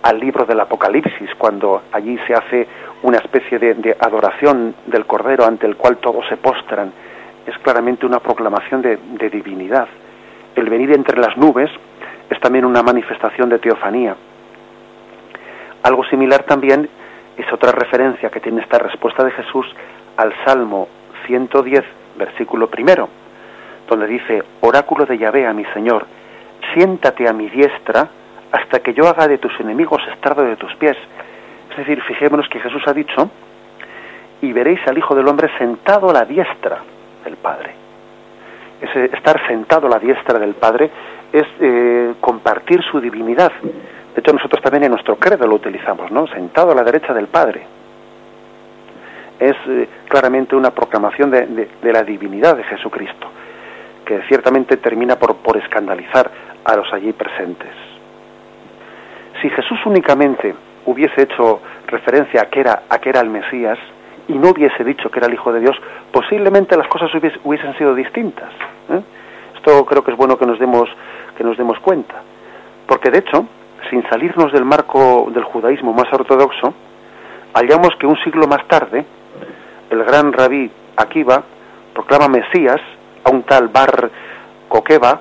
al 0.02 0.18
libro 0.18 0.44
del 0.46 0.60
Apocalipsis, 0.60 1.30
cuando 1.36 1.82
allí 1.92 2.18
se 2.26 2.34
hace 2.34 2.66
una 3.02 3.18
especie 3.18 3.58
de, 3.58 3.96
adoración 3.98 4.74
del 4.86 5.06
Cordero 5.06 5.44
ante 5.44 5.66
el 5.66 5.76
cual 5.76 5.98
todos 5.98 6.26
se 6.28 6.36
postran. 6.36 6.92
Es 7.46 7.56
claramente 7.58 8.06
una 8.06 8.20
proclamación 8.20 8.82
de, 8.82 9.30
divinidad. 9.30 9.88
El 10.54 10.68
venir 10.68 10.92
entre 10.92 11.18
las 11.18 11.36
nubes 11.36 11.70
es 12.28 12.40
también 12.40 12.64
una 12.64 12.82
manifestación 12.82 13.48
de 13.48 13.58
teofanía. 13.58 14.16
Algo 15.82 16.04
similar 16.04 16.44
también 16.44 16.88
es 17.36 17.52
otra 17.52 17.72
referencia 17.72 18.30
que 18.30 18.40
tiene 18.40 18.60
esta 18.60 18.78
respuesta 18.78 19.24
de 19.24 19.30
Jesús 19.32 19.66
al 20.16 20.32
Salmo 20.44 20.88
110, 21.26 21.84
versículo 22.16 22.68
primero, 22.68 23.08
donde 23.88 24.06
dice, 24.06 24.42
oráculo 24.60 25.06
de 25.06 25.16
Yahvé 25.16 25.46
a 25.46 25.52
mi 25.52 25.64
Señor, 25.66 26.06
siéntate 26.74 27.28
a 27.28 27.32
mi 27.32 27.48
diestra 27.48 28.08
hasta 28.52 28.80
que 28.80 28.94
yo 28.94 29.08
haga 29.08 29.28
de 29.28 29.38
tus 29.38 29.58
enemigos 29.60 30.02
estrado 30.12 30.42
de 30.42 30.56
tus 30.56 30.74
pies. 30.76 30.96
Es 31.70 31.76
decir, 31.76 32.02
fijémonos 32.02 32.48
que 32.48 32.60
Jesús 32.60 32.82
ha 32.86 32.92
dicho, 32.92 33.30
y 34.42 34.52
veréis 34.52 34.80
al 34.86 34.98
Hijo 34.98 35.14
del 35.14 35.28
Hombre 35.28 35.50
sentado 35.58 36.10
a 36.10 36.12
la 36.12 36.24
diestra 36.24 36.78
del 37.24 37.36
Padre. 37.36 37.74
Ese 38.80 39.04
estar 39.16 39.46
sentado 39.46 39.86
a 39.86 39.90
la 39.90 39.98
diestra 39.98 40.38
del 40.38 40.54
Padre 40.54 40.90
es 41.32 41.44
eh, 41.60 42.14
compartir 42.20 42.82
su 42.82 43.00
divinidad. 43.00 43.52
De 43.62 44.20
hecho, 44.20 44.32
nosotros 44.32 44.62
también 44.62 44.84
en 44.84 44.90
nuestro 44.90 45.16
credo 45.16 45.46
lo 45.46 45.56
utilizamos, 45.56 46.10
¿no? 46.10 46.26
Sentado 46.26 46.72
a 46.72 46.74
la 46.74 46.82
derecha 46.82 47.12
del 47.12 47.26
Padre. 47.26 47.62
Es 49.38 49.56
eh, 49.68 49.88
claramente 50.08 50.56
una 50.56 50.70
proclamación 50.70 51.30
de, 51.30 51.68
la 51.82 52.02
divinidad 52.02 52.56
de 52.56 52.64
Jesucristo, 52.64 53.28
que 54.04 54.22
ciertamente 54.22 54.78
termina 54.78 55.16
por, 55.16 55.36
por 55.36 55.56
escandalizar 55.58 56.30
a 56.64 56.76
los 56.76 56.92
allí 56.92 57.12
presentes. 57.12 57.89
Si 59.40 59.48
Jesús 59.50 59.78
únicamente 59.86 60.54
hubiese 60.86 61.22
hecho 61.22 61.60
referencia 61.86 62.42
a 62.42 62.44
que 62.46 62.60
era, 62.60 62.82
a 62.88 62.98
que 62.98 63.10
era 63.10 63.20
el 63.20 63.30
Mesías 63.30 63.78
y 64.28 64.34
no 64.34 64.50
hubiese 64.50 64.84
dicho 64.84 65.10
que 65.10 65.18
era 65.18 65.28
el 65.28 65.34
Hijo 65.34 65.52
de 65.52 65.60
Dios, 65.60 65.76
posiblemente 66.12 66.76
las 66.76 66.88
cosas 66.88 67.10
hubiesen 67.44 67.76
sido 67.78 67.94
distintas. 67.94 68.50
¿eh? 68.90 69.00
Esto 69.56 69.84
creo 69.84 70.04
que 70.04 70.12
es 70.12 70.16
bueno 70.16 70.38
que 70.38 70.46
nos 70.46 70.58
demos 70.58 70.88
que 71.36 71.44
nos 71.44 71.56
demos 71.56 71.78
cuenta, 71.80 72.16
porque 72.86 73.10
de 73.10 73.18
hecho, 73.18 73.46
sin 73.88 74.06
salirnos 74.10 74.52
del 74.52 74.64
marco 74.64 75.30
del 75.32 75.44
judaísmo 75.44 75.92
más 75.94 76.12
ortodoxo, 76.12 76.74
hallamos 77.54 77.96
que 77.98 78.06
un 78.06 78.18
siglo 78.18 78.46
más 78.46 78.66
tarde 78.68 79.06
el 79.90 80.04
gran 80.04 80.32
rabí 80.32 80.70
Akiva 80.96 81.42
proclama 81.94 82.28
Mesías 82.28 82.80
a 83.24 83.30
un 83.30 83.42
tal 83.44 83.68
Bar 83.68 84.10
Kokeba 84.68 85.20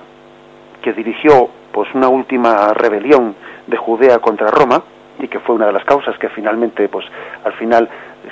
que 0.81 0.93
dirigió 0.93 1.49
pues 1.71 1.87
una 1.93 2.09
última 2.09 2.73
rebelión 2.73 3.35
de 3.69 3.77
Judea 3.77 4.19
contra 4.19 4.47
Roma 4.47 4.83
y 5.19 5.27
que 5.27 5.39
fue 5.39 5.55
una 5.55 5.67
de 5.67 5.73
las 5.73 5.83
causas 5.83 6.17
que 6.17 6.29
finalmente 6.29 6.87
pues 6.87 7.05
al 7.43 7.53
final 7.53 7.89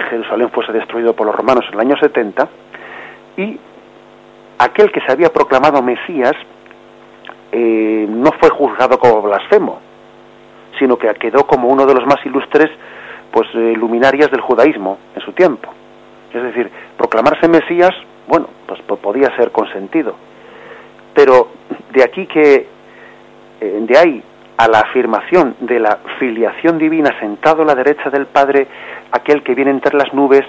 Jerusalén 0.10 0.50
fuese 0.50 0.72
destruido 0.72 1.14
por 1.14 1.28
los 1.28 1.36
romanos 1.36 1.66
en 1.68 1.74
el 1.76 1.80
año 1.82 1.98
70 1.98 2.48
y 3.38 3.60
aquel 4.60 4.92
que 4.92 5.02
se 5.02 5.12
había 5.12 5.30
proclamado 5.30 5.82
Mesías 5.82 6.34
eh, 7.52 8.06
no 8.10 8.32
fue 8.34 8.50
juzgado 8.50 8.98
como 8.98 9.22
blasfemo 9.22 9.82
sino 10.80 10.98
que 10.98 11.08
quedó 11.16 11.46
como 11.46 11.68
uno 11.68 11.86
de 11.86 11.94
los 11.94 12.06
más 12.06 12.26
ilustres 12.26 12.70
pues 13.32 13.48
eh, 13.54 13.74
luminarias 13.76 14.32
del 14.32 14.42
judaísmo 14.42 14.98
en 15.16 15.22
su 15.22 15.32
tiempo. 15.34 15.70
Es 16.34 16.42
decir 16.42 16.70
proclamarse 16.98 17.48
Mesías 17.48 17.92
bueno 18.28 18.48
pues 18.66 18.82
podía 18.82 19.36
ser 19.36 19.52
consentido. 19.52 20.16
Pero 21.14 21.50
de 21.92 22.04
aquí 22.04 22.26
que 22.28 22.68
eh, 23.60 23.80
de 23.82 23.98
ahí 23.98 24.24
a 24.58 24.68
la 24.68 24.80
afirmación 24.80 25.56
de 25.60 25.80
la 25.80 26.00
filiación 26.18 26.80
divina 26.80 27.18
sentado 27.20 27.62
a 27.62 27.66
la 27.66 27.76
derecha 27.76 28.10
del 28.10 28.26
Padre, 28.26 28.68
aquel 29.12 29.44
que 29.44 29.54
viene 29.54 29.72
entre 29.72 29.96
las 29.96 30.12
nubes 30.14 30.44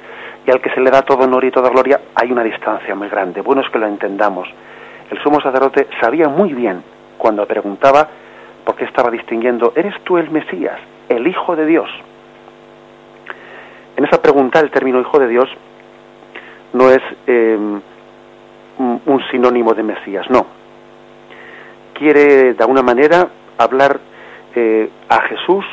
y 0.47 0.51
al 0.51 0.63
que 0.63 0.71
se 0.71 0.81
le 0.81 0.91
da 0.91 1.03
todo 1.03 1.25
honor 1.25 1.45
y 1.45 1.51
toda 1.51 1.69
gloria, 1.69 2.01
hay 2.15 2.33
una 2.33 2.43
distancia 2.43 2.95
muy 2.95 3.09
grande. 3.09 3.43
Bueno 3.43 3.61
es 3.61 3.69
que 3.71 3.79
lo 3.79 3.87
entendamos. 3.87 4.49
El 5.11 5.23
sumo 5.23 5.41
sacerdote 5.41 5.89
sabía 6.01 6.29
muy 6.29 6.55
bien 6.55 6.83
cuando 7.19 7.47
preguntaba 7.47 8.09
por 8.65 8.77
qué 8.77 8.85
estaba 8.85 9.11
distinguiendo, 9.11 9.73
¿eres 9.77 9.95
tú 10.05 10.17
el 10.17 10.31
Mesías, 10.31 10.79
el 11.09 11.27
Hijo 11.27 11.55
de 11.55 11.67
Dios? 11.67 11.91
En 13.97 14.05
esa 14.05 14.23
pregunta 14.23 14.61
el 14.61 14.71
término 14.71 15.01
Hijo 15.01 15.19
de 15.19 15.29
Dios 15.29 15.51
no 16.73 16.91
es 16.91 17.03
em, 17.27 17.81
un 18.79 19.23
sinónimo 19.31 19.75
de 19.75 19.83
Mesías, 19.83 20.31
no. 20.31 20.47
Quiere 21.93 22.55
de 22.55 22.63
alguna 22.63 22.83
manera 22.83 23.29
hablar 23.59 24.01
eh, 24.55 24.89
a 25.09 25.21
Jesús 25.23 25.65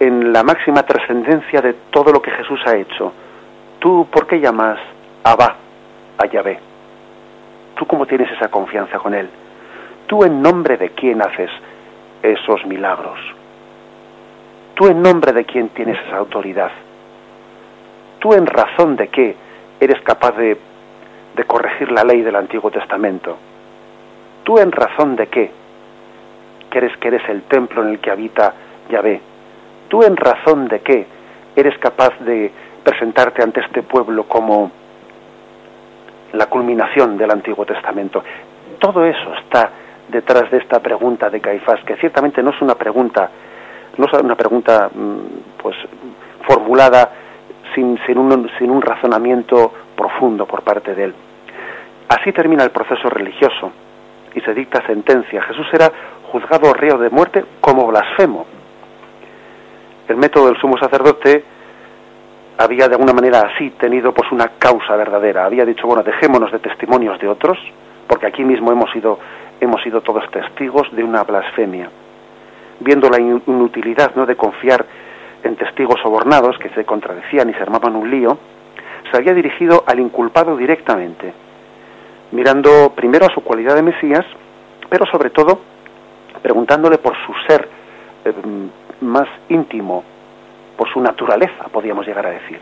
en 0.00 0.32
la 0.32 0.42
máxima 0.42 0.82
trascendencia 0.82 1.60
de 1.60 1.74
todo 1.90 2.12
lo 2.12 2.20
que 2.20 2.32
Jesús 2.32 2.60
ha 2.66 2.76
hecho. 2.76 3.12
¿Tú 3.78 4.06
por 4.10 4.26
qué 4.26 4.40
llamas 4.40 4.78
Abba 5.22 5.56
a 6.18 6.26
Yahvé? 6.26 6.58
¿Tú 7.76 7.86
cómo 7.86 8.06
tienes 8.06 8.30
esa 8.32 8.48
confianza 8.48 8.98
con 8.98 9.14
Él? 9.14 9.28
¿Tú 10.06 10.24
en 10.24 10.42
nombre 10.42 10.76
de 10.76 10.90
quién 10.90 11.22
haces 11.22 11.50
esos 12.22 12.66
milagros? 12.66 13.18
¿Tú 14.74 14.88
en 14.88 15.00
nombre 15.00 15.32
de 15.32 15.44
quién 15.44 15.68
tienes 15.70 15.98
esa 16.06 16.16
autoridad? 16.16 16.70
¿Tú 18.18 18.34
en 18.34 18.46
razón 18.46 18.96
de 18.96 19.08
qué 19.08 19.36
eres 19.80 20.00
capaz 20.02 20.32
de, 20.36 20.56
de 21.36 21.44
corregir 21.44 21.90
la 21.92 22.04
ley 22.04 22.22
del 22.22 22.36
Antiguo 22.36 22.70
Testamento? 22.70 23.36
¿Tú 24.44 24.58
en 24.58 24.72
razón 24.72 25.16
de 25.16 25.28
qué 25.28 25.61
crees 26.72 26.96
que 26.96 27.08
eres 27.08 27.28
el 27.28 27.42
templo 27.42 27.82
en 27.82 27.90
el 27.90 27.98
que 27.98 28.10
habita 28.10 28.54
Yahvé? 28.88 29.20
¿Tú 29.88 30.02
en 30.02 30.16
razón 30.16 30.68
de 30.68 30.80
qué 30.80 31.06
eres 31.54 31.76
capaz 31.78 32.18
de 32.20 32.50
presentarte 32.82 33.42
ante 33.42 33.60
este 33.60 33.82
pueblo 33.82 34.24
como 34.24 34.70
la 36.32 36.46
culminación 36.46 37.18
del 37.18 37.30
Antiguo 37.30 37.66
Testamento? 37.66 38.24
Todo 38.78 39.04
eso 39.04 39.34
está 39.34 39.70
detrás 40.08 40.50
de 40.50 40.58
esta 40.58 40.80
pregunta 40.80 41.28
de 41.28 41.40
Caifás, 41.40 41.84
que 41.84 41.96
ciertamente 41.96 42.42
no 42.42 42.50
es 42.50 42.62
una 42.62 42.74
pregunta, 42.74 43.28
no 43.98 44.06
es 44.06 44.12
una 44.14 44.34
pregunta 44.34 44.88
mm, 44.92 45.60
pues 45.62 45.76
formulada 46.46 47.10
sin, 47.74 47.98
sin, 48.06 48.16
un, 48.16 48.50
sin 48.58 48.70
un 48.70 48.80
razonamiento 48.80 49.72
profundo 49.94 50.46
por 50.46 50.62
parte 50.62 50.94
de 50.94 51.04
él. 51.04 51.14
Así 52.08 52.32
termina 52.32 52.64
el 52.64 52.70
proceso 52.70 53.10
religioso 53.10 53.72
y 54.34 54.40
se 54.40 54.54
dicta 54.54 54.84
sentencia. 54.86 55.42
Jesús 55.42 55.66
era 55.72 55.90
juzgado 56.32 56.72
reo 56.72 56.96
de 56.96 57.10
muerte 57.10 57.44
como 57.60 57.86
blasfemo. 57.86 58.46
El 60.08 60.16
método 60.16 60.46
del 60.46 60.56
sumo 60.56 60.78
sacerdote 60.78 61.44
había 62.56 62.88
de 62.88 62.94
alguna 62.94 63.12
manera 63.12 63.40
así 63.40 63.70
tenido 63.70 64.12
pues 64.12 64.32
una 64.32 64.48
causa 64.58 64.96
verdadera. 64.96 65.44
Había 65.44 65.66
dicho, 65.66 65.86
bueno, 65.86 66.02
dejémonos 66.02 66.50
de 66.50 66.58
testimonios 66.58 67.20
de 67.20 67.28
otros, 67.28 67.58
porque 68.06 68.26
aquí 68.26 68.44
mismo 68.44 68.72
hemos 68.72 68.90
sido, 68.92 69.18
hemos 69.60 69.82
sido 69.82 70.00
todos 70.00 70.28
testigos 70.30 70.90
de 70.92 71.04
una 71.04 71.22
blasfemia. 71.22 71.90
Viendo 72.80 73.10
la 73.10 73.20
inutilidad 73.20 74.14
¿no? 74.16 74.24
de 74.24 74.34
confiar 74.34 74.84
en 75.44 75.56
testigos 75.56 76.00
sobornados 76.00 76.56
que 76.58 76.70
se 76.70 76.84
contradecían 76.84 77.50
y 77.50 77.54
se 77.54 77.62
armaban 77.62 77.94
un 77.94 78.10
lío, 78.10 78.38
se 79.10 79.16
había 79.18 79.34
dirigido 79.34 79.84
al 79.86 80.00
inculpado 80.00 80.56
directamente, 80.56 81.32
mirando 82.30 82.92
primero 82.94 83.26
a 83.26 83.34
su 83.34 83.42
cualidad 83.42 83.74
de 83.74 83.82
Mesías, 83.82 84.24
pero 84.88 85.04
sobre 85.06 85.30
todo 85.30 85.60
preguntándole 86.42 86.98
por 86.98 87.14
su 87.24 87.32
ser 87.46 87.68
eh, 88.24 88.32
más 89.00 89.28
íntimo, 89.48 90.04
por 90.76 90.92
su 90.92 91.00
naturaleza, 91.00 91.64
podríamos 91.72 92.06
llegar 92.06 92.26
a 92.26 92.30
decir. 92.30 92.60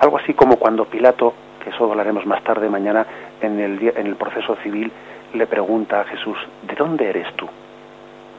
Algo 0.00 0.18
así 0.18 0.34
como 0.34 0.56
cuando 0.56 0.84
Pilato, 0.84 1.32
que 1.62 1.70
eso 1.70 1.90
hablaremos 1.90 2.26
más 2.26 2.42
tarde 2.42 2.68
mañana 2.68 3.06
en 3.40 3.60
el, 3.60 3.92
en 3.96 4.06
el 4.06 4.16
proceso 4.16 4.56
civil, 4.56 4.90
le 5.34 5.46
pregunta 5.46 6.00
a 6.00 6.04
Jesús, 6.04 6.36
¿de 6.62 6.74
dónde 6.74 7.08
eres 7.08 7.32
tú? 7.36 7.48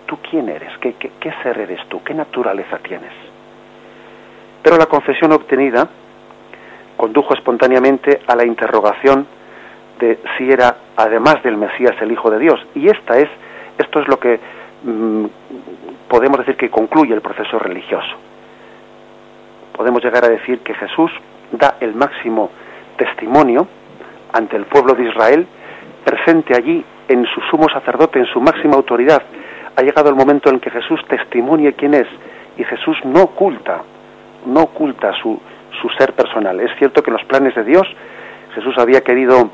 ¿Tú 0.06 0.18
quién 0.30 0.50
eres? 0.50 0.78
¿Qué, 0.80 0.94
qué 0.94 1.34
ser 1.42 1.58
eres 1.58 1.80
tú? 1.88 2.04
¿Qué 2.04 2.14
naturaleza 2.14 2.78
tienes? 2.80 3.14
Pero 4.62 4.78
la 4.78 4.86
confesión 4.86 5.32
obtenida 5.32 5.88
condujo 6.98 7.34
espontáneamente 7.34 8.22
a 8.28 8.36
la 8.36 8.46
interrogación 8.46 9.26
de 10.00 10.20
si 10.38 10.50
era, 10.50 10.76
además 10.96 11.42
del 11.44 11.58
Mesías, 11.58 11.96
el 12.02 12.12
Hijo 12.12 12.30
de 12.30 12.40
Dios. 12.40 12.60
Y 12.76 12.88
esta 12.88 13.18
es 13.18 13.30
esto 13.78 14.00
es 14.00 14.08
lo 14.08 14.20
que 14.20 14.40
mm, 14.84 15.26
podemos 16.08 16.40
decir 16.40 16.56
que 16.56 16.70
concluye 16.70 17.14
el 17.14 17.22
proceso 17.22 17.60
religioso. 17.60 18.16
Podemos 19.76 20.04
llegar 20.04 20.26
a 20.26 20.30
decir 20.30 20.60
que 20.60 20.74
Jesús 20.74 21.12
da 21.52 21.76
el 21.80 21.96
máximo 21.96 22.52
testimonio 22.98 23.68
ante 24.32 24.56
el 24.56 24.66
pueblo 24.66 24.94
de 24.94 25.10
Israel, 25.10 25.48
presente 26.04 26.56
allí 26.56 26.84
en 27.08 27.26
su 27.26 27.42
sumo 27.50 27.68
sacerdote, 27.70 28.20
en 28.20 28.26
su 28.28 28.42
máxima 28.42 28.76
autoridad. 28.76 29.22
Ha 29.76 29.82
llegado 29.82 30.10
el 30.10 30.16
momento 30.16 30.50
en 30.50 30.60
que 30.60 30.70
Jesús 30.70 31.00
testimonie 31.08 31.74
quién 31.74 31.94
es 31.94 32.08
y 32.58 32.64
Jesús 32.64 32.98
no 33.04 33.24
oculta, 33.24 33.82
no 34.46 34.62
oculta 34.62 35.14
su, 35.22 35.40
su 35.82 35.90
ser 35.98 36.14
personal. 36.14 36.60
Es 36.60 36.72
cierto 36.78 37.02
que 37.02 37.10
en 37.10 37.18
los 37.18 37.26
planes 37.26 37.56
de 37.56 37.64
Dios 37.64 37.88
Jesús 38.54 38.78
había 38.78 39.02
querido 39.02 39.50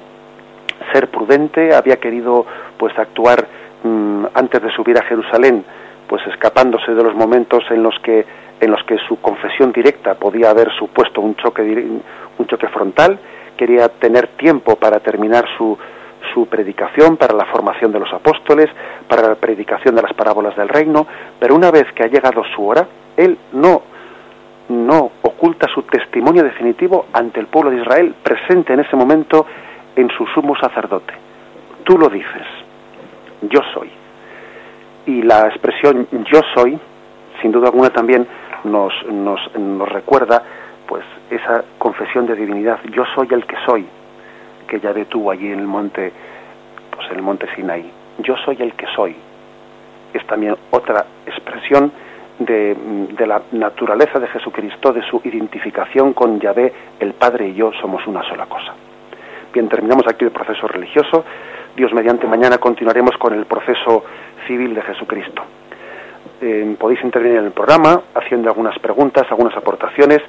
ser 0.93 1.09
prudente, 1.09 1.73
había 1.73 1.97
querido 1.97 2.45
pues 2.77 2.97
actuar 2.97 3.47
antes 3.83 4.61
de 4.61 4.71
subir 4.71 4.97
a 4.97 5.03
Jerusalén, 5.03 5.63
pues 6.07 6.25
escapándose 6.27 6.93
de 6.93 7.03
los 7.03 7.15
momentos 7.15 7.63
en 7.69 7.83
los 7.83 7.97
que 7.99 8.25
en 8.59 8.71
los 8.71 8.83
que 8.83 8.97
su 9.07 9.21
confesión 9.21 9.71
directa 9.71 10.15
podía 10.15 10.49
haber 10.49 10.69
supuesto 10.71 11.21
un 11.21 11.35
choque 11.35 11.61
un 11.61 12.47
choque 12.47 12.67
frontal, 12.67 13.17
quería 13.55 13.87
tener 13.87 14.27
tiempo 14.29 14.75
para 14.75 14.99
terminar 14.99 15.45
su 15.57 15.77
su 16.33 16.47
predicación, 16.47 17.17
para 17.17 17.33
la 17.35 17.45
formación 17.45 17.91
de 17.91 17.99
los 17.99 18.11
apóstoles, 18.13 18.69
para 19.07 19.21
la 19.21 19.35
predicación 19.35 19.95
de 19.95 20.01
las 20.01 20.13
parábolas 20.13 20.55
del 20.55 20.67
reino, 20.67 21.07
pero 21.39 21.55
una 21.55 21.71
vez 21.71 21.85
que 21.93 22.03
ha 22.03 22.07
llegado 22.07 22.43
su 22.55 22.67
hora, 22.67 22.85
él 23.15 23.37
no 23.53 23.83
no 24.69 25.11
oculta 25.23 25.67
su 25.73 25.81
testimonio 25.83 26.43
definitivo 26.43 27.07
ante 27.11 27.39
el 27.39 27.47
pueblo 27.47 27.71
de 27.71 27.77
Israel 27.77 28.13
presente 28.21 28.73
en 28.73 28.81
ese 28.81 28.95
momento 28.95 29.45
en 29.95 30.09
su 30.11 30.27
sumo 30.27 30.55
sacerdote. 30.57 31.13
Tú 31.83 31.97
lo 31.97 32.07
dices, 32.07 32.45
yo 33.41 33.61
soy. 33.73 33.89
Y 35.05 35.21
la 35.21 35.47
expresión 35.47 36.07
yo 36.31 36.41
soy, 36.53 36.77
sin 37.41 37.51
duda 37.51 37.67
alguna 37.67 37.89
también 37.89 38.27
nos, 38.63 38.93
nos, 39.07 39.39
nos 39.57 39.89
recuerda 39.89 40.43
pues 40.87 41.03
esa 41.29 41.63
confesión 41.77 42.25
de 42.25 42.35
divinidad, 42.35 42.79
yo 42.91 43.03
soy 43.15 43.27
el 43.31 43.45
que 43.45 43.55
soy, 43.65 43.85
que 44.67 44.79
ya 44.79 44.93
tuvo 45.05 45.31
allí 45.31 45.51
en 45.51 45.59
el 45.59 45.67
monte, 45.67 46.11
pues 46.95 47.09
en 47.11 47.17
el 47.17 47.21
monte 47.21 47.47
Sinaí. 47.55 47.91
Yo 48.19 48.35
soy 48.37 48.57
el 48.59 48.73
que 48.73 48.87
soy. 48.95 49.15
Es 50.13 50.25
también 50.25 50.55
otra 50.71 51.05
expresión 51.25 51.91
de, 52.39 52.75
de, 53.15 53.27
la 53.27 53.41
naturaleza 53.51 54.19
de 54.19 54.27
Jesucristo, 54.27 54.91
de 54.91 55.03
su 55.03 55.21
identificación 55.23 56.13
con 56.13 56.39
Yahvé, 56.39 56.73
el 56.99 57.13
Padre 57.13 57.49
y 57.49 57.53
yo 57.53 57.71
somos 57.79 58.05
una 58.07 58.23
sola 58.23 58.45
cosa. 58.47 58.73
Bien, 59.53 59.67
terminamos 59.67 60.05
aquí 60.07 60.25
el 60.25 60.31
proceso 60.31 60.67
religioso. 60.67 61.23
Dios 61.75 61.93
mediante 61.93 62.27
mañana 62.27 62.57
continuaremos 62.57 63.17
con 63.17 63.33
el 63.33 63.45
proceso 63.45 64.03
civil 64.47 64.73
de 64.75 64.81
Jesucristo. 64.81 65.43
Eh, 66.41 66.75
podéis 66.79 67.03
intervenir 67.03 67.39
en 67.39 67.45
el 67.45 67.51
programa 67.51 68.01
haciendo 68.15 68.49
algunas 68.49 68.77
preguntas, 68.79 69.25
algunas 69.29 69.55
aportaciones, 69.55 70.21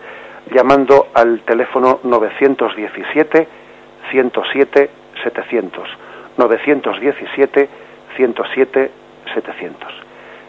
llamando 0.52 1.08
al 1.14 1.40
teléfono 1.40 2.00
917 2.02 3.48
107 4.10 4.90
700. 5.22 5.88
917 6.36 7.68
107 8.16 8.90
700. 9.34 9.92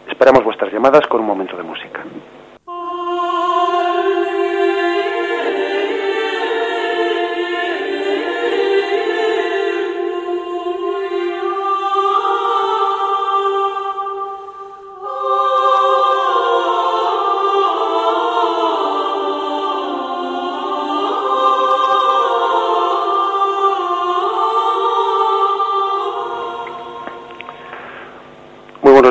Esperamos 0.08 0.44
vuestras 0.44 0.72
llamadas 0.72 1.06
con 1.06 1.20
un 1.20 1.26
momento 1.26 1.56
de 1.56 1.62
música. 1.62 2.00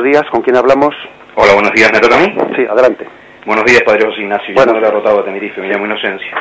Buenos 0.01 0.17
días. 0.17 0.31
¿Con 0.31 0.41
quién 0.41 0.57
hablamos? 0.57 0.95
Hola, 1.35 1.53
buenos 1.53 1.71
días. 1.73 1.91
¿Me 1.93 1.99
toca 1.99 2.15
a 2.15 2.19
mí? 2.19 2.33
Sí, 2.55 2.65
adelante. 2.65 3.05
Buenos 3.45 3.65
días, 3.65 3.83
Padre 3.83 4.05
José 4.07 4.21
Ignacio. 4.21 4.55
Bueno. 4.55 4.73
Yo 4.73 4.79
no 4.79 4.85
derrotado 4.85 5.19
a 5.19 5.25
Tenerife, 5.25 5.61
me 5.61 5.67
llamo 5.67 5.85
Inocencia. 5.85 6.31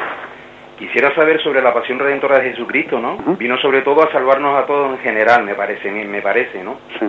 Quisiera 0.79 1.15
saber 1.15 1.43
sobre 1.43 1.61
la 1.61 1.75
pasión 1.75 1.99
redentora 1.99 2.39
de 2.39 2.53
Jesucristo, 2.53 2.99
¿no? 2.99 3.19
Vino 3.37 3.59
sobre 3.59 3.83
todo 3.83 4.03
a 4.03 4.11
salvarnos 4.13 4.57
a 4.57 4.65
todos 4.65 4.93
en 4.93 4.99
general, 5.01 5.45
me 5.45 5.55
parece, 5.55 5.91
me 5.91 6.23
parece, 6.23 6.65
¿no? 6.65 6.79
Sí. 6.99 7.05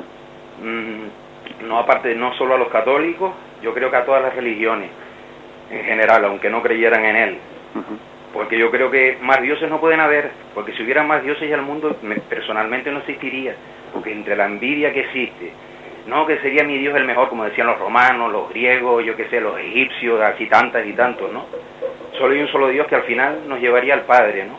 Mm, 0.62 1.68
no 1.70 1.80
aparte, 1.80 2.14
no 2.16 2.34
solo 2.34 2.56
a 2.56 2.58
los 2.58 2.68
católicos, 2.68 3.32
yo 3.62 3.74
creo 3.74 3.89
que 3.89 3.95
a 3.95 4.06
todas 4.06 4.22
las 4.22 4.36
religiones 4.36 4.89
en 5.70 5.86
general, 5.86 6.26
aunque 6.26 6.49
no 6.49 6.62
creyeran 6.62 7.06
en 7.06 7.16
él. 7.16 7.38
Porque 8.34 8.58
yo 8.58 8.70
creo 8.72 8.91
que 8.91 9.18
más 9.22 9.41
dioses 9.41 9.70
no 9.70 9.80
pueden 9.80 10.02
haber, 10.02 10.32
porque 10.54 10.74
si 10.74 10.84
hubiera 10.84 11.04
más 11.04 11.24
dioses 11.24 11.49
ya 11.49 11.56
el 11.56 11.62
mundo 11.62 11.95
personalmente 12.28 12.91
no 12.91 12.99
existiría, 12.99 13.56
porque 13.93 14.12
entre 14.12 14.36
la 14.36 14.47
envidia 14.47 14.91
que 14.91 15.02
existe, 15.02 15.54
no 16.08 16.26
que 16.26 16.39
sería 16.39 16.64
mi 16.64 16.78
Dios 16.78 16.95
el 16.95 17.06
mejor, 17.06 17.30
como 17.30 17.43
decían 17.43 17.68
los 17.68 17.80
romanos, 17.80 18.32
los 18.32 18.49
griegos, 18.49 19.06
yo 19.06 19.16
qué 19.16 19.26
sé, 19.30 19.39
los 19.39 19.60
egipcios, 19.60 20.22
así 20.22 20.47
tantas 20.47 20.86
y 20.86 20.93
tantos, 20.93 21.32
¿no? 21.32 21.45
Solo 22.18 22.34
hay 22.34 22.41
un 22.41 22.47
solo 22.47 22.70
Dios 22.70 22.88
que 22.88 22.95
al 22.95 23.04
final 23.04 23.47
nos 23.47 23.60
llevaría 23.60 23.93
al 23.93 24.02
Padre, 24.02 24.45
¿no? 24.45 24.58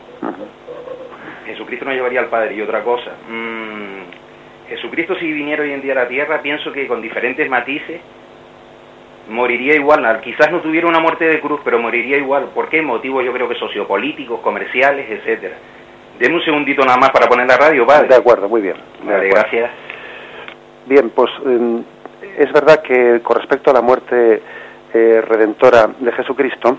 Jesucristo 1.45 1.85
nos 1.85 1.95
llevaría 1.95 2.21
al 2.21 2.27
Padre. 2.27 2.55
Y 2.55 2.61
otra 2.61 2.83
cosa, 2.83 3.11
mmm, 3.29 4.69
Jesucristo 4.69 5.15
si 5.15 5.31
viniera 5.31 5.63
hoy 5.63 5.73
en 5.73 5.81
día 5.81 5.93
a 5.93 5.95
la 5.95 6.07
tierra, 6.07 6.41
pienso 6.41 6.71
que 6.71 6.87
con 6.87 7.01
diferentes 7.01 7.49
matices 7.49 8.01
moriría 9.29 9.75
igual. 9.75 10.21
Quizás 10.21 10.51
no 10.51 10.61
tuviera 10.61 10.87
una 10.87 10.99
muerte 10.99 11.25
de 11.25 11.39
cruz, 11.39 11.61
pero 11.63 11.79
moriría 11.79 12.17
igual. 12.17 12.49
¿Por 12.53 12.69
qué? 12.69 12.81
Motivos 12.81 13.23
yo 13.23 13.33
creo 13.33 13.47
que 13.47 13.55
sociopolíticos, 13.55 14.39
comerciales, 14.39 15.09
etcétera. 15.09 15.55
Deme 16.19 16.35
un 16.35 16.43
segundito 16.43 16.85
nada 16.85 16.97
más 16.97 17.09
para 17.09 17.27
poner 17.27 17.47
la 17.47 17.57
radio, 17.57 17.85
padre. 17.85 18.07
De 18.07 18.15
acuerdo, 18.15 18.47
muy 18.47 18.61
bien. 18.61 18.75
Vale, 19.03 19.29
gracias. 19.29 19.71
Bien, 20.85 21.11
pues 21.11 21.31
em, 21.45 21.83
es 22.37 22.51
verdad 22.51 22.81
que 22.81 23.21
con 23.21 23.37
respecto 23.37 23.71
a 23.71 23.73
la 23.73 23.81
muerte 23.81 24.41
eh, 24.93 25.21
redentora 25.21 25.89
de 25.99 26.11
Jesucristo, 26.11 26.77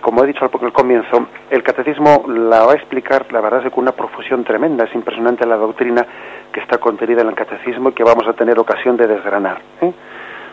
como 0.00 0.24
he 0.24 0.26
dicho 0.26 0.44
al 0.44 0.72
comienzo, 0.72 1.26
el 1.50 1.62
catecismo 1.62 2.24
la 2.26 2.64
va 2.64 2.72
a 2.72 2.76
explicar, 2.76 3.30
la 3.30 3.42
verdad 3.42 3.60
es 3.60 3.64
que 3.64 3.70
con 3.70 3.82
una 3.82 3.92
profusión 3.92 4.42
tremenda, 4.42 4.84
es 4.84 4.94
impresionante 4.94 5.46
la 5.46 5.56
doctrina 5.56 6.06
que 6.50 6.60
está 6.60 6.78
contenida 6.78 7.20
en 7.20 7.28
el 7.28 7.34
catecismo 7.34 7.90
y 7.90 7.92
que 7.92 8.02
vamos 8.02 8.26
a 8.26 8.32
tener 8.32 8.58
ocasión 8.58 8.96
de 8.96 9.06
desgranar. 9.06 9.60
¿eh? 9.82 9.92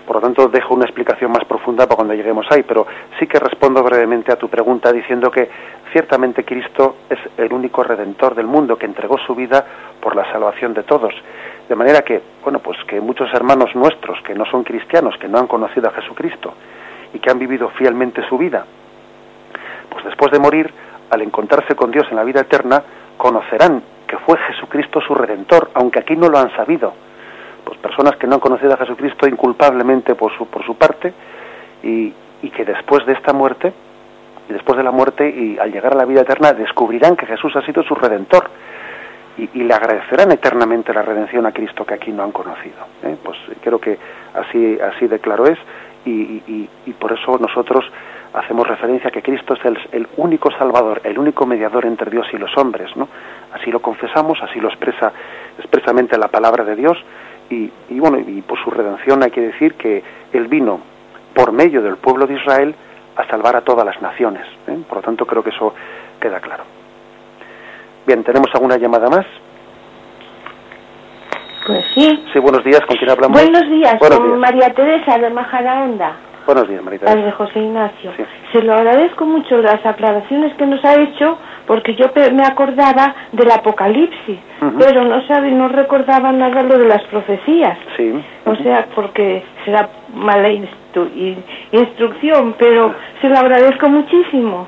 Por 0.06 0.18
lo 0.18 0.22
tanto, 0.22 0.48
dejo 0.50 0.74
una 0.74 0.84
explicación 0.84 1.32
más 1.32 1.46
profunda 1.46 1.86
para 1.86 1.96
cuando 1.96 2.14
lleguemos 2.14 2.46
ahí, 2.50 2.64
pero 2.64 2.86
sí 3.20 3.28
que 3.28 3.40
respondo 3.40 3.82
brevemente 3.84 4.34
a 4.34 4.36
tu 4.36 4.50
pregunta 4.50 4.92
diciendo 4.92 5.32
que 5.32 5.48
ciertamente 5.94 6.44
Cristo 6.44 6.98
es 7.10 7.20
el 7.38 7.54
único 7.54 7.84
redentor 7.84 8.36
del 8.36 8.48
mundo 8.48 8.78
que 8.78 8.88
entregó 8.88 9.18
su 9.20 9.34
vida 9.34 9.66
por 10.02 10.16
la 10.16 10.30
salvación 10.32 10.74
de 10.74 10.84
todos. 10.84 11.14
De 11.72 11.78
manera 11.78 12.02
que, 12.02 12.22
bueno, 12.44 12.60
pues 12.60 12.78
que 12.86 13.00
muchos 13.00 13.34
hermanos 13.34 13.74
nuestros 13.76 14.22
que 14.24 14.36
no 14.36 14.44
son 14.44 14.66
cristianos, 14.66 15.16
que 15.18 15.30
no 15.30 15.40
han 15.40 15.48
conocido 15.48 15.88
a 15.88 15.94
Jesucristo 15.94 16.54
y 17.14 17.20
que 17.20 17.32
han 17.32 17.40
vivido 17.40 17.70
fielmente 17.70 18.28
su 18.28 18.38
vida, 18.38 18.66
pues 19.90 20.04
después 20.04 20.34
de 20.34 20.40
morir, 20.40 20.70
al 21.10 21.22
encontrarse 21.22 21.74
con 21.74 21.90
Dios 21.90 22.06
en 22.10 22.18
la 22.18 22.26
vida 22.26 22.42
eterna, 22.42 22.84
conocerán 23.16 23.82
que 24.06 24.18
fue 24.18 24.38
Jesucristo 24.40 25.00
su 25.00 25.16
redentor, 25.16 25.72
aunque 25.74 26.00
aquí 26.00 26.18
no 26.18 26.28
lo 26.28 26.40
han 26.40 26.54
sabido. 26.58 26.94
Pues 27.64 27.80
personas 27.80 28.18
que 28.18 28.28
no 28.28 28.34
han 28.34 28.42
conocido 28.42 28.74
a 28.74 28.78
Jesucristo 28.78 29.26
inculpablemente 29.26 30.14
por 30.16 30.38
su, 30.38 30.48
por 30.48 30.66
su 30.66 30.76
parte 30.76 31.14
y, 31.84 32.14
y 32.42 32.50
que 32.50 32.66
después 32.66 33.06
de 33.06 33.14
esta 33.14 33.32
muerte, 33.32 33.72
y 34.50 34.52
después 34.52 34.76
de 34.76 34.84
la 34.84 34.92
muerte 34.92 35.30
y 35.30 35.58
al 35.58 35.72
llegar 35.72 35.94
a 35.94 36.00
la 36.00 36.06
vida 36.06 36.20
eterna, 36.20 36.52
descubrirán 36.52 37.16
que 37.16 37.28
Jesús 37.28 37.56
ha 37.56 37.62
sido 37.62 37.82
su 37.84 37.96
redentor 37.96 38.50
y, 39.42 39.50
y 39.60 39.64
le 39.64 39.74
agradecerán 39.74 40.32
eternamente 40.32 40.94
la 40.94 41.02
redención 41.02 41.46
a 41.48 41.52
Cristo 41.52 41.84
que 41.84 41.96
aquí 41.96 42.12
no 42.12 42.24
han 42.24 42.32
conocido. 42.32 42.86
¿eh? 43.04 43.18
Pues 43.24 43.38
creo 43.62 43.80
que 43.80 43.98
así, 44.36 44.78
así 44.80 45.08
de 45.08 45.20
claro 45.20 45.46
es 45.48 45.58
y, 46.06 46.12
y, 46.12 46.70
y, 46.86 46.94
por 46.94 47.12
eso 47.12 47.38
nosotros 47.40 47.84
hacemos 48.34 48.68
referencia 48.68 49.10
a 49.10 49.12
que 49.12 49.22
Cristo 49.22 49.56
es 49.56 49.62
el, 49.92 50.08
único 50.18 50.52
Salvador, 50.52 51.02
el 51.04 51.18
único 51.18 51.46
mediador 51.46 51.86
entre 51.86 52.10
Dios 52.10 52.28
y 52.34 52.38
los 52.38 52.56
hombres, 52.58 52.96
¿no? 52.96 53.08
Así 53.54 53.72
lo 53.72 53.82
confesamos, 53.82 54.42
así 54.42 54.60
lo 54.60 54.70
expresa 54.70 55.12
expresamente 55.58 56.18
la 56.18 56.28
palabra 56.28 56.64
de 56.64 56.76
Dios 56.76 56.98
y, 57.50 57.70
bueno, 58.00 58.18
y 58.18 58.42
por 58.42 58.58
su 58.64 58.72
redención 58.72 59.22
hay 59.24 59.32
que 59.32 59.42
decir 59.42 59.74
que 59.74 60.02
él 60.32 60.48
vino 60.48 60.80
por 61.36 61.52
medio 61.52 61.82
del 61.82 61.98
pueblo 61.98 62.26
de 62.26 62.36
Israel 62.36 62.74
a 63.18 63.28
salvar 63.28 63.58
a 63.58 63.62
todas 63.62 63.86
las 63.86 64.02
naciones. 64.02 64.48
¿eh? 64.68 64.78
Por 64.88 65.00
lo 65.00 65.04
tanto, 65.04 65.26
creo 65.26 65.44
que 65.44 65.50
eso 65.50 65.74
queda 66.20 66.40
claro. 66.40 66.81
Bien, 68.12 68.26
¿tenemos 68.26 68.50
alguna 68.54 68.76
llamada 68.76 69.08
más? 69.08 69.26
Pues 71.66 71.86
sí. 71.96 72.26
Sí, 72.34 72.40
buenos 72.40 72.62
días, 72.62 72.82
¿con 72.86 72.98
quién 72.98 73.10
hablamos? 73.10 73.42
Buenos 73.42 73.70
días, 73.70 73.96
con 74.00 74.38
María 74.38 74.74
Teresa 74.74 75.18
de 75.18 75.30
Majadahonda. 75.30 76.18
Buenos 76.46 76.68
días, 76.68 76.84
María 76.84 77.00
Teresa. 77.00 77.26
de 77.26 77.32
José 77.32 77.60
Ignacio. 77.60 78.12
Se 78.52 78.64
lo 78.64 78.74
agradezco 78.74 79.26
mucho 79.26 79.62
las 79.62 79.86
aclaraciones 79.86 80.54
que 80.56 80.66
nos 80.66 80.84
ha 80.84 80.96
hecho 81.02 81.38
porque 81.68 81.96
yo 81.96 82.08
me 82.34 82.44
acordaba 82.44 83.16
del 83.32 83.50
Apocalipsis, 83.50 84.40
pero 84.78 85.06
no 85.06 85.26
sabe, 85.28 85.50
no 85.52 85.70
recordaba 85.70 86.34
nada 86.34 86.64
lo 86.64 86.78
de 86.78 86.88
las 86.90 87.04
profecías. 87.04 87.78
Sí. 87.96 88.12
O 88.44 88.56
sea, 88.56 88.88
porque 88.94 89.46
será 89.64 89.88
mala 90.14 90.50
instrucción, 91.72 92.56
pero 92.60 92.94
se 93.22 93.30
lo 93.30 93.38
agradezco 93.38 93.88
muchísimo, 93.88 94.68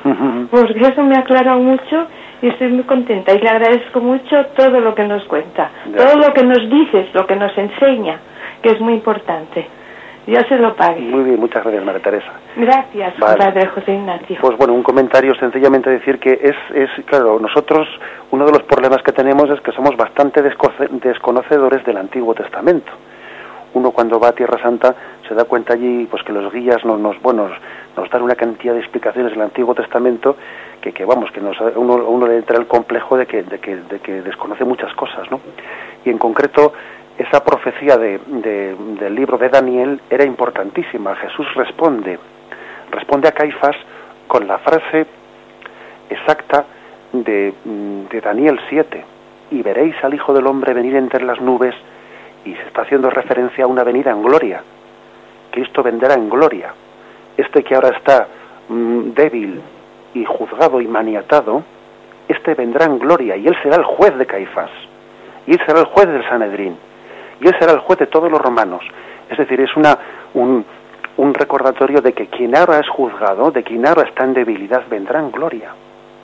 porque 0.49 0.79
eso 0.79 1.03
me 1.03 1.17
ha 1.17 1.19
aclarado 1.19 1.59
mucho 1.59 2.07
y 2.43 2.49
estoy 2.49 2.67
muy 2.67 2.83
contenta 2.83 3.33
y 3.33 3.39
le 3.39 3.49
agradezco 3.49 4.01
mucho 4.01 4.45
todo 4.57 4.81
lo 4.81 4.93
que 4.93 5.05
nos 5.05 5.23
cuenta, 5.25 5.71
todo 5.95 6.17
lo 6.17 6.33
que 6.33 6.43
nos 6.43 6.69
dices, 6.69 7.07
lo 7.13 7.25
que 7.25 7.37
nos 7.37 7.57
enseña, 7.57 8.19
que 8.61 8.71
es 8.71 8.81
muy 8.81 8.95
importante. 8.95 9.65
Dios 10.27 10.43
se 10.49 10.57
lo 10.57 10.75
pague. 10.75 10.99
Muy 10.99 11.23
bien, 11.23 11.39
muchas 11.39 11.63
gracias, 11.63 11.85
María 11.85 12.01
Teresa. 12.01 12.31
Gracias, 12.57 13.13
Padre 13.17 13.67
José 13.67 13.93
Ignacio. 13.93 14.37
Pues 14.41 14.57
bueno, 14.57 14.73
un 14.73 14.83
comentario 14.83 15.33
sencillamente 15.35 15.89
decir 15.89 16.19
que 16.19 16.31
es, 16.31 16.55
es, 16.75 16.89
claro, 17.05 17.39
nosotros, 17.39 17.87
uno 18.31 18.45
de 18.45 18.51
los 18.51 18.63
problemas 18.63 19.01
que 19.03 19.13
tenemos 19.13 19.49
es 19.49 19.61
que 19.61 19.71
somos 19.71 19.95
bastante 19.95 20.41
desconocedores 20.41 21.85
del 21.85 21.95
Antiguo 21.95 22.33
Testamento. 22.33 22.91
Uno 23.73 23.91
cuando 23.91 24.19
va 24.19 24.29
a 24.29 24.31
Tierra 24.33 24.61
Santa 24.61 24.93
se 25.27 25.35
da 25.35 25.45
cuenta 25.45 25.73
allí 25.73 26.07
pues 26.09 26.23
que 26.23 26.33
los 26.33 26.51
guías 26.51 26.83
nos, 26.85 26.99
nos 26.99 27.21
bueno, 27.21 27.49
nos 27.95 28.09
dan 28.09 28.21
una 28.21 28.35
cantidad 28.35 28.73
de 28.73 28.79
explicaciones 28.79 29.31
del 29.31 29.41
Antiguo 29.41 29.73
Testamento 29.73 30.35
que, 30.81 30.91
que 30.91 31.05
vamos, 31.05 31.31
que 31.31 31.41
nos, 31.41 31.59
uno, 31.75 32.27
le 32.27 32.37
entra 32.37 32.57
el 32.57 32.67
complejo 32.67 33.17
de 33.17 33.25
que, 33.25 33.43
de 33.43 33.59
que, 33.59 33.75
de 33.77 33.99
que 33.99 34.21
desconoce 34.21 34.65
muchas 34.65 34.93
cosas, 34.95 35.29
¿no? 35.31 35.39
Y 36.03 36.09
en 36.09 36.17
concreto 36.17 36.73
esa 37.17 37.43
profecía 37.43 37.97
de, 37.97 38.19
del 38.99 39.15
libro 39.15 39.37
de 39.37 39.49
Daniel 39.49 40.01
era 40.09 40.25
importantísima. 40.25 41.15
Jesús 41.15 41.47
responde, 41.55 42.19
responde 42.91 43.27
a 43.27 43.31
Caifás 43.31 43.75
con 44.27 44.47
la 44.47 44.57
frase 44.57 45.05
exacta 46.09 46.65
de, 47.11 47.53
de 48.09 48.21
Daniel 48.21 48.59
7. 48.69 49.05
y 49.51 49.61
veréis 49.61 49.95
al 50.03 50.13
Hijo 50.13 50.33
del 50.33 50.47
Hombre 50.47 50.73
venir 50.73 50.95
entre 50.95 51.23
las 51.23 51.39
nubes 51.39 51.75
y 52.43 52.55
se 52.55 52.63
está 52.63 52.81
haciendo 52.81 53.09
referencia 53.09 53.65
a 53.65 53.67
una 53.67 53.83
venida 53.83 54.11
en 54.11 54.23
gloria. 54.23 54.63
Cristo 55.53 55.83
vendrá 55.83 56.15
en 56.15 56.29
gloria. 56.29 56.73
Este 57.37 57.63
que 57.63 57.75
ahora 57.75 57.89
está 57.89 58.27
mm, 58.69 59.11
débil 59.13 59.61
y 60.15 60.25
juzgado 60.25 60.81
y 60.81 60.87
maniatado, 60.87 61.63
este 62.27 62.55
vendrá 62.55 62.85
en 62.85 62.97
gloria 62.97 63.37
y 63.37 63.47
él 63.47 63.55
será 63.61 63.75
el 63.75 63.83
juez 63.83 64.17
de 64.17 64.25
Caifás. 64.25 64.71
Y 65.45 65.51
él 65.51 65.61
será 65.65 65.81
el 65.81 65.85
juez 65.85 66.07
del 66.07 66.27
Sanedrín. 66.27 66.75
Y 67.39 67.47
él 67.47 67.55
será 67.59 67.73
el 67.73 67.79
juez 67.79 67.99
de 67.99 68.07
todos 68.07 68.31
los 68.31 68.41
romanos. 68.41 68.83
Es 69.29 69.37
decir, 69.37 69.61
es 69.61 69.75
una, 69.75 69.95
un, 70.33 70.65
un 71.17 71.33
recordatorio 71.35 72.01
de 72.01 72.13
que 72.13 72.27
quien 72.27 72.55
ahora 72.55 72.79
es 72.79 72.89
juzgado, 72.89 73.51
de 73.51 73.61
quien 73.61 73.85
ahora 73.85 74.03
está 74.03 74.23
en 74.23 74.33
debilidad, 74.33 74.81
vendrá 74.89 75.19
en 75.19 75.31
gloria. 75.31 75.69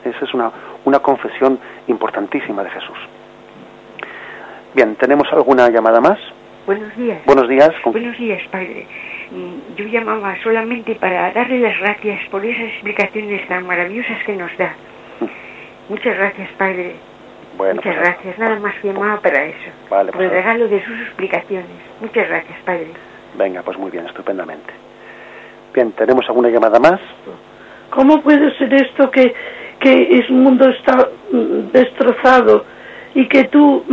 Esa 0.04 0.26
es 0.26 0.34
una, 0.34 0.52
una 0.86 1.00
confesión 1.00 1.60
importantísima 1.88 2.64
de 2.64 2.70
Jesús. 2.72 2.98
Bien, 4.74 4.96
¿tenemos 4.96 5.32
alguna 5.32 5.70
llamada 5.70 6.02
más? 6.02 6.18
Buenos 6.66 6.96
días. 6.96 7.20
Buenos 7.26 7.48
días. 7.48 7.72
Buenos 7.84 8.18
días, 8.18 8.42
padre. 8.52 8.88
Mm, 9.32 9.76
yo 9.76 9.86
llamaba 9.86 10.36
solamente 10.42 10.96
para 10.96 11.32
darle 11.32 11.60
las 11.60 11.80
gracias 11.80 12.28
por 12.32 12.44
esas 12.44 12.64
explicaciones 12.64 13.48
tan 13.48 13.66
maravillosas 13.66 14.24
que 14.26 14.36
nos 14.36 14.56
da. 14.58 14.74
Muchas 15.88 16.18
gracias, 16.18 16.50
padre. 16.58 16.96
Muchas 17.58 17.84
pues, 17.84 17.96
gracias. 17.96 18.40
Nada 18.40 18.60
más 18.60 18.76
que 18.80 18.88
llamaba 18.88 19.20
para 19.22 19.46
eso. 19.46 19.70
Vale, 19.90 20.12
por 20.12 20.24
el 20.24 20.30
pues, 20.30 20.44
regalo 20.44 20.68
de 20.68 20.84
sus 20.84 21.00
explicaciones. 21.02 21.70
Muchas 22.02 22.28
gracias, 22.28 22.58
padre. 22.66 22.88
Venga, 23.36 23.62
pues 23.62 23.78
muy 23.78 23.92
bien, 23.92 24.06
estupendamente. 24.08 24.74
Bien, 25.74 25.92
¿tenemos 25.92 26.28
alguna 26.28 26.50
llamada 26.50 26.80
más? 26.80 27.00
¿Cómo 27.92 28.22
puede 28.22 28.52
ser 28.58 28.74
esto 28.74 29.12
que, 29.12 29.34
que 29.80 29.94
el 29.94 30.32
mundo 30.32 30.70
está 30.70 31.08
mm, 31.32 31.72
destrozado 31.72 32.66
y 33.14 33.28
que 33.28 33.44
tú 33.46 33.84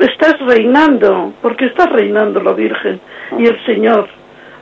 estás 0.00 0.38
reinando? 0.40 1.34
Porque 1.42 1.66
está 1.66 1.86
reinando 1.86 2.42
la 2.42 2.52
Virgen 2.52 2.98
y 3.38 3.46
el 3.46 3.62
Señor 3.66 4.08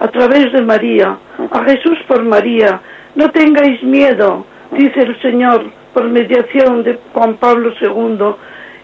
a 0.01 0.09
través 0.09 0.53
de 0.53 0.63
María, 0.63 1.17
a 1.51 1.65
Jesús 1.65 1.99
por 2.07 2.23
María. 2.25 2.81
No 3.15 3.31
tengáis 3.31 3.83
miedo, 3.83 4.47
dice 4.73 5.01
el 5.01 5.21
Señor 5.21 5.65
por 5.93 6.09
mediación 6.09 6.83
de 6.83 6.99
Juan 7.13 7.35
Pablo 7.35 7.73
II 7.81 8.35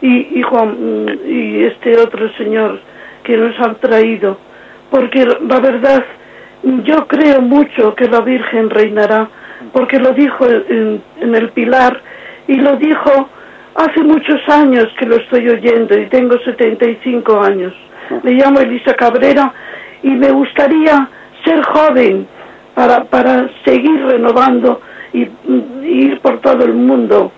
y, 0.03 0.43
Juan, 0.43 1.05
mm, 1.05 1.09
y 1.27 1.65
este 1.65 1.99
otro 1.99 2.31
Señor 2.37 2.81
que 3.25 3.37
nos 3.37 3.59
han 3.61 3.77
traído 3.77 4.39
porque 4.91 5.25
la 5.25 5.61
verdad 5.61 6.05
yo 6.63 7.07
creo 7.07 7.41
mucho 7.41 7.95
que 7.95 8.07
la 8.07 8.21
Virgen 8.21 8.69
reinará, 8.69 9.29
porque 9.73 9.99
lo 9.99 10.13
dijo 10.13 10.47
en, 10.47 11.03
el 11.21 11.51
Pilar 11.51 12.03
y 12.49 12.57
lo 12.57 12.77
dijo 12.77 13.31
hace 13.77 14.03
muchos 14.03 14.41
años 14.49 14.87
que 14.99 15.07
lo 15.07 15.17
estoy 15.17 15.49
oyendo 15.49 15.99
y 15.99 16.07
tengo 16.07 16.37
75 16.45 17.41
años. 17.41 17.73
Me 18.25 18.33
llamo 18.33 18.59
Elisa 18.61 18.95
Cabrera 18.95 19.53
y 20.03 20.11
me 20.11 20.31
gustaría 20.31 21.09
ser 21.45 21.63
joven 21.63 22.27
para, 22.75 23.05
para 23.05 23.51
seguir 23.65 24.05
renovando 24.07 24.81
y, 25.13 25.29
ir 25.83 26.21
por 26.21 26.41
todo 26.41 26.65
el 26.65 26.75
mundo. 26.75 27.33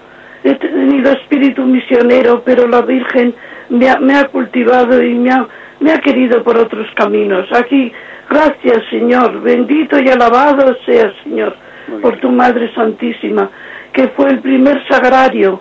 He 0.44 0.54
tenido 0.54 1.12
espíritu 1.12 1.62
misionero, 1.64 2.42
pero 2.44 2.66
la 2.66 2.82
Virgen 2.82 3.34
me 3.70 3.88
ha, 3.88 3.98
me 3.98 4.14
ha 4.14 4.24
cultivado 4.28 5.02
y 5.02 5.14
me 5.14 5.30
ha, 5.30 5.46
me 5.80 5.92
ha 5.92 5.98
querido 5.98 6.42
por 6.42 6.58
otros 6.58 6.86
caminos. 6.94 7.46
Aquí, 7.52 7.92
gracias 8.28 8.82
Señor, 8.90 9.40
bendito 9.40 9.98
y 10.02 10.08
alabado 10.08 10.76
sea 10.84 11.12
Señor 11.22 11.56
por 12.00 12.18
tu 12.18 12.30
Madre 12.30 12.72
Santísima, 12.74 13.50
que 13.92 14.08
fue 14.08 14.30
el 14.30 14.40
primer 14.40 14.86
sagrario, 14.88 15.60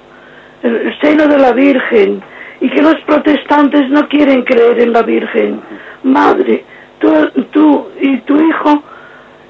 el 0.63 0.97
seno 1.01 1.27
de 1.27 1.37
la 1.37 1.51
Virgen, 1.51 2.21
y 2.59 2.69
que 2.69 2.81
los 2.81 2.95
protestantes 3.07 3.89
no 3.89 4.07
quieren 4.07 4.43
creer 4.43 4.81
en 4.81 4.93
la 4.93 5.01
Virgen. 5.01 5.59
Madre, 6.03 6.63
tú, 7.01 7.11
tú 7.51 7.89
y 7.99 8.17
tu 8.19 8.39
Hijo 8.39 8.83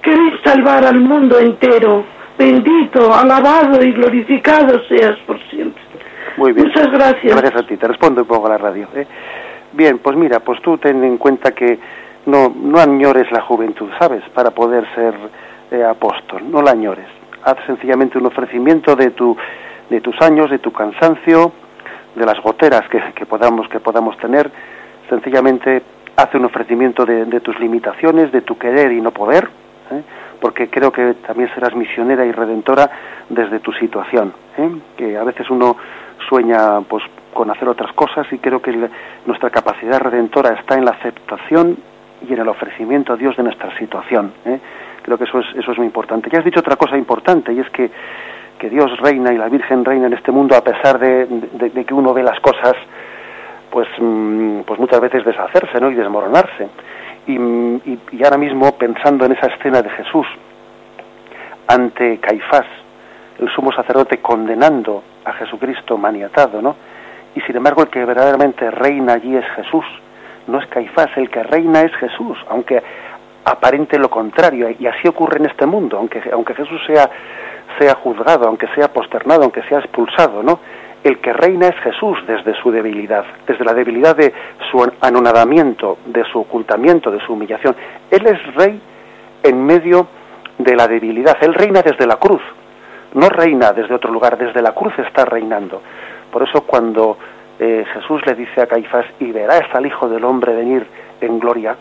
queréis 0.01 0.33
salvar 0.43 0.83
al 0.85 0.99
mundo 0.99 1.37
entero. 1.37 2.03
Bendito, 2.37 3.13
alabado 3.13 3.83
y 3.83 3.91
glorificado 3.91 4.81
seas 4.87 5.17
por 5.27 5.39
siempre. 5.49 5.83
Muy 6.37 6.53
bien. 6.53 6.67
Muchas 6.67 6.91
gracias. 6.91 7.39
Gracias 7.39 7.61
a 7.61 7.67
ti. 7.67 7.77
Te 7.77 7.87
respondo 7.87 8.21
un 8.21 8.27
poco 8.27 8.47
a 8.47 8.51
la 8.51 8.57
radio. 8.57 8.87
¿eh? 8.95 9.05
Bien, 9.73 9.99
pues 9.99 10.17
mira, 10.17 10.39
pues 10.39 10.59
tú 10.61 10.77
ten 10.77 11.03
en 11.03 11.17
cuenta 11.17 11.51
que 11.51 11.77
no, 12.25 12.51
no 12.55 12.79
añores 12.79 13.31
la 13.31 13.41
juventud, 13.41 13.89
¿sabes? 13.99 14.23
Para 14.33 14.51
poder 14.51 14.85
ser 14.95 15.13
eh, 15.71 15.83
apóstol, 15.83 16.49
no 16.49 16.61
la 16.61 16.71
añores. 16.71 17.05
Haz 17.43 17.57
sencillamente 17.67 18.17
un 18.17 18.25
ofrecimiento 18.25 18.95
de, 18.95 19.11
tu, 19.11 19.35
de 19.89 20.01
tus 20.01 20.19
años, 20.21 20.49
de 20.49 20.59
tu 20.59 20.71
cansancio, 20.71 21.51
de 22.15 22.25
las 22.25 22.39
goteras 22.41 22.87
que, 22.89 23.01
que 23.13 23.25
podamos, 23.25 23.67
que 23.69 23.79
podamos 23.79 24.17
tener. 24.17 24.49
Sencillamente 25.09 25.83
haz 26.15 26.33
un 26.35 26.45
ofrecimiento 26.45 27.05
de, 27.05 27.25
de, 27.25 27.39
tus 27.39 27.59
limitaciones, 27.59 28.31
de 28.31 28.41
tu 28.41 28.57
querer 28.57 28.91
y 28.91 29.01
no 29.01 29.11
poder, 29.11 29.49
¿eh? 29.91 30.01
porque 30.39 30.69
creo 30.69 30.91
que 30.91 31.15
también 31.25 31.49
serás 31.53 31.75
misionera 31.75 32.25
y 32.25 32.31
redentora 32.31 32.89
desde 33.29 33.59
tu 33.59 33.71
situación, 33.73 34.33
¿eh? 34.57 34.69
que 34.97 35.17
a 35.17 35.23
veces 35.23 35.49
uno 35.49 35.77
sueña 36.27 36.81
pues 36.81 37.03
con 37.33 37.49
hacer 37.49 37.67
otras 37.67 37.93
cosas 37.93 38.27
y 38.31 38.37
creo 38.39 38.61
que 38.61 38.89
nuestra 39.25 39.49
capacidad 39.49 39.99
redentora 39.99 40.53
está 40.59 40.75
en 40.75 40.85
la 40.85 40.91
aceptación 40.91 41.77
y 42.27 42.33
en 42.33 42.39
el 42.39 42.47
ofrecimiento 42.47 43.13
a 43.13 43.17
Dios 43.17 43.35
de 43.37 43.43
nuestra 43.43 43.75
situación. 43.77 44.33
¿eh? 44.45 44.59
Creo 45.01 45.17
que 45.17 45.23
eso 45.23 45.39
es, 45.39 45.45
eso 45.55 45.71
es 45.71 45.77
muy 45.77 45.87
importante. 45.87 46.29
Ya 46.31 46.39
has 46.39 46.45
dicho 46.45 46.59
otra 46.59 46.75
cosa 46.75 46.97
importante 46.97 47.53
y 47.53 47.59
es 47.59 47.69
que, 47.69 47.89
que 48.59 48.69
Dios 48.69 48.97
reina 48.99 49.33
y 49.33 49.37
la 49.37 49.49
Virgen 49.49 49.83
reina 49.83 50.07
en 50.07 50.13
este 50.13 50.31
mundo 50.31 50.55
a 50.55 50.63
pesar 50.63 50.99
de, 50.99 51.27
que 51.85 51.93
uno 51.93 52.13
ve 52.13 52.23
las 52.23 52.39
cosas 52.39 52.73
pues, 53.71 53.87
mm, 53.99 54.61
pues 54.61 54.79
muchas 54.79 54.99
veces 54.99 55.25
deshacerse 55.25 55.79
¿no? 55.79 55.89
y 55.89 55.95
desmoronarse. 55.95 56.67
Y, 57.27 57.33
y, 57.33 57.99
y 58.11 58.23
ahora 58.23 58.37
mismo 58.37 58.71
pensando 58.73 59.25
en 59.25 59.31
esa 59.33 59.47
escena 59.47 59.81
de 59.81 59.89
Jesús 59.89 60.27
ante 61.67 62.17
Caifás, 62.19 62.65
el 63.39 63.49
sumo 63.49 63.71
sacerdote 63.71 64.19
condenando 64.19 65.03
a 65.25 65.33
Jesucristo 65.33 65.97
maniatado, 65.97 66.61
¿no? 66.61 66.75
y 67.35 67.41
sin 67.41 67.55
embargo 67.55 67.83
el 67.83 67.89
que 67.89 68.03
verdaderamente 68.03 68.69
reina 68.71 69.13
allí 69.13 69.35
es 69.35 69.45
Jesús, 69.55 69.85
no 70.47 70.59
es 70.59 70.67
Caifás, 70.67 71.09
el 71.15 71.29
que 71.29 71.43
reina 71.43 71.81
es 71.81 71.93
Jesús, 71.95 72.37
aunque 72.49 72.81
aparente 73.45 73.97
lo 73.97 74.09
contrario, 74.09 74.69
y 74.77 74.85
así 74.85 75.07
ocurre 75.07 75.37
en 75.37 75.45
este 75.45 75.65
mundo, 75.65 75.97
aunque, 75.97 76.21
aunque 76.31 76.53
Jesús 76.53 76.81
sea, 76.85 77.09
sea 77.79 77.95
juzgado, 77.95 78.47
aunque 78.47 78.67
sea 78.75 78.91
posternado, 78.91 79.43
aunque 79.43 79.63
sea 79.63 79.79
expulsado, 79.79 80.43
¿no? 80.43 80.59
El 81.03 81.19
que 81.19 81.33
reina 81.33 81.67
es 81.67 81.75
Jesús 81.77 82.19
desde 82.27 82.53
su 82.61 82.71
debilidad, 82.71 83.25
desde 83.47 83.65
la 83.65 83.73
debilidad 83.73 84.15
de 84.15 84.33
su 84.69 84.87
anonadamiento, 85.01 85.97
de 86.05 86.23
su 86.25 86.39
ocultamiento, 86.39 87.09
de 87.09 87.19
su 87.21 87.33
humillación. 87.33 87.75
Él 88.11 88.27
es 88.27 88.55
rey 88.55 88.79
en 89.41 89.65
medio 89.65 90.07
de 90.59 90.75
la 90.75 90.87
debilidad, 90.87 91.37
él 91.41 91.55
reina 91.55 91.81
desde 91.81 92.05
la 92.05 92.17
cruz, 92.17 92.41
no 93.15 93.29
reina 93.29 93.71
desde 93.71 93.95
otro 93.95 94.11
lugar, 94.11 94.37
desde 94.37 94.61
la 94.61 94.73
cruz 94.73 94.93
está 94.99 95.25
reinando. 95.25 95.81
Por 96.31 96.43
eso 96.43 96.61
cuando 96.61 97.17
eh, 97.59 97.83
Jesús 97.93 98.23
le 98.27 98.35
dice 98.35 98.61
a 98.61 98.67
Caifás, 98.67 99.05
y 99.19 99.31
verás 99.31 99.63
al 99.73 99.87
Hijo 99.87 100.07
del 100.07 100.23
Hombre 100.23 100.53
venir 100.53 100.85
en 101.19 101.39
gloria, 101.39 101.75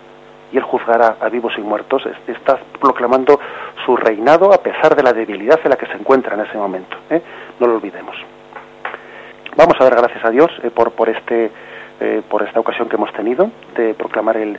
y 0.50 0.56
él 0.56 0.62
juzgará 0.62 1.16
a 1.20 1.28
vivos 1.28 1.52
y 1.58 1.60
muertos, 1.60 2.02
está 2.26 2.58
proclamando 2.80 3.38
su 3.84 3.96
reinado 3.96 4.52
a 4.52 4.62
pesar 4.62 4.96
de 4.96 5.02
la 5.02 5.12
debilidad 5.12 5.60
en 5.62 5.70
la 5.70 5.76
que 5.76 5.86
se 5.86 5.92
encuentra 5.92 6.34
en 6.34 6.40
ese 6.40 6.56
momento. 6.56 6.96
¿eh? 7.10 7.22
No 7.60 7.66
lo 7.66 7.74
olvidemos. 7.74 8.16
Vamos 9.61 9.76
a 9.78 9.84
dar 9.84 9.94
gracias 9.94 10.24
a 10.24 10.30
Dios 10.30 10.50
eh, 10.62 10.70
por, 10.70 10.92
por, 10.92 11.11
este, 11.11 11.50
por 12.30 12.42
esta 12.42 12.58
ocasión 12.58 12.88
que 12.88 12.96
hemos 12.96 13.12
tenido 13.12 13.50
de 13.76 13.92
proclamar 13.92 14.38
el, 14.38 14.58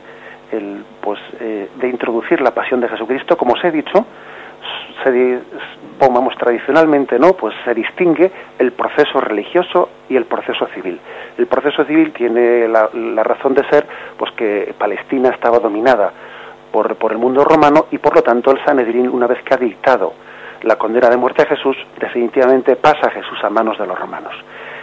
el 0.52 0.84
pues, 1.00 1.18
de 1.40 1.88
introducir 1.88 2.40
la 2.40 2.52
pasión 2.52 2.80
de 2.80 2.88
Jesucristo. 2.88 3.36
Como 3.36 3.54
os 3.54 3.64
he 3.64 3.72
dicho, 3.72 4.06
se, 5.02 5.40
pongamos 5.98 6.36
tradicionalmente, 6.36 7.18
¿no? 7.18 7.32
Pues 7.32 7.52
se 7.64 7.74
distingue 7.74 8.30
el 8.60 8.70
proceso 8.70 9.20
religioso 9.20 9.88
y 10.08 10.14
el 10.14 10.26
proceso 10.26 10.68
civil. 10.68 11.00
El 11.36 11.48
proceso 11.48 11.84
civil 11.84 12.12
tiene 12.12 12.68
la, 12.68 12.88
razón 13.24 13.54
de 13.54 13.64
ser, 13.70 13.84
pues 14.16 14.30
que 14.36 14.72
Palestina 14.78 15.30
estaba 15.30 15.58
dominada 15.58 16.12
por, 16.70 16.94
por 16.94 17.10
el 17.10 17.18
mundo 17.18 17.42
romano 17.42 17.86
y 17.90 17.98
por 17.98 18.14
lo 18.14 18.22
tanto 18.22 18.52
el 18.52 18.64
Sanedrín, 18.64 19.08
una 19.08 19.26
vez 19.26 19.42
que 19.42 19.52
ha 19.52 19.58
dictado 19.58 20.14
la 20.62 20.76
condena 20.76 21.10
de 21.10 21.16
muerte 21.16 21.42
a 21.42 21.46
Jesús, 21.46 21.76
definitivamente 21.98 22.76
pasa 22.76 23.08
a 23.08 23.10
Jesús 23.10 23.42
a 23.42 23.50
manos 23.50 23.76
de 23.78 23.86
los 23.86 23.98
romanos. 23.98 24.34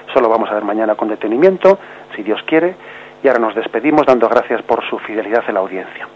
Eso 0.10 0.20
lo 0.22 0.30
vamos 0.30 0.49
a 0.49 0.55
ver 0.55 0.64
mañana 0.64 0.95
con 0.95 1.07
detenimiento, 1.07 1.78
si 2.16 2.24
Dios 2.24 2.41
quiere, 2.47 2.76
y 3.24 3.28
ahora 3.28 3.39
nos 3.39 3.55
despedimos 3.55 4.05
dando 4.05 4.28
gracias 4.28 4.62
por 4.64 4.84
su 4.89 4.97
fidelidad 4.99 5.43
en 5.47 5.53
la 5.53 5.60
audiencia. 5.60 6.07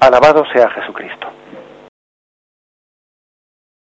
Alabado 0.00 0.44
sea 0.52 0.68
Jesucristo. 0.70 1.28